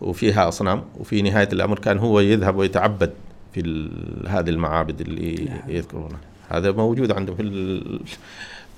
وفيها 0.00 0.48
أصنام 0.48 0.84
وفي 1.00 1.22
نهاية 1.22 1.48
الأمر 1.52 1.78
كان 1.78 1.98
هو 1.98 2.20
يذهب 2.20 2.56
ويتعبد 2.56 3.12
في 3.52 3.90
هذه 4.26 4.50
المعابد 4.50 5.00
اللي 5.00 5.44
نعم. 5.44 5.58
يذكرونها 5.68 6.20
هذا 6.48 6.72
موجود 6.72 7.12
عندهم 7.12 7.36
في 7.36 7.42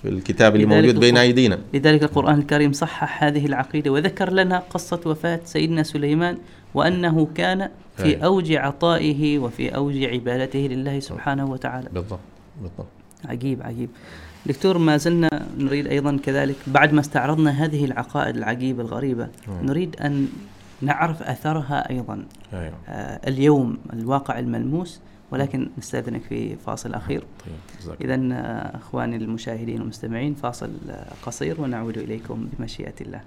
في 0.03 0.09
الكتاب 0.09 0.55
اللي 0.55 0.67
موجود 0.67 1.01
بين 1.01 1.17
أيدينا. 1.17 1.59
لذلك 1.75 2.03
القرآن 2.03 2.39
الكريم 2.39 2.73
صحح 2.73 3.25
هذه 3.25 3.47
العقيدة 3.47 3.91
وذكر 3.91 4.33
لنا 4.33 4.59
قصة 4.59 5.01
وفاة 5.07 5.41
سيدنا 5.45 5.83
سليمان 5.83 6.39
وأنه 6.75 7.29
كان 7.35 7.69
في. 7.97 8.25
أوج 8.25 8.53
عطائه 8.53 9.39
وفي 9.39 9.75
أوج 9.77 10.05
عبادته 10.05 10.59
لله 10.59 11.01
سبحانه 11.01 11.51
وتعالى. 11.51 11.89
بالضبط 11.93 12.21
بالضبط. 12.63 12.87
عجيب 13.25 13.63
عجيب. 13.63 13.89
دكتور 14.47 14.79
ما 14.79 14.97
زلنا 14.97 15.47
نريد 15.59 15.87
أيضا 15.87 16.19
كذلك 16.25 16.57
بعد 16.67 16.93
ما 16.93 17.01
استعرضنا 17.01 17.51
هذه 17.51 17.85
العقائد 17.85 18.37
العجيبة 18.37 18.83
الغريبة 18.83 19.29
مم. 19.49 19.67
نريد 19.67 19.97
أن 20.01 20.29
نعرف 20.83 21.23
أثرها 21.23 21.91
أيضا. 21.91 22.25
أيوه. 22.53 22.73
آه، 22.89 23.21
اليوم 23.29 23.79
الواقع 23.93 24.39
الملموس 24.39 25.01
ولكن 25.31 25.71
نستأذنك 25.79 26.23
في 26.23 26.57
فاصل 26.57 26.95
أخير. 26.95 27.25
طيب 27.87 27.97
إذا 28.01 28.17
أخواني 28.77 29.17
المشاهدين 29.17 29.81
والمستمعين 29.81 30.35
فاصل 30.35 30.71
آه، 30.91 31.13
قصير 31.23 31.61
ونعود 31.61 31.99
إليكم 31.99 32.49
بمشيئة 32.53 32.95
الله. 33.01 33.21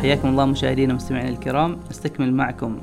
حياكم 0.00 0.28
الله 0.28 0.44
مشاهدينا 0.44 0.92
ومستمعينا 0.92 1.28
الكرام. 1.28 1.78
نستكمل 1.90 2.34
معكم 2.34 2.80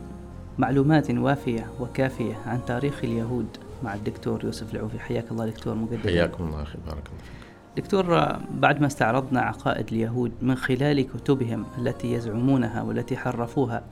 معلومات 0.57 1.11
وافية 1.11 1.71
وكافية 1.80 2.36
عن 2.45 2.59
تاريخ 2.67 3.03
اليهود 3.03 3.47
مع 3.84 3.93
الدكتور 3.93 4.45
يوسف 4.45 4.74
العوفي. 4.74 4.99
حياك 4.99 5.32
الله 5.32 5.45
دكتور 5.45 5.76
مقدم. 5.76 5.99
حياكم 6.03 6.43
الله 6.43 6.61
أخي 6.61 6.78
بارك 6.86 7.07
الله 7.07 7.24
فيك. 7.24 7.32
دكتور 7.78 8.38
بعد 8.53 8.82
ما 8.82 8.88
استعرضنا 8.88 9.41
عقائد 9.41 9.88
اليهود 9.91 10.32
من 10.41 10.55
خلال 10.55 11.07
كتبهم 11.07 11.65
التي 11.78 12.13
يزعمونها 12.13 12.82
والتي 12.82 13.17
حرفوها 13.17 13.84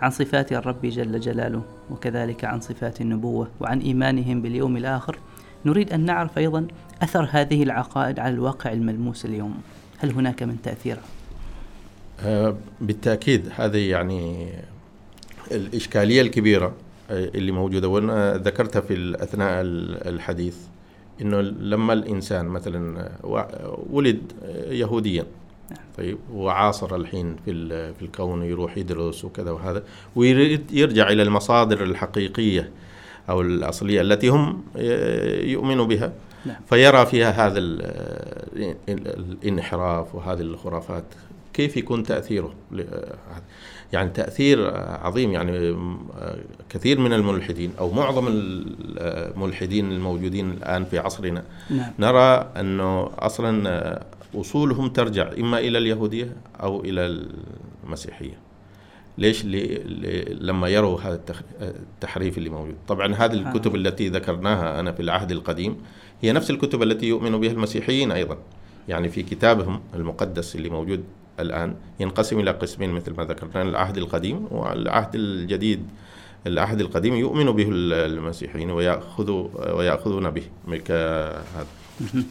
عن 0.00 0.10
صفات 0.10 0.52
الرب 0.52 0.86
جل 0.86 1.20
جلاله 1.20 1.62
وكذلك 1.90 2.44
عن 2.44 2.60
صفات 2.60 3.00
النبوة 3.00 3.48
وعن 3.60 3.80
إيمانهم 3.80 4.42
باليوم 4.42 4.76
الآخر 4.76 5.18
نريد 5.66 5.92
أن 5.92 6.00
نعرف 6.00 6.38
أيضا 6.38 6.66
أثر 7.02 7.28
هذه 7.30 7.62
العقائد 7.62 8.18
على 8.18 8.34
الواقع 8.34 8.72
الملموس 8.72 9.24
اليوم. 9.24 9.60
هل 9.98 10.10
هناك 10.10 10.42
من 10.42 10.62
تأثير؟ 10.62 10.96
آه، 12.20 12.56
بالتأكيد 12.80 13.50
هذه 13.56 13.90
يعني 13.90 14.48
الإشكالية 15.50 16.22
الكبيرة 16.22 16.74
آه، 17.10 17.24
اللي 17.34 17.52
موجودة. 17.52 17.88
وأنا 17.88 18.36
ذكرتها 18.36 18.80
في 18.80 19.16
أثناء 19.22 19.62
الحديث. 20.08 20.56
إنه 21.20 21.40
لما 21.40 21.92
الإنسان 21.92 22.46
مثلا 22.46 23.08
ولد 23.90 24.32
يهوديا 24.68 25.26
طيب 25.98 26.18
وعاصر 26.32 26.96
الحين 26.96 27.36
في 27.44 27.52
في 27.94 28.02
الكون 28.02 28.42
يروح 28.42 28.78
يدرس 28.78 29.24
وكذا 29.24 29.50
وهذا 29.50 29.82
ويريد 30.16 30.72
يرجع 30.72 31.08
إلى 31.08 31.22
المصادر 31.22 31.82
الحقيقية 31.82 32.70
أو 33.28 33.40
الأصلية 33.40 34.00
التي 34.00 34.28
هم 34.28 34.62
يؤمنوا 35.42 35.86
بها. 35.86 36.12
نعم. 36.46 36.56
فيرى 36.68 37.06
فيها 37.06 37.46
هذا 37.46 37.58
الانحراف 38.88 40.14
وهذه 40.14 40.40
الخرافات. 40.40 41.04
كيف 41.52 41.76
يكون 41.76 42.02
تأثيره 42.02 42.54
يعني 43.94 44.10
تأثير 44.10 44.76
عظيم 44.76 45.30
يعني 45.32 45.76
كثير 46.68 47.00
من 47.00 47.12
الملحدين 47.12 47.72
أو 47.78 47.90
معظم 47.90 48.26
الملحدين 48.28 49.92
الموجودين 49.92 50.50
الآن 50.50 50.84
في 50.84 50.98
عصرنا 50.98 51.44
نعم. 51.70 51.92
نرى 51.98 52.50
أنه 52.60 53.10
أصلا 53.18 54.04
أصولهم 54.34 54.88
ترجع 54.88 55.32
إما 55.38 55.58
إلى 55.58 55.78
اليهودية 55.78 56.36
أو 56.62 56.80
إلى 56.80 57.24
المسيحية. 57.84 58.38
ليش؟ 59.18 59.44
لما 60.40 60.68
يروا 60.68 61.00
هذا 61.00 61.20
التحريف 61.62 62.38
اللي 62.38 62.50
موجود. 62.50 62.74
طبعا 62.88 63.14
هذه 63.14 63.32
الكتب 63.32 63.74
التي 63.74 64.08
ذكرناها 64.08 64.80
أنا 64.80 64.92
في 64.92 65.02
العهد 65.02 65.30
القديم 65.30 65.76
هي 66.22 66.32
نفس 66.32 66.50
الكتب 66.50 66.82
التي 66.82 67.06
يؤمن 67.06 67.40
بها 67.40 67.52
المسيحيين 67.52 68.12
أيضا. 68.12 68.38
يعني 68.88 69.08
في 69.08 69.22
كتابهم 69.22 69.80
المقدس 69.94 70.56
اللي 70.56 70.70
موجود 70.70 71.04
الآن 71.40 71.74
ينقسم 72.00 72.40
إلى 72.40 72.50
قسمين 72.50 72.90
مثل 72.90 73.14
ما 73.14 73.24
ذكرنا 73.24 73.62
العهد 73.62 73.96
القديم 73.96 74.46
والعهد 74.50 75.14
الجديد. 75.14 75.86
العهد 76.46 76.80
القديم 76.80 77.14
يؤمن 77.14 77.52
به 77.52 77.68
المسيحيين 77.72 78.70
ويأخذوا 78.70 79.72
ويأخذون 79.72 80.30
به 80.30 80.42
هذا. 81.56 81.66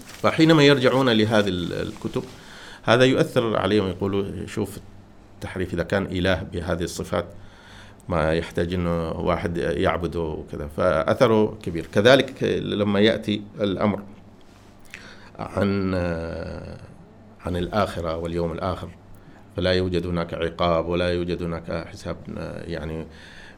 فحينما 0.07 0.63
يرجعون 0.63 1.09
لهذه 1.09 1.47
الكتب 1.47 2.23
هذا 2.83 3.03
يؤثر 3.03 3.57
عليهم 3.57 3.87
يقولوا 3.87 4.45
شوف 4.45 4.77
التحريف 5.35 5.73
إذا 5.73 5.83
كان 5.83 6.05
إله 6.05 6.43
بهذه 6.53 6.83
الصفات 6.83 7.25
ما 8.09 8.33
يحتاج 8.33 8.73
إنه 8.73 9.11
واحد 9.11 9.57
يعبده 9.57 10.19
وكذا. 10.19 10.67
فأثره 10.77 11.57
كبير. 11.63 11.85
كذلك 11.93 12.43
لما 12.43 12.99
يأتي 12.99 13.41
الأمر 13.59 14.01
عن 15.39 15.93
عن 17.45 17.55
الآخرة 17.55 18.17
واليوم 18.17 18.51
الآخر 18.51 18.89
فلا 19.55 19.71
يوجد 19.73 20.05
هناك 20.05 20.33
عقاب 20.33 20.87
ولا 20.87 21.09
يوجد 21.09 21.43
هناك 21.43 21.87
حساب 21.87 22.17
يعني 22.67 23.05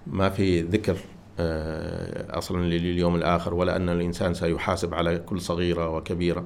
ما 0.07 0.29
في 0.29 0.61
ذكر 0.61 0.97
آه، 1.39 2.37
أصلا 2.37 2.61
لليوم 2.61 3.15
الآخر 3.15 3.53
ولا 3.53 3.75
أن 3.75 3.89
الإنسان 3.89 4.33
سيحاسب 4.33 4.93
على 4.93 5.17
كل 5.17 5.41
صغيرة 5.41 5.89
وكبيرة 5.89 6.45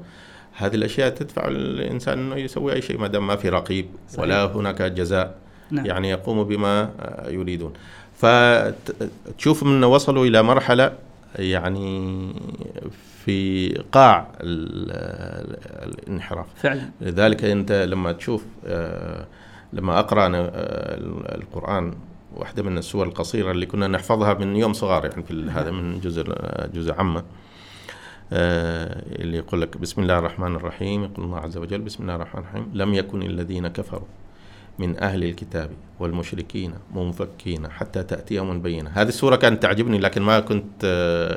هذه 0.54 0.76
الأشياء 0.76 1.10
تدفع 1.10 1.48
الإنسان 1.48 2.20
إنه 2.20 2.36
يسوي 2.36 2.74
أي 2.74 2.82
شيء 2.82 2.98
ما 2.98 3.08
دام 3.08 3.28
ما 3.28 3.36
في 3.36 3.50
رقيب 3.50 3.86
صحيح. 4.10 4.20
ولا 4.20 4.46
هناك 4.46 4.82
جزاء 4.82 5.36
نعم. 5.72 5.86
يعني 5.86 6.10
يقوم 6.10 6.44
بما 6.44 6.90
آه، 7.00 7.30
يريدون 7.30 7.74
فتشوف 8.16 9.64
من 9.64 9.84
وصلوا 9.84 10.26
إلى 10.26 10.44
مرحلة 10.44 10.94
يعني 11.36 12.34
في 13.30 13.84
قاع 13.92 14.32
الانحراف. 15.84 16.46
فعلا. 16.56 16.90
لذلك 17.02 17.44
أنت 17.44 17.72
لما 17.72 18.12
تشوف 18.12 18.46
آه، 18.66 19.26
لما 19.74 20.00
أقرأ 20.00 20.26
أنا 20.26 20.50
القرآن 21.36 21.94
واحدة 22.36 22.64
من 22.64 22.78
السور 22.78 23.08
القصيرة 23.08 23.52
اللي 23.52 23.66
كنا 23.66 23.88
نحفظها 23.88 24.34
من 24.34 24.56
يوم 24.56 24.74
صغار 24.74 25.06
يعني 25.06 25.24
في 25.24 25.50
هذا 25.50 25.72
من 25.72 26.00
جزء 26.00 26.24
جزء 26.74 26.94
عامه 26.94 27.24
آه، 28.34 29.04
اللي 29.22 29.38
يقول 29.38 29.62
لك 29.62 29.78
بسم 29.78 30.02
الله 30.02 30.20
الرحمن 30.20 30.56
الرحيم 30.56 31.04
يقول 31.04 31.26
الله 31.26 31.40
عز 31.40 31.58
وجل 31.58 31.82
بسم 31.82 32.04
الله 32.04 32.16
الرحمن 32.16 32.42
الرحيم 32.42 32.72
لم 32.74 32.94
يكن 32.94 33.22
الذين 33.22 33.68
كفروا. 33.68 34.08
من 34.80 35.04
أهل 35.04 35.24
الكتاب 35.24 35.70
والمشركين 36.00 36.74
منفكين 36.96 37.72
حتى 37.72 38.04
تأتيهم 38.04 38.52
البينة 38.52 38.90
هذه 38.90 39.08
السورة 39.08 39.36
كانت 39.36 39.64
تعجبني 39.64 39.98
لكن 39.98 40.22
ما 40.22 40.40
كنت 40.40 40.86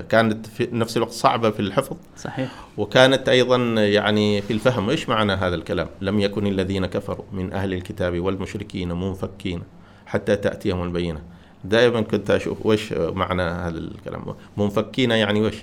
كانت 0.08 0.46
في 0.46 0.68
نفس 0.72 0.96
الوقت 0.96 1.12
صعبة 1.12 1.50
في 1.50 1.60
الحفظ. 1.60 1.96
صحيح. 2.16 2.52
وكانت 2.76 3.28
أيضا 3.28 3.56
يعني 3.84 4.42
في 4.42 4.52
الفهم 4.52 4.90
إيش 4.90 5.08
معنى 5.08 5.32
هذا 5.32 5.54
الكلام؟ 5.54 5.88
لم 6.00 6.20
يكن 6.20 6.46
الذين 6.46 6.86
كفروا 6.86 7.24
من 7.32 7.52
أهل 7.52 7.72
الكتاب 7.74 8.20
والمشركين 8.20 8.92
منفكين 8.92 9.62
حتى 10.06 10.36
تأتيهم 10.36 10.82
البينة 10.82 11.20
دائما 11.64 12.00
كنت 12.00 12.30
أشوف 12.30 12.66
وش 12.66 12.92
معنى 12.92 13.42
هذا 13.42 13.78
الكلام؟ 13.78 14.34
منفكين 14.56 15.10
يعني 15.10 15.40
وش 15.40 15.56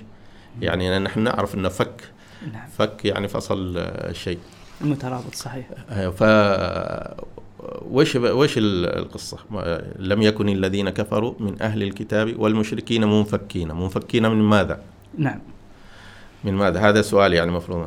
يعني 0.60 0.98
نحن 0.98 1.20
نعرف 1.20 1.54
أن 1.54 1.68
فك 1.68 2.10
نعم. 2.52 2.68
فك 2.78 3.04
يعني 3.04 3.28
فصل 3.28 3.76
الشيء 3.76 4.38
المترابط 4.80 5.34
صحيح. 5.34 5.66
ف 5.90 6.22
وش 7.90 8.16
وش 8.16 8.54
القصة؟ 8.58 9.38
لم 9.98 10.22
يكن 10.22 10.48
الذين 10.48 10.90
كفروا 10.90 11.34
من 11.40 11.62
أهل 11.62 11.82
الكتاب 11.82 12.38
والمشركين 12.38 13.04
منفكين، 13.04 13.72
منفكين 13.74 14.30
من 14.30 14.42
ماذا؟ 14.42 14.80
نعم. 15.18 15.38
من 16.44 16.54
ماذا؟ 16.54 16.80
هذا 16.80 17.02
سؤال 17.02 17.32
يعني 17.32 17.50
مفروض 17.50 17.86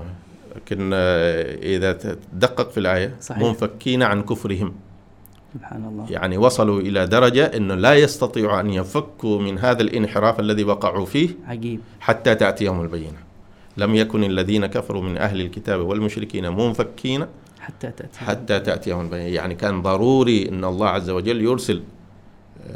لكن 0.56 0.92
آه، 0.94 1.76
إذا 1.76 1.94
تدقق 1.94 2.72
في 2.72 2.80
الآية 2.80 3.16
صحيح. 3.22 3.44
منفكين 3.44 4.04
عن 4.04 4.22
كفرهم. 4.22 4.74
سبحان 5.54 5.86
الله. 5.86 6.06
يعني 6.10 6.38
وصلوا 6.38 6.82
إلى 6.82 7.08
درجة 7.08 7.46
إنه 7.46 7.76
لا 7.76 7.94
يستطيعوا 7.96 8.60
أن 8.60 8.70
يفكوا 8.70 9.40
من 9.40 9.60
هذا 9.60 9.82
الانحراف 9.82 10.40
الذي 10.40 10.64
وقعوا 10.64 11.06
فيه 11.06 11.30
عجيب 11.48 11.80
حتى 12.00 12.36
تأتيهم 12.36 12.82
البينة. 12.82 13.18
لم 13.78 13.96
يكن 13.96 14.24
الذين 14.24 14.66
كفروا 14.66 15.02
من 15.02 15.18
أهل 15.18 15.42
الكتاب 15.42 15.80
والمشركين 15.80 16.50
منفكين 16.50 17.26
حتى 17.64 17.92
تأتي 17.92 18.20
حتى 18.20 18.60
تأتيهم. 18.60 19.02
البينة 19.02 19.24
يعني 19.24 19.56
كان 19.56 19.82
ضروري 19.82 20.50
أن 20.50 20.64
الله 20.66 20.88
عز 20.88 21.10
وجل 21.10 21.42
يرسل 21.42 21.82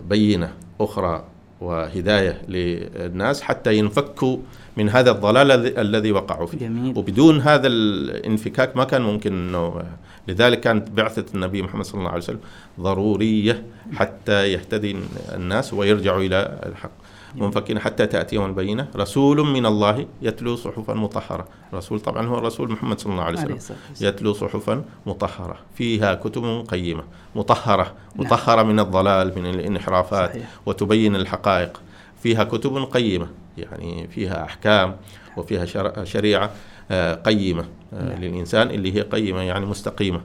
بينة 0.09 0.53
أخرى 0.79 1.23
وهداية 1.61 2.41
للناس 2.47 3.41
حتى 3.41 3.77
ينفكوا 3.77 4.37
من 4.77 4.89
هذا 4.89 5.11
الضلال 5.11 5.77
الذي 5.77 6.11
وقعوا 6.11 6.47
فيه. 6.47 6.57
جميل. 6.57 6.97
وبدون 6.97 7.41
هذا 7.41 7.67
الانفكاك 7.67 8.77
ما 8.77 8.83
كان 8.83 9.01
ممكن 9.01 9.33
أنه 9.33 9.83
لذلك 10.27 10.59
كانت 10.59 10.89
بعثة 10.89 11.25
النبي 11.35 11.61
محمد 11.61 11.85
صلى 11.85 11.99
الله 11.99 12.09
عليه 12.09 12.23
وسلم 12.23 12.39
ضرورية 12.79 13.63
حتى 13.93 14.51
يهتدي 14.53 14.95
الناس 15.35 15.73
ويرجعوا 15.73 16.21
إلى 16.21 16.59
الحق. 16.65 16.91
منفكين 17.37 17.79
حتى 17.79 18.07
تأتيهم 18.07 18.45
البينة. 18.45 18.87
رسول 18.95 19.47
من 19.47 19.65
الله 19.65 20.05
يتلو 20.21 20.55
صحفا 20.55 20.93
مطهرة. 20.93 21.47
رسول 21.73 21.99
طبعا 21.99 22.27
هو 22.27 22.37
الرسول 22.37 22.71
محمد 22.71 22.99
صلى 22.99 23.11
الله 23.11 23.23
عليه 23.23 23.53
وسلم. 23.53 23.77
يتلو 24.01 24.33
صحفا 24.33 24.83
مطهرة. 25.05 25.57
فيها 25.75 26.13
كتب 26.13 26.65
قيمة. 26.69 27.03
مطهرة. 27.35 27.83
نعم. 27.83 28.25
مطهرة 28.25 28.63
من 28.63 28.79
الضلال 28.79 29.33
من 29.39 29.45
الانحرافات 29.45 30.29
صحيح. 30.29 30.49
وتبين 30.65 31.15
الحقائق. 31.15 31.81
فيها 32.23 32.43
كتب 32.43 32.77
قيمة. 32.77 33.27
يعني 33.57 34.07
فيها 34.07 34.43
أحكام 34.43 34.95
وفيها 35.37 35.65
شريعة 36.03 36.51
آه، 36.91 37.13
قيمة 37.15 37.65
آه، 37.93 38.09
نعم. 38.09 38.21
للإنسان 38.23 38.69
اللي 38.69 38.95
هي 38.95 39.01
قيمة 39.01 39.41
يعني 39.41 39.65
مستقيمة. 39.65 40.21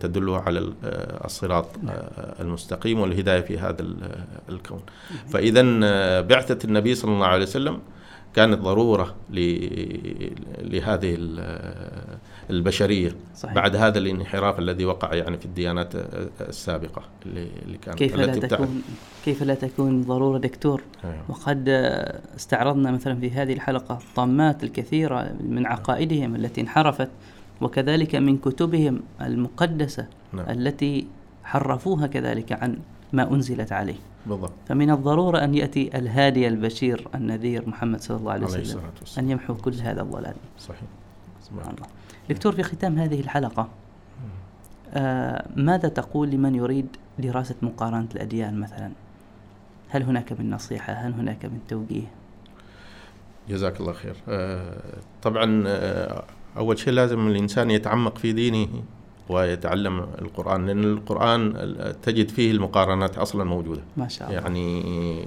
تدل 0.00 0.30
على 0.30 0.72
الصراط 1.24 1.66
نعم. 1.82 1.96
المستقيم 2.40 3.00
والهداية 3.00 3.40
في 3.40 3.58
هذا 3.58 3.86
الكون 4.48 4.80
فإذا 5.28 5.62
بعثة 6.20 6.58
النبي 6.64 6.94
صلى 6.94 7.12
الله 7.12 7.26
عليه 7.26 7.42
وسلم 7.42 7.78
كانت 8.34 8.58
ضرورة 8.58 9.14
لهذه 10.62 11.18
البشرية 12.50 13.14
صحيح. 13.36 13.54
بعد 13.54 13.76
هذا 13.76 13.98
الانحراف 13.98 14.58
الذي 14.58 14.84
وقع 14.84 15.14
يعني 15.14 15.38
في 15.38 15.44
الديانات 15.44 15.92
السابقة 16.40 17.02
اللي, 17.26 17.46
اللي 17.66 17.78
كانت 17.78 17.98
كيف 17.98 18.16
لا 18.16 18.26
تكون 18.26 18.82
كيف 19.24 19.42
لا 19.42 19.54
تكون 19.54 20.02
ضرورة 20.02 20.38
دكتور 20.38 20.82
أيوه. 21.04 21.24
وقد 21.28 21.68
استعرضنا 22.36 22.90
مثلا 22.90 23.20
في 23.20 23.30
هذه 23.30 23.52
الحلقة 23.52 23.98
طامات 24.16 24.64
الكثيرة 24.64 25.34
من 25.40 25.66
عقائدهم 25.66 26.36
التي 26.36 26.60
انحرفت 26.60 27.08
وكذلك 27.60 28.14
من 28.14 28.38
كتبهم 28.38 29.00
المقدسة 29.20 30.06
نعم. 30.32 30.50
التي 30.50 31.06
حرفوها 31.44 32.06
كذلك 32.06 32.52
عن 32.52 32.78
ما 33.12 33.30
أنزلت 33.30 33.72
عليه. 33.72 33.98
بالضبط. 34.26 34.52
فمن 34.68 34.90
الضرورة 34.90 35.38
أن 35.38 35.54
يأتي 35.54 35.98
الهادي 35.98 36.48
البشير 36.48 37.08
النذير 37.14 37.68
محمد 37.68 38.00
صلى 38.00 38.16
الله 38.16 38.32
عليه 38.32 38.46
عليه 38.46 38.60
وسلم 38.60 38.82
والسلام. 39.00 39.24
أن 39.26 39.30
يمحو 39.30 39.54
كل 39.54 39.74
هذا 39.74 40.02
الضلال. 40.02 40.34
صحيح. 40.58 40.80
سبحان 41.42 41.74
الله. 41.74 41.86
دكتور 42.30 42.52
في 42.52 42.62
ختام 42.62 42.98
هذه 42.98 43.20
الحلقة 43.20 43.68
آه 44.94 45.46
ماذا 45.56 45.88
تقول 45.88 46.30
لمن 46.30 46.54
يريد 46.54 46.96
دراسة 47.18 47.54
مقارنة 47.62 48.08
الأديان 48.14 48.60
مثلا؟ 48.60 48.92
هل 49.88 50.02
هناك 50.02 50.32
من 50.32 50.50
نصيحة؟ 50.50 50.92
هل 50.92 51.12
هناك 51.12 51.44
من 51.44 51.58
توجيه؟ 51.68 52.06
جزاك 53.48 53.80
الله 53.80 53.92
خير. 53.92 54.16
آه، 54.28 55.00
طبعا 55.22 55.64
آه، 55.66 56.24
أول 56.56 56.78
شيء 56.78 56.92
لازم 56.92 57.28
الإنسان 57.28 57.70
يتعمق 57.70 58.18
في 58.18 58.32
دينه 58.32 58.68
ويتعلم 59.28 59.98
القرآن 60.22 60.66
لأن 60.66 60.84
القرآن 60.84 61.54
تجد 62.02 62.28
فيه 62.28 62.50
المقارنات 62.50 63.18
أصلا 63.18 63.44
موجودة. 63.44 63.80
ما 63.96 64.08
شاء 64.08 64.28
الله. 64.28 64.40
يعني 64.40 65.24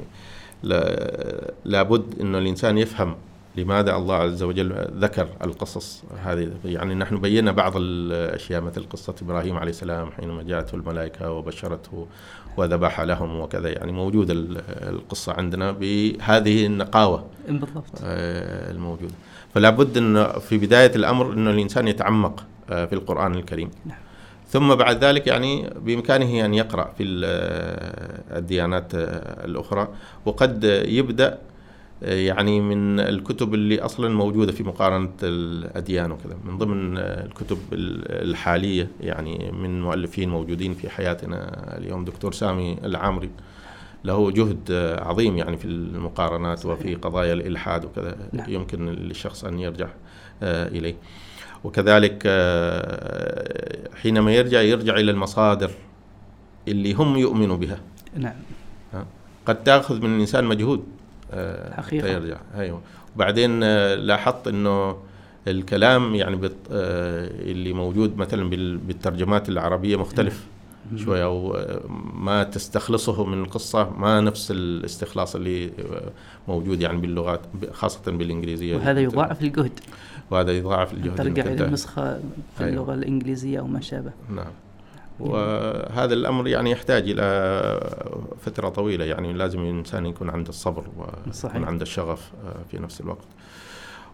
لا- 0.64 1.52
لابد 1.66 2.20
إنه 2.22 2.38
الإنسان 2.38 2.78
يفهم 2.78 3.16
لماذا 3.56 3.96
الله 3.96 4.16
عز 4.16 4.44
وجل 4.44 4.88
ذكر 5.00 5.28
القصص 5.44 6.04
هذه. 6.24 6.52
يعني 6.66 6.96
نحن 6.96 7.18
بينا 7.22 7.52
بعض 7.52 7.74
الأشياء 7.76 8.62
مثل 8.62 8.84
قصة 8.90 9.16
إبراهيم 9.22 9.58
عليه 9.58 9.70
السلام 9.70 10.12
حينما 10.12 10.44
جاءته 10.44 10.76
الملائكة 10.76 11.32
وبشرته 11.32 12.08
وذبح 12.58 13.02
لهم 13.02 13.40
وكذا. 13.40 13.70
يعني 13.70 13.92
موجوده 13.92 14.34
ال- 14.34 14.62
القصة 14.70 15.34
عندنا 15.34 15.72
بهذه 15.72 16.66
النقاوة. 16.66 17.26
بالضبط. 17.48 17.86
آه، 18.04 18.72
الموجودة. 18.72 19.14
فلا 19.54 19.70
بد 19.70 19.98
انه 19.98 20.24
في 20.28 20.58
بداية 20.58 20.96
الأمر 20.96 21.34
انه 21.34 21.50
الإنسان 21.52 21.88
يتعمق 21.88 22.46
آه، 22.70 22.86
في 22.86 22.94
القرآن 22.94 23.36
الكريم. 23.36 23.70
نعم. 23.86 23.98
ثم 24.50 24.76
بعد 24.76 25.04
ذلك 25.04 25.28
يعني 25.28 25.70
بإمكانه 25.86 26.46
أن 26.46 26.54
يقرأ 26.54 26.94
في 26.98 27.22
آه، 27.26 28.38
الديانات 28.38 28.96
آه، 28.96 29.46
الأخرى. 29.46 29.88
وقد 30.26 30.64
يبدأ 30.88 31.38
آه، 32.04 32.14
يعني 32.16 32.62
من 32.62 33.00
الكتب 33.00 33.54
اللي 33.54 33.80
أصلا 33.80 34.10
موجودة 34.10 34.52
في 34.52 34.64
مقارنة 34.64 35.10
الأديان 35.24 36.12
وكذا. 36.12 36.38
من 36.46 36.58
ضمن 36.58 36.98
الكتب 36.98 37.58
ال- 37.74 38.30
الحالية 38.30 38.88
يعني 39.02 39.52
من 39.52 39.82
مؤلفين 39.82 40.30
موجودين 40.30 40.74
في 40.74 40.90
حياتنا 40.90 41.38
اليوم 41.78 42.06
دكتور 42.06 42.34
سامي 42.34 42.78
العامري. 42.84 43.30
له 44.04 44.32
جهد 44.32 44.60
آه، 44.72 45.04
عظيم 45.04 45.38
يعني 45.38 45.58
في 45.58 45.66
المقارنات 45.66 46.60
صحيح. 46.60 46.72
وفي 46.80 46.96
قضايا 46.96 47.34
الإلحاد 47.34 47.86
وكذا 47.86 48.16
نعم. 48.34 48.50
يمكن 48.50 48.86
للشخص 48.90 49.46
أن 49.46 49.60
يرجع 49.60 49.88
آه، 50.44 50.68
إليه. 50.68 50.96
وكذلك 51.64 52.24
آه، 52.26 53.90
حينما 54.02 54.34
يرجع 54.34 54.62
يرجع 54.62 54.94
إلى 54.96 55.12
المصادر 55.12 55.72
اللي 56.68 56.94
هم 56.94 57.18
يؤمنوا 57.18 57.58
بها. 57.58 57.80
نعم. 58.18 58.34
قد 59.46 59.64
تأخذ 59.64 60.02
من 60.02 60.16
الإنسان 60.16 60.44
مجهود 60.46 60.84
آه، 61.34 61.82
حقيقة. 61.82 62.08
يرجع 62.08 62.38
أيوه. 62.56 62.82
وبعدين 63.16 63.64
آه، 63.64 63.96
لاحظت 63.96 64.48
إنه 64.48 64.98
الكلام 65.48 66.16
يعني 66.16 66.36
بت 66.36 66.56
آه، 66.72 67.28
اللي 67.28 67.74
موجود 67.74 68.18
مثلا 68.18 68.50
بال- 68.50 68.78
بالترجمات 68.78 69.50
العربية 69.50 69.96
مختلف. 69.96 70.46
شوية 70.96 71.24
أو 71.24 71.56
آه، 71.56 71.82
ما 72.14 72.44
تستخلصه 72.44 73.24
من 73.26 73.42
القصة 73.44 73.90
ما 73.90 74.22
نفس 74.22 74.52
الاستخلاص 74.52 75.36
اللي 75.36 75.66
آه، 75.68 76.12
موجود 76.48 76.82
يعني 76.82 76.98
باللغات 76.98 77.42
خاصة 77.72 78.12
بالإنجليزية. 78.12 78.76
وهذا 78.76 79.00
يضاعف 79.02 79.42
الجهد. 79.42 79.80
وهذا 80.32 80.52
يضاعف 80.52 80.94
الجهد 80.94 81.16
ترجع 81.16 81.44
أنت- 81.44 81.62
النسخة 81.62 82.14
في 82.58 82.60
أيوة. 82.60 82.70
اللغة 82.70 82.94
الإنجليزية 82.94 83.60
أو 83.60 83.68
ما 83.68 83.82
شابه. 83.82 84.12
نعم. 84.36 84.52
وهذا 85.20 86.14
الأمر 86.14 86.48
يعني 86.48 86.72
يحتاج 86.72 87.04
إلى 87.10 87.24
فترة 88.42 88.70
طويلة 88.70 89.06
يعني 89.06 89.34
لازم 89.34 89.60
الإنسان 89.60 90.06
يكون 90.06 90.30
عنده 90.30 90.50
الصبر. 90.50 90.84
ويكون 90.98 91.64
عنده 91.64 91.84
الشغف 91.84 92.32
آه، 92.46 92.56
في 92.72 92.80
نفس 92.80 93.02
الوقت. 93.02 93.26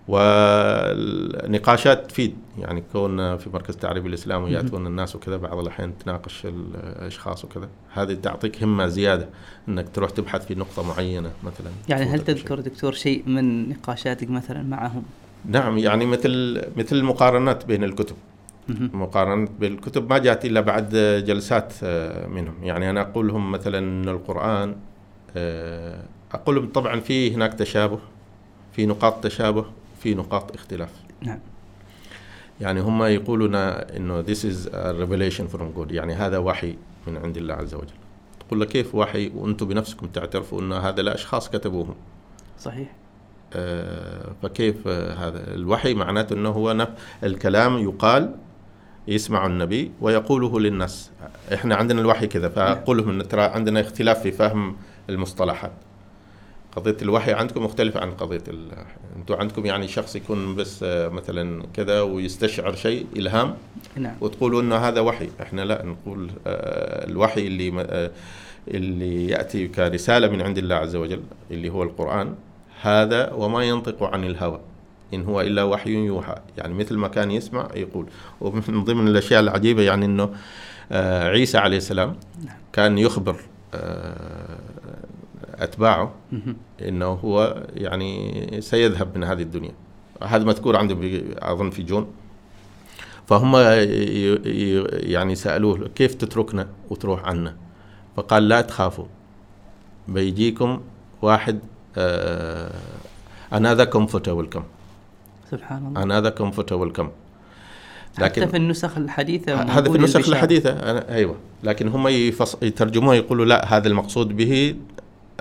والنقاشات 0.09 2.09
تفيد. 2.09 2.35
يعني 2.57 2.83
كون 2.91 3.37
في 3.37 3.49
مركز 3.49 3.73
التعريب 3.73 4.05
الاسلامي. 4.05 4.51
يأتون 4.51 4.87
الناس 4.87 5.15
وكذا 5.15 5.37
بعض 5.37 5.57
الأحيان 5.57 5.97
تناقش 5.97 6.45
الأشخاص 6.45 7.45
وكذا. 7.45 7.69
هذه 7.93 8.13
تعطيك 8.13 8.63
همة 8.63 8.87
زيادة 8.87 9.29
إنك 9.67 9.89
تروح 9.89 10.09
تبحث 10.09 10.45
في 10.45 10.55
نقطة 10.55 10.87
معينة 10.87 11.31
مثلا. 11.43 11.69
يعني 11.89 12.05
هل. 12.05 12.19
تذكر 12.19 12.59
دكتور 12.59 12.93
شيء 12.93 13.23
من 13.27 13.69
نقاشاتك 13.69 14.29
مثلا 14.29 14.63
معهم؟ 14.63 15.03
نعم 15.45 15.77
يعني 15.77 16.05
مثل 16.05 16.61
مثل 16.77 16.95
المقارنات 16.95 17.65
بين 17.65 17.83
الكتب. 17.83 18.15
مقارنة 18.93 19.47
بالكتب 19.59 20.09
ما 20.09 20.17
جاءت 20.17 20.45
إلا 20.45 20.61
بعد 20.61 20.95
جلسات 21.27 21.73
آه، 21.83 22.27
منهم. 22.27 22.53
يعني 22.63 22.89
أنا 22.89 23.01
أقول 23.01 23.27
لهم 23.27 23.51
مثلا 23.51 23.77
أن 23.77 24.09
القرآن 24.09 24.75
آه، 25.37 26.03
أقول 26.31 26.55
لهم 26.55 26.69
طبعا 26.69 26.99
في 26.99 27.35
هناك 27.35 27.53
تشابه 27.53 27.99
في 28.73 28.85
نقاط 28.85 29.23
تشابه. 29.23 29.65
في 29.99 30.13
نقاط 30.15 30.53
اختلاف. 30.55 30.89
نعم. 31.21 31.39
يعني 32.61 32.79
هم 32.81 33.03
يقولون 33.03 33.55
إنه 33.55 34.23
this 34.23 34.37
is 34.37 34.67
a 34.67 34.93
revelation 35.03 35.55
from 35.55 35.77
God. 35.79 35.91
يعني 35.91 36.13
هذا 36.13 36.37
وحي 36.37 36.75
من 37.07 37.17
عند 37.17 37.37
الله 37.37 37.53
عز 37.53 37.73
وجل. 37.73 37.93
تقول 38.39 38.59
له 38.59 38.65
كيف 38.65 38.95
وحي؟ 38.95 39.31
وأنتم 39.35 39.67
بنفسكم 39.67 40.07
تعترفوا 40.07 40.61
ان 40.61 40.73
هذا 40.73 41.01
الاشخاص 41.01 41.49
كتبوهم. 41.49 41.95
صحيح. 42.59 42.95
آه، 43.53 44.31
فكيف 44.43 44.87
آه، 44.87 45.13
هذا؟ 45.13 45.53
الوحي 45.55 45.93
معناته 45.93 46.33
إنه 46.33 46.49
هو 46.49 46.73
نف- 46.85 47.23
الكلام 47.23 47.77
يقال 47.77 48.35
يسمع 49.07 49.45
النبي 49.45 49.91
ويقوله 50.01 50.59
للناس. 50.59 51.11
إحنا 51.53 51.75
عندنا 51.75 52.01
الوحي 52.01 52.27
كذا 52.27 52.49
فاقول 52.49 52.97
لهم 52.97 53.09
إن 53.09 53.27
ترى 53.27 53.41
عندنا 53.41 53.79
اختلاف 53.81 54.21
في 54.21 54.31
فهم 54.31 54.75
المصطلحات. 55.09 55.71
قضية 56.79 56.97
الوحي 57.01 57.33
عندكم 57.33 57.63
مختلفة 57.63 57.99
عن 57.99 58.11
قضية 58.11 58.43
ال... 58.47 58.71
أنتم 59.15 59.35
عندكم 59.35 59.65
يعني 59.65 59.87
شخص 59.87 60.15
يكون 60.15 60.55
بس 60.55 60.83
آه، 60.83 61.09
مثلا 61.09 61.63
كذا 61.73 62.01
ويستشعر 62.01 62.75
شيء 62.75 63.05
إلهام؟ 63.15 63.55
نعم. 63.95 64.15
وتقولوا 64.21 64.61
إنه 64.61 64.75
هذا 64.75 65.01
وحي. 65.01 65.29
إحنا 65.41 65.61
لا 65.61 65.85
نقول 65.85 66.31
آه، 66.47 67.07
الوحي 67.07 67.47
اللي 67.47 67.85
آه، 67.89 68.11
اللي 68.67 69.27
يأتي 69.27 69.67
كرسالة 69.67 70.27
من 70.27 70.41
عند 70.41 70.57
الله 70.57 70.75
عز 70.75 70.95
وجل 70.95 71.21
اللي 71.51 71.69
هو 71.69 71.83
القرآن 71.83 72.35
هذا 72.81 73.33
وما 73.33 73.63
ينطق 73.63 74.03
عن 74.03 74.23
الهوى. 74.23 74.59
إن 75.13 75.23
هو 75.23 75.41
إلا 75.41 75.63
وحي 75.63 75.91
يوحى. 75.91 76.35
يعني 76.57 76.73
مثل 76.73 76.95
ما 76.95 77.07
كان 77.07 77.31
يسمع 77.31 77.69
يقول. 77.75 78.05
ومن 78.41 78.83
ضمن 78.83 79.07
الأشياء 79.07 79.39
العجيبة 79.39 79.81
يعني 79.81 80.29
آه، 80.91 81.29
عيسى 81.29 81.57
عليه 81.57 81.77
السلام 81.77 82.15
نعم. 82.45 82.55
كان 82.73 82.97
يخبر 82.97 83.35
أتباعه. 85.59 86.13
إنه 86.81 87.05
هو 87.05 87.63
يعني 87.75 88.61
سيذهب 88.61 89.17
من 89.17 89.23
هذه 89.23 89.41
الدنيا. 89.41 89.71
هذا 90.23 90.43
مذكور 90.43 90.75
عنده 90.75 91.21
أظن 91.37 91.69
في 91.69 91.83
جون. 91.83 92.07
فهم 93.27 93.55
يعني 95.13 95.35
سألوه 95.35 95.89
كيف 95.95 96.13
تتركنا 96.13 96.67
وتروح 96.89 97.25
عنا؟ 97.25 97.55
فقال 98.15 98.47
لا 98.47 98.61
تخافوا. 98.61 99.05
بيجيكم 100.07 100.81
واحد 101.21 101.59
آه 101.97 102.71
another 103.53 103.85
comfortable 103.85 104.55
come. 104.55 104.63
سبحان 105.51 105.87
الله. 105.87 106.01
another 106.03 106.31
comfortable 106.31 106.99
come. 106.99 107.09
حتى 108.21 108.47
في 108.47 108.57
النسخ 108.57 108.97
الحديثة 108.97 109.61
هذا 109.61 109.91
في 109.91 109.97
النسخ 109.97 110.15
البشارة. 110.15 110.35
الحديثة 110.35 110.69
أنا 110.69 111.13
أيوه. 111.13 111.35
لكن 111.63 111.87
هم 111.87 112.07
يفص... 112.07 112.57
يترجموها 112.61 113.15
يقولوا 113.15 113.45
لا 113.45 113.77
هذا 113.77 113.87
المقصود 113.87 114.37
به 114.37 114.75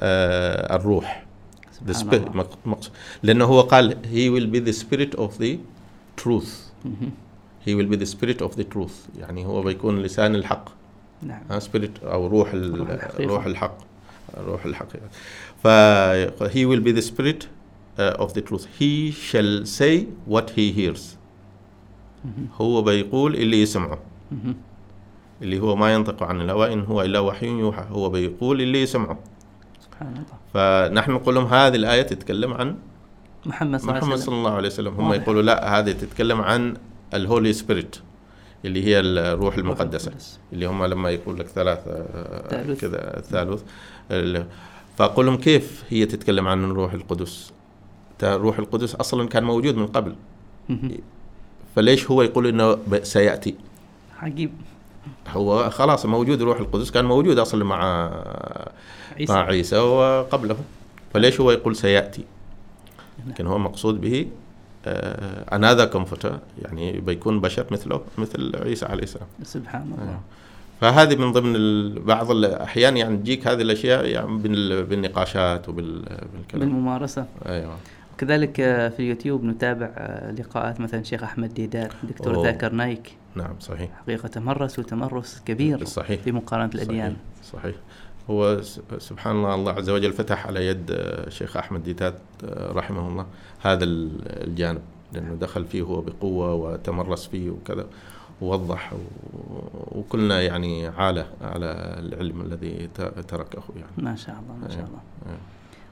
الروح. 0.03 1.24
The 1.86 1.94
spirit. 1.94 2.49
لأنه 3.22 3.44
هو 3.44 3.61
قال 3.61 3.96
he 4.05 4.28
will 4.30 4.46
be 4.55 4.61
the 4.61 4.72
spirit 4.72 5.18
of 5.18 5.38
the 5.38 5.59
truth. 6.16 6.72
he 7.66 7.74
will 7.74 7.86
be 7.86 7.96
the 7.96 8.07
spirit 8.07 8.42
of 8.42 8.57
the 8.57 8.64
truth. 8.64 9.18
يعني 9.18 9.46
هو 9.46 9.62
بيكون 9.62 10.03
لسان 10.03 10.34
الحق. 10.34 10.68
نعم. 11.22 11.61
spirit 11.61 12.05
أو 12.05 12.26
روح 12.26 12.55
روح 12.55 12.90
الحقيقة. 12.90 13.26
روح 13.26 13.46
الحق. 13.46 13.78
الحقيقة. 14.66 15.09
ف 15.62 15.66
he 16.53 16.64
will 16.66 16.80
be 16.80 16.92
the 16.92 17.03
spirit 17.03 17.49
uh, 17.99 18.24
of 18.24 18.34
the 18.34 18.40
truth. 18.40 18.66
He 18.78 19.11
shall 19.11 19.64
say 19.66 20.07
what 20.26 20.51
he 20.51 20.72
hears. 20.72 21.16
هو 22.61 22.82
بيقول 22.82 23.34
اللي 23.34 23.62
يسمعه. 23.62 23.99
اللي 25.42 25.61
هو 25.61 25.76
ما 25.76 25.94
ينطق 25.94 26.22
عن 26.22 26.40
الهوى 26.40 26.72
إن 26.72 26.80
هو 26.80 27.03
إلا 27.03 27.18
وحي 27.18 27.46
يوحى. 27.46 27.84
هو 27.90 28.11
بيقول 28.11 28.61
اللي 28.61 28.82
يسمعه. 28.82 29.18
سبحان 29.99 30.12
الله 30.16 30.24
فنحن 30.88 31.11
نقول 31.12 31.34
لهم 31.34 31.46
هذه 31.46 31.76
الآية 31.76 32.03
تتكلم 32.03 32.55
عن 32.55 32.76
محمد 33.46 33.80
صلى 33.80 33.88
الله 33.90 33.94
عليه 33.94 34.07
محمد 34.07 34.12
وسلم 34.12 34.26
صلى 34.26 34.34
الله 34.38 34.51
عليه 34.53 34.68
وسلم 34.68 34.94
هم. 34.94 35.12
يقولوا 35.12 35.42
لا 35.42 35.78
هذه 35.78 35.92
تتكلم 35.92 36.40
عن 36.40 36.74
الهولي 37.14 37.53
سبيريت 37.53 37.96
اللي 38.64 38.84
هي 38.84 39.01
الروح 39.01 39.57
المقدسة. 39.57 40.12
اللي 40.53 40.66
هم 40.66 40.84
لما 40.84 41.11
يقول 41.11 41.38
لك 41.38 41.46
ثلاثة. 41.46 42.05
كذا 42.74 43.16
الثالوث 43.18 43.62
ال- 44.11 44.46
فأقول 44.99 45.26
لهم 45.26 45.36
كيف 45.36 45.84
هي 45.88 46.07
تتكلم 46.07 46.49
عن 46.49 46.64
الروح 46.64 46.92
القدس 46.92 47.53
الروح 48.22 48.59
القدس 48.59 48.94
أصلا 48.94 49.28
كان 49.28 49.44
موجود 49.44 49.76
من 49.76 49.86
قبل. 49.86 50.14
فليش 51.76 52.11
هو 52.11 52.22
يقول 52.22 52.46
إنه 52.46 52.78
سيأتي 53.03 53.55
عجيب 54.18 54.51
هو 55.28 55.70
خلاص 55.70 56.06
موجود 56.06 56.42
روح 56.42 56.61
القدس 56.61 56.90
كان 56.90 57.04
موجود 57.04 57.38
أصلا 57.38 57.64
مع 57.64 58.11
عيسى. 59.16 59.32
مع 59.32 59.38
عيسى 59.44 59.78
وقبله. 59.78 60.56
فليش 61.14 61.40
هو 61.40 61.50
يقول 61.50 61.76
سيأتي؟ 61.76 62.24
لكن 63.28 63.46
هو 63.46 63.59
مقصود 63.59 64.00
به 64.00 64.26
انذا 65.52 65.84
كومفورتر 65.84 66.38
يعني 66.62 67.00
بيكون 67.00 67.40
بشر 67.40 67.66
مثله 67.70 68.00
مثل 68.18 68.52
عيسى 68.62 68.86
عليه 68.86 69.02
السلام. 69.02 69.26
سبحان 69.42 69.82
الله. 69.82 70.11
آه. 70.12 70.20
فهذه 70.80 71.16
من 71.16 71.32
ضمن 71.32 71.54
بعض 71.94 72.30
الاحيان 72.30 72.96
يعني 72.96 73.16
تجيك 73.16 73.46
هذه 73.48 73.62
الأشياء 73.62 74.04
يعني 74.06 74.38
بال- 74.38 74.82
بالنقاشات 74.84 75.68
وبالكلام 75.68 76.28
بالممارسة. 76.54 77.26
أيوه. 77.46 77.74
كذلك 78.18 78.60
آه، 78.60 78.88
في 78.88 79.00
اليوتيوب 79.00 79.44
نتابع 79.44 79.90
آه، 79.96 80.30
لقاءات 80.32 80.80
مثلا 80.80 81.02
شيخ 81.02 81.22
أحمد 81.22 81.54
ديدار 81.54 81.94
دكتور 82.02 82.34
أوه. 82.34 82.44
ذاكر 82.44 82.72
نايك 82.72 83.12
نعم 83.34 83.54
صحيح 83.60 83.90
حقيقة 84.02 84.28
تمرس 84.28 84.78
وتمرس 84.78 85.42
كبير 85.46 85.84
صحيح 85.84 86.20
في 86.22 86.32
مقارنة 86.32 86.70
الأديان 86.74 87.16
صحيح, 87.44 87.62
صحيح. 87.62 87.74
هو 88.30 88.60
سبحان 88.98 89.36
الله 89.36 89.54
الله 89.54 89.72
عز 89.72 89.90
وجل 89.90 90.12
فتح 90.12 90.46
على 90.46 90.66
يد 90.66 90.90
آه، 90.90 91.28
شيخ 91.28 91.56
أحمد 91.56 91.82
ديتات 91.82 92.14
آه، 92.44 92.72
رحمه 92.72 93.08
الله 93.08 93.26
هذا 93.62 93.84
ال- 93.84 94.44
الجانب 94.48 94.80
لأنه 95.12 95.34
دخل 95.34 95.64
فيه 95.64 95.82
هو 95.82 96.00
بقوة 96.00 96.54
وتمرس 96.54 97.26
فيه 97.26 97.50
وكذا 97.50 97.86
ووضح 98.40 98.92
وكلنا 99.92 100.42
يعني 100.42 100.86
عالة 100.86 101.26
على 101.40 101.96
العلم 101.98 102.40
الذي 102.40 102.88
تركه 103.28 103.62
يعني 103.76 103.90
ما 103.98 104.16
شاء 104.16 104.34
الله 104.40 104.54
ما 104.62 104.68
شاء. 104.68 104.78
الله 104.78 105.00
أيوة. 105.26 105.38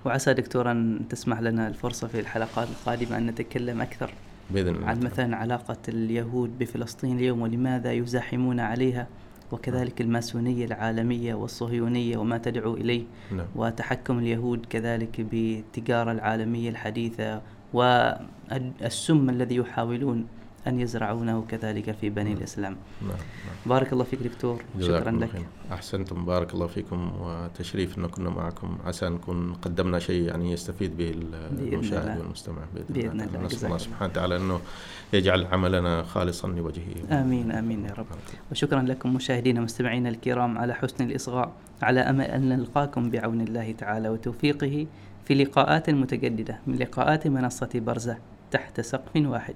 وعسى 0.06 0.34
دكتور 0.34 0.70
أن 0.70 1.00
تسمح 1.10 1.40
لنا 1.40 1.68
الفرصة 1.68 2.08
في 2.08 2.20
الحلقات 2.20 2.68
القادمة 2.68 3.18
أن 3.18 3.26
نتكلم 3.26 3.80
أكثر 3.80 4.10
بإذن 4.50 4.74
الله. 4.74 4.86
عن 4.86 5.00
مثلا 5.00 5.36
علاقة 5.36 5.76
اليهود 5.88 6.58
بفلسطين 6.58 7.16
اليوم 7.16 7.40
ولماذا 7.42 7.92
يزاحمون 7.92 8.60
عليها 8.60 9.06
وكذلك 9.52 10.00
الماسونية 10.00 10.64
العالمية 10.64 11.34
والصهيونية 11.34 12.16
وما 12.16 12.38
تدعو 12.38 12.74
إليه 12.74 13.04
نعم. 13.32 13.46
وتحكم 13.56 14.18
اليهود 14.18 14.66
كذلك 14.70 15.20
بالتجارة 15.20 16.12
العالمية 16.12 16.70
الحديثة 16.70 17.42
والسم 17.72 19.30
الذي 19.30 19.56
يحاولون 19.56 20.26
أن 20.68 20.80
يزرعونه 20.80 21.44
كذلك 21.48 21.90
في 21.90 22.10
بني 22.10 22.30
نعم. 22.30 22.38
الإسلام. 22.38 22.76
نعم 23.02 23.10
نعم. 23.10 23.18
بارك 23.66 23.92
الله 23.92 24.04
فيك 24.04 24.22
دكتور. 24.22 24.62
شكرا 24.80 25.10
لك. 25.10 25.30
خير. 25.30 25.46
أحسنتم. 25.72 26.24
بارك 26.24 26.54
الله 26.54 26.66
فيكم. 26.66 27.12
وتشريف 27.20 27.98
أن 27.98 28.06
كنا 28.06 28.30
معكم. 28.30 28.78
عسى 28.84 29.08
نكون 29.08 29.52
قدمنا 29.52 29.98
شيء 29.98 30.22
يعني 30.22 30.52
يستفيد 30.52 30.96
به 30.96 31.10
بإذن 31.10 31.72
المشاهد. 31.72 32.18
والمستمع. 32.18 32.62
بإذن, 32.74 32.86
بإذن 32.88 33.20
الله, 33.20 33.24
الله. 33.24 33.48
جزاك 33.48 33.64
الله. 33.64 33.78
سبحانه 33.78 34.12
وتعالى 34.12 34.36
أنه 34.36 34.60
يجعل 35.12 35.46
عملنا 35.46 36.02
خالصا 36.02 36.48
لوجهه. 36.48 37.20
آمين 37.20 37.52
آمين 37.52 37.84
يا 37.84 37.92
رب. 37.92 38.06
وشكرا 38.50 38.82
لكم 38.82 39.14
مشاهدينا 39.14 39.60
ومستمعينا 39.60 40.08
الكرام 40.08 40.58
على 40.58 40.74
حسن 40.74 41.04
الإصغاء 41.04 41.52
على 41.82 42.00
أمل 42.00 42.24
أن 42.24 42.48
نلقاكم 42.48 43.10
بعون 43.10 43.40
الله 43.40 43.72
تعالى 43.72 44.08
وتوفيقه 44.08 44.86
في 45.24 45.34
لقاءات 45.34 45.90
متجددة 45.90 46.58
من 46.66 46.76
لقاءات 46.76 47.26
منصة 47.26 47.68
برزة 47.74 48.16
تحت 48.50 48.80
سقف 48.80 49.16
واحد. 49.16 49.54